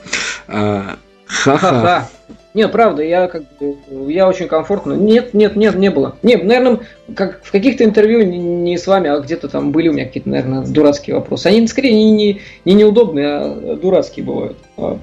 А, 0.47 0.97
ха-ха. 1.27 2.09
Не, 2.55 2.67
правда, 2.67 3.03
я 3.03 3.29
как 3.29 3.43
бы, 3.61 3.77
я 4.11 4.27
очень 4.27 4.49
комфортно. 4.49 4.95
Нет, 4.95 5.35
нет, 5.35 5.55
нет, 5.55 5.75
не 5.77 5.91
было. 5.91 6.17
Не, 6.23 6.37
наверное, 6.37 6.81
как 7.15 7.41
в 7.45 7.53
каких-то 7.53 7.85
интервью 7.85 8.25
не 8.25 8.79
с 8.79 8.87
вами, 8.87 9.11
а 9.11 9.21
где-то 9.21 9.49
там 9.49 9.71
были 9.71 9.89
у 9.89 9.93
меня 9.93 10.07
какие-то, 10.07 10.29
наверное, 10.29 10.67
дурацкие 10.67 11.17
вопросы. 11.17 11.47
Они 11.47 11.67
скорее 11.69 11.93
не, 11.93 12.11
не, 12.11 12.41
не 12.65 12.75
неудобные, 12.75 13.27
а 13.27 13.77
дурацкие 13.81 14.25
бывают. 14.25 14.57
А, 14.77 14.99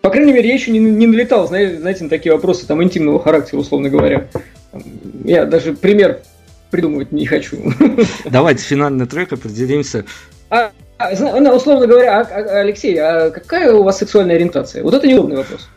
по 0.00 0.10
крайней 0.10 0.32
мере, 0.32 0.48
я 0.48 0.54
еще 0.54 0.72
не, 0.72 0.80
не 0.80 1.06
налетал, 1.06 1.46
знаете, 1.46 1.78
знаете, 1.78 2.04
на 2.04 2.10
такие 2.10 2.32
вопросы 2.32 2.66
там 2.66 2.82
интимного 2.82 3.22
характера, 3.22 3.60
условно 3.60 3.88
говоря. 3.88 4.26
Я 5.24 5.44
даже 5.44 5.74
пример 5.74 6.20
придумывать 6.72 7.12
не 7.12 7.26
хочу. 7.26 7.56
Давайте 8.24 8.64
финальный 8.64 9.06
трек 9.06 9.32
определимся. 9.32 10.04
А, 10.50 10.72
а, 10.98 11.10
ну, 11.40 11.54
условно 11.54 11.86
говоря, 11.86 12.20
а, 12.20 12.22
а, 12.22 12.60
Алексей, 12.60 12.98
а 12.98 13.30
какая 13.30 13.72
у 13.72 13.84
вас 13.84 13.98
сексуальная 13.98 14.34
ориентация? 14.34 14.82
Вот 14.82 14.94
это 14.94 15.06
неудобный 15.06 15.36
вопрос 15.36 15.68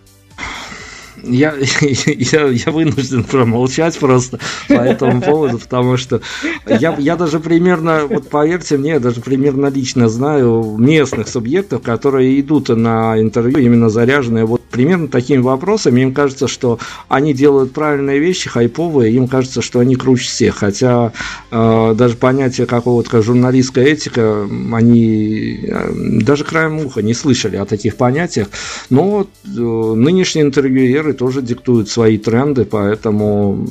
я, 1.28 1.54
я, 1.82 2.48
я 2.48 2.72
вынужден 2.72 3.24
промолчать 3.24 3.98
просто 3.98 4.40
по 4.68 4.74
этому 4.74 5.22
поводу, 5.22 5.60
потому 5.60 5.98
что 5.98 6.22
я, 6.68 6.96
я 6.98 7.16
даже 7.16 7.40
примерно, 7.40 8.06
вот 8.08 8.30
поверьте 8.30 8.78
мне, 8.78 8.92
я 8.92 9.00
даже 9.00 9.22
примерно 9.22 9.68
лично 9.68 10.10
знаю 10.10 10.76
местных 10.78 11.28
субъектов, 11.28 11.82
которые 11.82 12.40
идут 12.40 12.70
на 12.70 13.20
интервью 13.20 13.60
именно 13.60 13.90
заряженные 13.90 14.46
вот 14.46 14.62
примерно 14.76 15.08
такими 15.08 15.40
вопросами. 15.40 16.02
Им 16.02 16.14
кажется, 16.14 16.50
что 16.50 16.80
они 17.08 17.34
делают 17.34 17.72
правильные 17.72 18.20
вещи, 18.20 18.50
хайповые, 18.50 19.14
им 19.14 19.30
кажется, 19.30 19.62
что 19.62 19.80
они 19.80 19.96
круче 19.96 20.26
всех. 20.26 20.58
Хотя 20.58 21.14
э, 21.50 21.96
даже 21.98 22.18
понятие 22.18 22.68
какого-то 22.68 23.22
журналистская 23.22 23.86
этика, 23.86 24.46
они 24.74 25.62
э, 25.66 25.92
даже 26.22 26.44
краем 26.44 26.86
уха 26.86 27.02
не 27.02 27.14
слышали 27.14 27.56
о 27.56 27.64
таких 27.64 27.96
понятиях. 27.96 28.50
Но 28.90 29.28
э, 29.46 29.48
нынешние 29.48 30.44
интервьюеры 30.44 31.14
тоже 31.14 31.42
диктуют 31.42 31.88
свои 31.88 32.18
тренды, 32.18 32.66
поэтому 32.66 33.66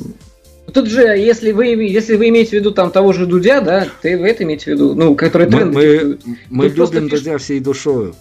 Тут 0.73 0.87
же, 0.87 1.01
если 1.01 1.51
вы, 1.51 1.67
если 1.67 2.15
вы 2.15 2.29
имеете 2.29 2.49
в 2.49 2.53
виду 2.53 2.71
там 2.71 2.89
того 2.89 3.13
же 3.13 3.27
Дудя, 3.27 3.61
да, 3.61 3.87
ты 4.01 4.17
в 4.17 4.23
это 4.23 4.43
имеете 4.43 4.63
в 4.63 4.67
виду, 4.69 4.95
ну, 4.95 5.15
который 5.15 5.47
тренды 5.47 5.75
мы. 5.77 6.17
Мы, 6.49 6.65
мы 6.65 6.67
любим 6.69 7.07
Дудя 7.07 7.37
всей 7.37 7.59
душой. 7.59 8.13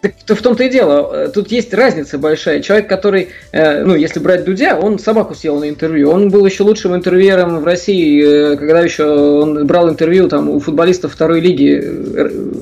Так 0.00 0.12
в 0.28 0.42
том-то 0.42 0.62
и 0.62 0.68
дело. 0.68 1.10
Э, 1.12 1.28
тут 1.28 1.50
есть 1.50 1.74
разница 1.74 2.18
большая. 2.18 2.62
Человек, 2.62 2.88
который, 2.88 3.30
э, 3.50 3.82
ну, 3.82 3.96
если 3.96 4.20
брать 4.20 4.44
Дудя, 4.44 4.78
он 4.78 5.00
собаку 5.00 5.34
съел 5.34 5.58
на 5.58 5.68
интервью. 5.68 6.10
Он 6.10 6.28
был 6.28 6.46
еще 6.46 6.62
лучшим 6.62 6.94
интервьюером 6.94 7.58
в 7.58 7.64
России, 7.64 8.52
э, 8.52 8.56
когда 8.56 8.80
еще 8.80 9.06
он 9.06 9.66
брал 9.66 9.88
интервью 9.88 10.28
там 10.28 10.50
у 10.50 10.60
футболистов 10.60 11.12
второй 11.12 11.40
лиги 11.40 11.84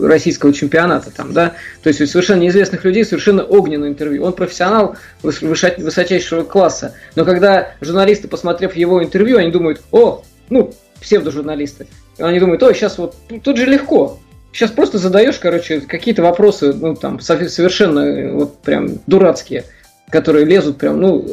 российского 0.03 0.55
чемпионата, 0.55 1.11
там, 1.15 1.35
да. 1.35 1.53
То 1.83 1.89
есть 1.89 2.01
у 2.01 2.07
совершенно 2.07 2.41
неизвестных 2.41 2.85
людей 2.85 3.05
совершенно 3.05 3.45
огненное 3.45 3.91
интервью. 3.91 4.25
Он 4.25 4.33
профессионал 4.33 4.97
высочайшего 5.23 6.43
класса. 6.43 6.95
Но 7.17 7.27
когда 7.27 7.75
журналисты, 7.83 8.29
посмотрев 8.29 8.75
его 8.77 9.05
интервью, 9.05 9.37
они 9.37 9.51
думают, 9.51 9.83
о, 9.93 10.23
ну, 10.49 10.73
псевдожурналисты. 11.03 11.87
Они 12.19 12.41
думают, 12.41 12.63
о, 12.63 12.73
сейчас 12.73 12.97
вот 12.97 13.15
тут 13.45 13.59
же 13.59 13.67
легко. 13.67 14.21
Сейчас 14.53 14.71
просто 14.71 14.99
задаешь, 14.99 15.39
короче, 15.39 15.81
какие-то 15.81 16.23
вопросы, 16.23 16.73
ну, 16.73 16.95
там, 16.95 17.21
совершенно 17.21 18.33
вот 18.33 18.59
прям 18.63 19.01
дурацкие, 19.07 19.65
которые 20.11 20.45
лезут 20.45 20.79
прям, 20.79 21.01
ну, 21.01 21.27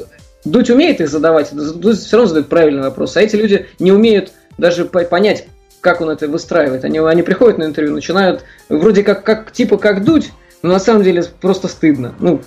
Дудь 0.45 0.69
умеет 0.69 0.99
их 0.99 1.09
задавать, 1.09 1.53
Дудь 1.53 1.97
все 1.99 2.17
равно 2.17 2.27
задает 2.27 2.49
правильный 2.49 2.83
вопрос, 2.83 3.15
а 3.15 3.21
эти 3.21 3.35
люди 3.37 3.65
не 3.79 3.91
умеют 3.93 4.33
даже 4.57 4.85
понять, 4.85 5.45
как 5.79 6.01
он 6.01 6.09
это 6.09 6.27
выстраивает. 6.27 6.83
Они, 6.83 6.99
они 6.99 7.23
приходят 7.23 7.57
на 7.57 7.63
интервью, 7.63 7.93
начинают 7.93 8.43
вроде 8.67 9.03
как, 9.03 9.23
как 9.23 9.51
типа 9.51 9.77
как 9.77 10.03
Дудь, 10.03 10.31
но 10.61 10.69
на 10.69 10.79
самом 10.79 11.03
деле 11.03 11.23
просто 11.41 11.67
стыдно. 11.67 12.15
Ну, 12.19 12.41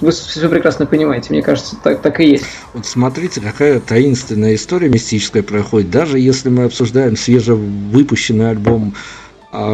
вы 0.00 0.10
все 0.10 0.48
прекрасно 0.48 0.86
понимаете, 0.86 1.28
мне 1.30 1.42
кажется, 1.42 1.76
так, 1.82 2.02
так 2.02 2.20
и 2.20 2.30
есть. 2.30 2.44
Вот 2.74 2.84
смотрите, 2.84 3.40
какая 3.40 3.78
таинственная 3.78 4.56
история 4.56 4.88
мистическая 4.88 5.44
проходит. 5.44 5.90
Даже 5.90 6.18
если 6.18 6.48
мы 6.48 6.64
обсуждаем 6.64 7.16
свежевыпущенный 7.16 8.50
альбом 8.50 8.94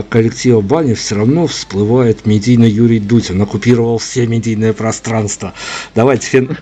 коллектива 0.08 0.60
Бани 0.60 0.94
все 0.94 1.16
равно 1.16 1.46
всплывает 1.46 2.26
медийный 2.26 2.70
Юрий 2.70 3.00
Дудь. 3.00 3.30
Он 3.30 3.42
оккупировал 3.42 3.98
все 3.98 4.26
медийное 4.26 4.72
пространство. 4.72 5.52
Давайте 5.94 6.26
фин... 6.26 6.56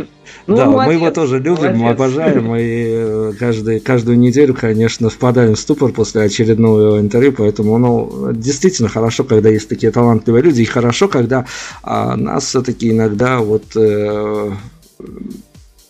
Ну, 0.46 0.56
да, 0.56 0.66
молодец, 0.66 0.86
мы 0.86 0.94
его 0.94 1.10
тоже 1.10 1.38
любим, 1.38 1.78
молодец. 1.78 2.00
обожаем, 2.00 2.54
и 2.56 2.60
э, 2.62 3.32
каждый, 3.38 3.80
каждую 3.80 4.18
неделю, 4.18 4.54
конечно, 4.54 5.08
впадаем 5.08 5.54
в 5.54 5.58
ступор 5.58 5.92
после 5.92 6.22
очередного 6.22 7.00
интервью, 7.00 7.32
поэтому 7.32 7.78
ну, 7.78 8.32
действительно 8.32 8.88
хорошо, 8.88 9.24
когда 9.24 9.48
есть 9.48 9.68
такие 9.68 9.90
талантливые 9.90 10.42
люди, 10.42 10.62
и 10.62 10.66
хорошо, 10.66 11.08
когда 11.08 11.46
а, 11.82 12.16
нас 12.16 12.44
все-таки 12.44 12.90
иногда 12.90 13.38
вот 13.38 13.64
э, 13.76 14.50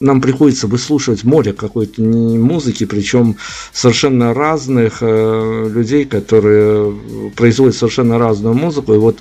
нам 0.00 0.20
приходится 0.20 0.66
выслушивать 0.66 1.24
море 1.24 1.52
какой-то 1.52 2.02
музыки, 2.02 2.84
причем 2.84 3.36
совершенно 3.72 4.34
разных 4.34 4.98
э, 5.00 5.70
людей, 5.72 6.04
которые 6.04 6.94
производят 7.36 7.76
совершенно 7.76 8.18
разную 8.18 8.54
музыку. 8.54 8.94
И 8.94 8.98
вот 8.98 9.18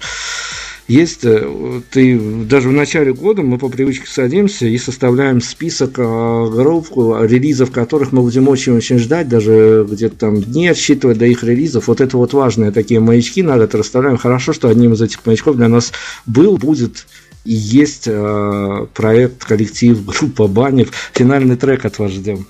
есть, 0.88 1.24
э, 1.24 1.82
ты 1.92 2.20
даже 2.46 2.68
в 2.68 2.74
начале 2.74 3.14
года 3.14 3.42
мы 3.42 3.58
по 3.58 3.70
привычке 3.70 4.06
садимся 4.08 4.66
и 4.66 4.78
составляем 4.78 5.40
список 5.42 5.98
э, 5.98 6.04
групп, 6.04 6.90
релизов 7.22 7.72
которых 7.72 8.12
мы 8.12 8.22
будем 8.22 8.50
очень-очень 8.50 9.00
ждать, 9.00 9.30
даже 9.30 9.88
где-то 9.90 10.16
там 10.18 10.42
дни 10.42 10.68
отсчитывать 10.68 11.18
до 11.18 11.26
их 11.26 11.44
релизов. 11.44 11.88
Вот 11.88 12.02
это 12.02 12.18
вот 12.18 12.34
важные 12.34 12.72
такие 12.72 13.00
маячки 13.00 13.42
на 13.44 13.58
год 13.58 13.74
расставляем. 13.76 14.18
Хорошо, 14.18 14.52
что 14.52 14.68
одним 14.68 14.94
из 14.94 15.02
этих 15.02 15.26
маячков 15.26 15.56
для 15.56 15.70
нас 15.70 15.94
был, 16.26 16.58
будет 16.58 17.06
и 17.46 17.54
есть 17.54 18.08
э, 18.08 18.88
проект, 18.94 19.44
коллектив, 19.44 20.06
группа 20.06 20.48
Банев. 20.48 21.12
Финальный 21.14 21.56
трек 21.56 21.86
от 21.86 22.00
вас 22.00 22.12
ждем. 22.12 22.48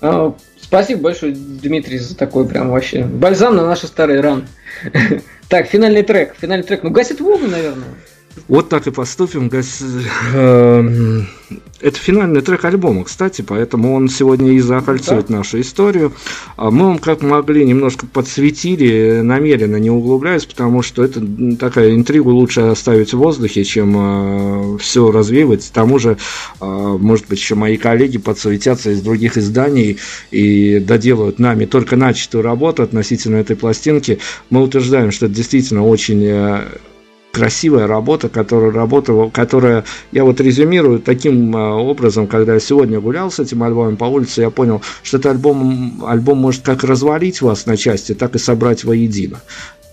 А, 0.00 0.34
спасибо 0.60 1.02
большое, 1.02 1.32
Дмитрий, 1.34 1.98
за 1.98 2.16
такой 2.16 2.46
прям 2.46 2.70
вообще 2.70 3.04
бальзам 3.04 3.56
на 3.56 3.66
наши 3.66 3.86
старые 3.86 4.20
ран. 4.20 4.46
Так, 5.48 5.68
финальный 5.68 6.02
трек. 6.02 6.34
Финальный 6.40 6.66
трек. 6.66 6.82
Ну, 6.82 6.90
гасит 6.90 7.20
Волгу, 7.20 7.46
наверное. 7.46 7.86
Вот 8.48 8.68
так 8.68 8.86
и 8.86 8.90
поступим. 8.90 9.50
Эм, 10.34 11.26
это 11.80 11.98
финальный 11.98 12.42
трек 12.42 12.64
альбома, 12.64 13.04
кстати, 13.04 13.42
поэтому 13.42 13.94
он 13.94 14.08
сегодня 14.08 14.52
и 14.52 14.60
закольцует 14.60 15.26
да. 15.28 15.38
нашу 15.38 15.60
историю. 15.60 16.12
А 16.56 16.70
мы 16.70 16.86
вам 16.86 16.98
как 16.98 17.22
могли 17.22 17.64
немножко 17.64 18.06
подсветили, 18.06 19.20
намеренно 19.22 19.76
не 19.76 19.90
углубляясь, 19.90 20.44
потому 20.44 20.82
что 20.82 21.04
это 21.04 21.22
такая 21.58 21.94
интригу 21.94 22.30
лучше 22.30 22.60
оставить 22.62 23.12
в 23.12 23.18
воздухе, 23.18 23.64
чем 23.64 24.76
э, 24.76 24.78
все 24.78 25.10
развивать. 25.10 25.66
К 25.66 25.72
тому 25.72 25.98
же, 25.98 26.16
э, 26.60 26.64
может 26.64 27.26
быть, 27.28 27.40
еще 27.40 27.56
мои 27.56 27.76
коллеги 27.76 28.18
подсветятся 28.18 28.90
из 28.90 29.00
других 29.02 29.36
изданий 29.38 29.98
и 30.30 30.78
доделают 30.78 31.38
нами 31.38 31.64
только 31.64 31.96
начатую 31.96 32.42
работу 32.42 32.82
относительно 32.82 33.36
этой 33.36 33.56
пластинки. 33.56 34.18
Мы 34.50 34.62
утверждаем, 34.62 35.10
что 35.10 35.26
это 35.26 35.34
действительно 35.34 35.86
очень 35.86 36.24
э, 36.24 36.64
красивая 37.36 37.86
работа, 37.86 38.30
которая 38.30 38.70
работала, 38.70 39.28
которая 39.28 39.84
я 40.10 40.24
вот 40.24 40.40
резюмирую 40.40 41.00
таким 41.00 41.54
а, 41.54 41.74
образом, 41.74 42.26
когда 42.26 42.54
я 42.54 42.60
сегодня 42.60 42.98
гулял 42.98 43.30
с 43.30 43.38
этим 43.38 43.62
альбомом 43.62 43.98
по 43.98 44.06
улице, 44.06 44.40
я 44.40 44.48
понял, 44.48 44.80
что 45.02 45.18
этот 45.18 45.32
альбом, 45.32 46.02
альбом 46.06 46.38
может 46.38 46.62
как 46.62 46.82
развалить 46.82 47.42
вас 47.42 47.66
на 47.66 47.76
части, 47.76 48.14
так 48.14 48.36
и 48.36 48.38
собрать 48.38 48.84
воедино 48.84 49.42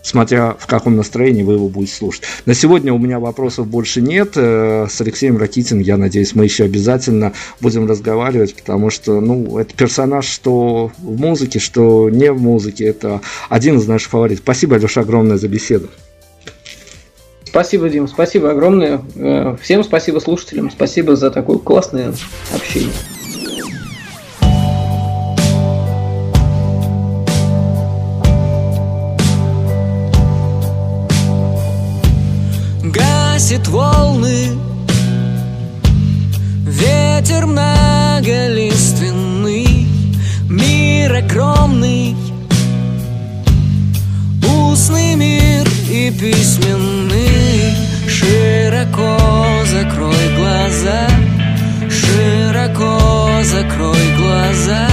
смотря 0.04 0.56
в 0.60 0.68
каком 0.68 0.98
настроении 0.98 1.44
вы 1.44 1.54
его 1.54 1.70
будете 1.70 1.96
слушать. 1.96 2.24
На 2.46 2.54
сегодня 2.54 2.94
у 2.94 2.98
меня 2.98 3.20
вопросов 3.20 3.68
больше 3.68 4.02
нет. 4.02 4.34
Э, 4.36 4.88
с 4.90 5.00
Алексеем 5.00 5.38
Ракитиным, 5.38 5.82
я 5.82 5.96
надеюсь, 5.96 6.36
мы 6.36 6.44
еще 6.44 6.66
обязательно 6.66 7.32
будем 7.62 7.88
разговаривать, 7.88 8.54
потому 8.54 8.90
что, 8.90 9.22
ну, 9.22 9.58
это 9.58 9.74
персонаж, 9.74 10.26
что 10.26 10.92
в 10.98 11.20
музыке, 11.20 11.60
что 11.60 12.10
не 12.10 12.34
в 12.34 12.42
музыке. 12.42 12.84
Это 12.84 13.22
один 13.48 13.78
из 13.78 13.88
наших 13.88 14.10
фаворитов. 14.10 14.44
Спасибо, 14.44 14.76
Алеша, 14.76 15.02
огромное 15.02 15.38
за 15.38 15.48
беседу. 15.48 15.90
Спасибо, 17.54 17.88
Дим, 17.88 18.08
спасибо 18.08 18.50
огромное. 18.50 19.00
Э, 19.14 19.56
всем 19.62 19.84
спасибо 19.84 20.18
слушателям, 20.18 20.72
спасибо 20.72 21.16
за 21.16 21.30
такое 21.30 21.60
классное 21.60 22.12
общение. 22.52 22.92
Гасит 32.82 33.68
волны 33.68 33.93
закрой 54.54 54.54
глаза 54.54 54.88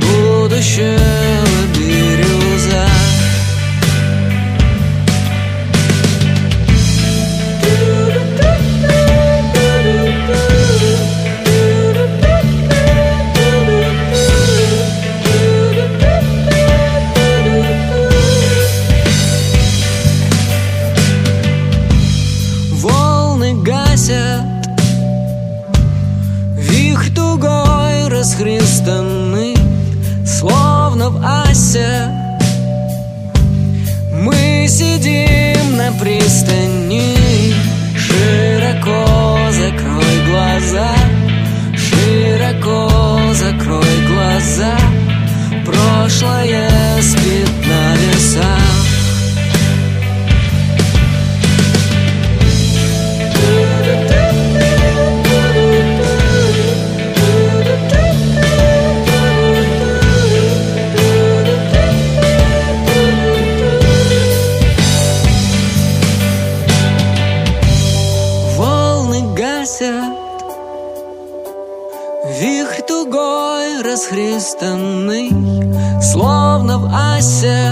Будущего 0.00 1.39
созданы 28.80 29.54
Словно 30.26 31.10
в 31.10 31.24
асе 31.24 32.08
Мы 34.12 34.66
сидим 34.68 35.76
на 35.76 35.92
пристани 35.92 37.54
Широко 37.96 39.38
закрой 39.50 40.26
глаза 40.28 40.94
Широко 41.76 42.90
закрой 43.34 44.06
глаза. 44.08 44.76
Прошлое 45.64 46.69
Словно 76.90 77.20
в 77.20 77.69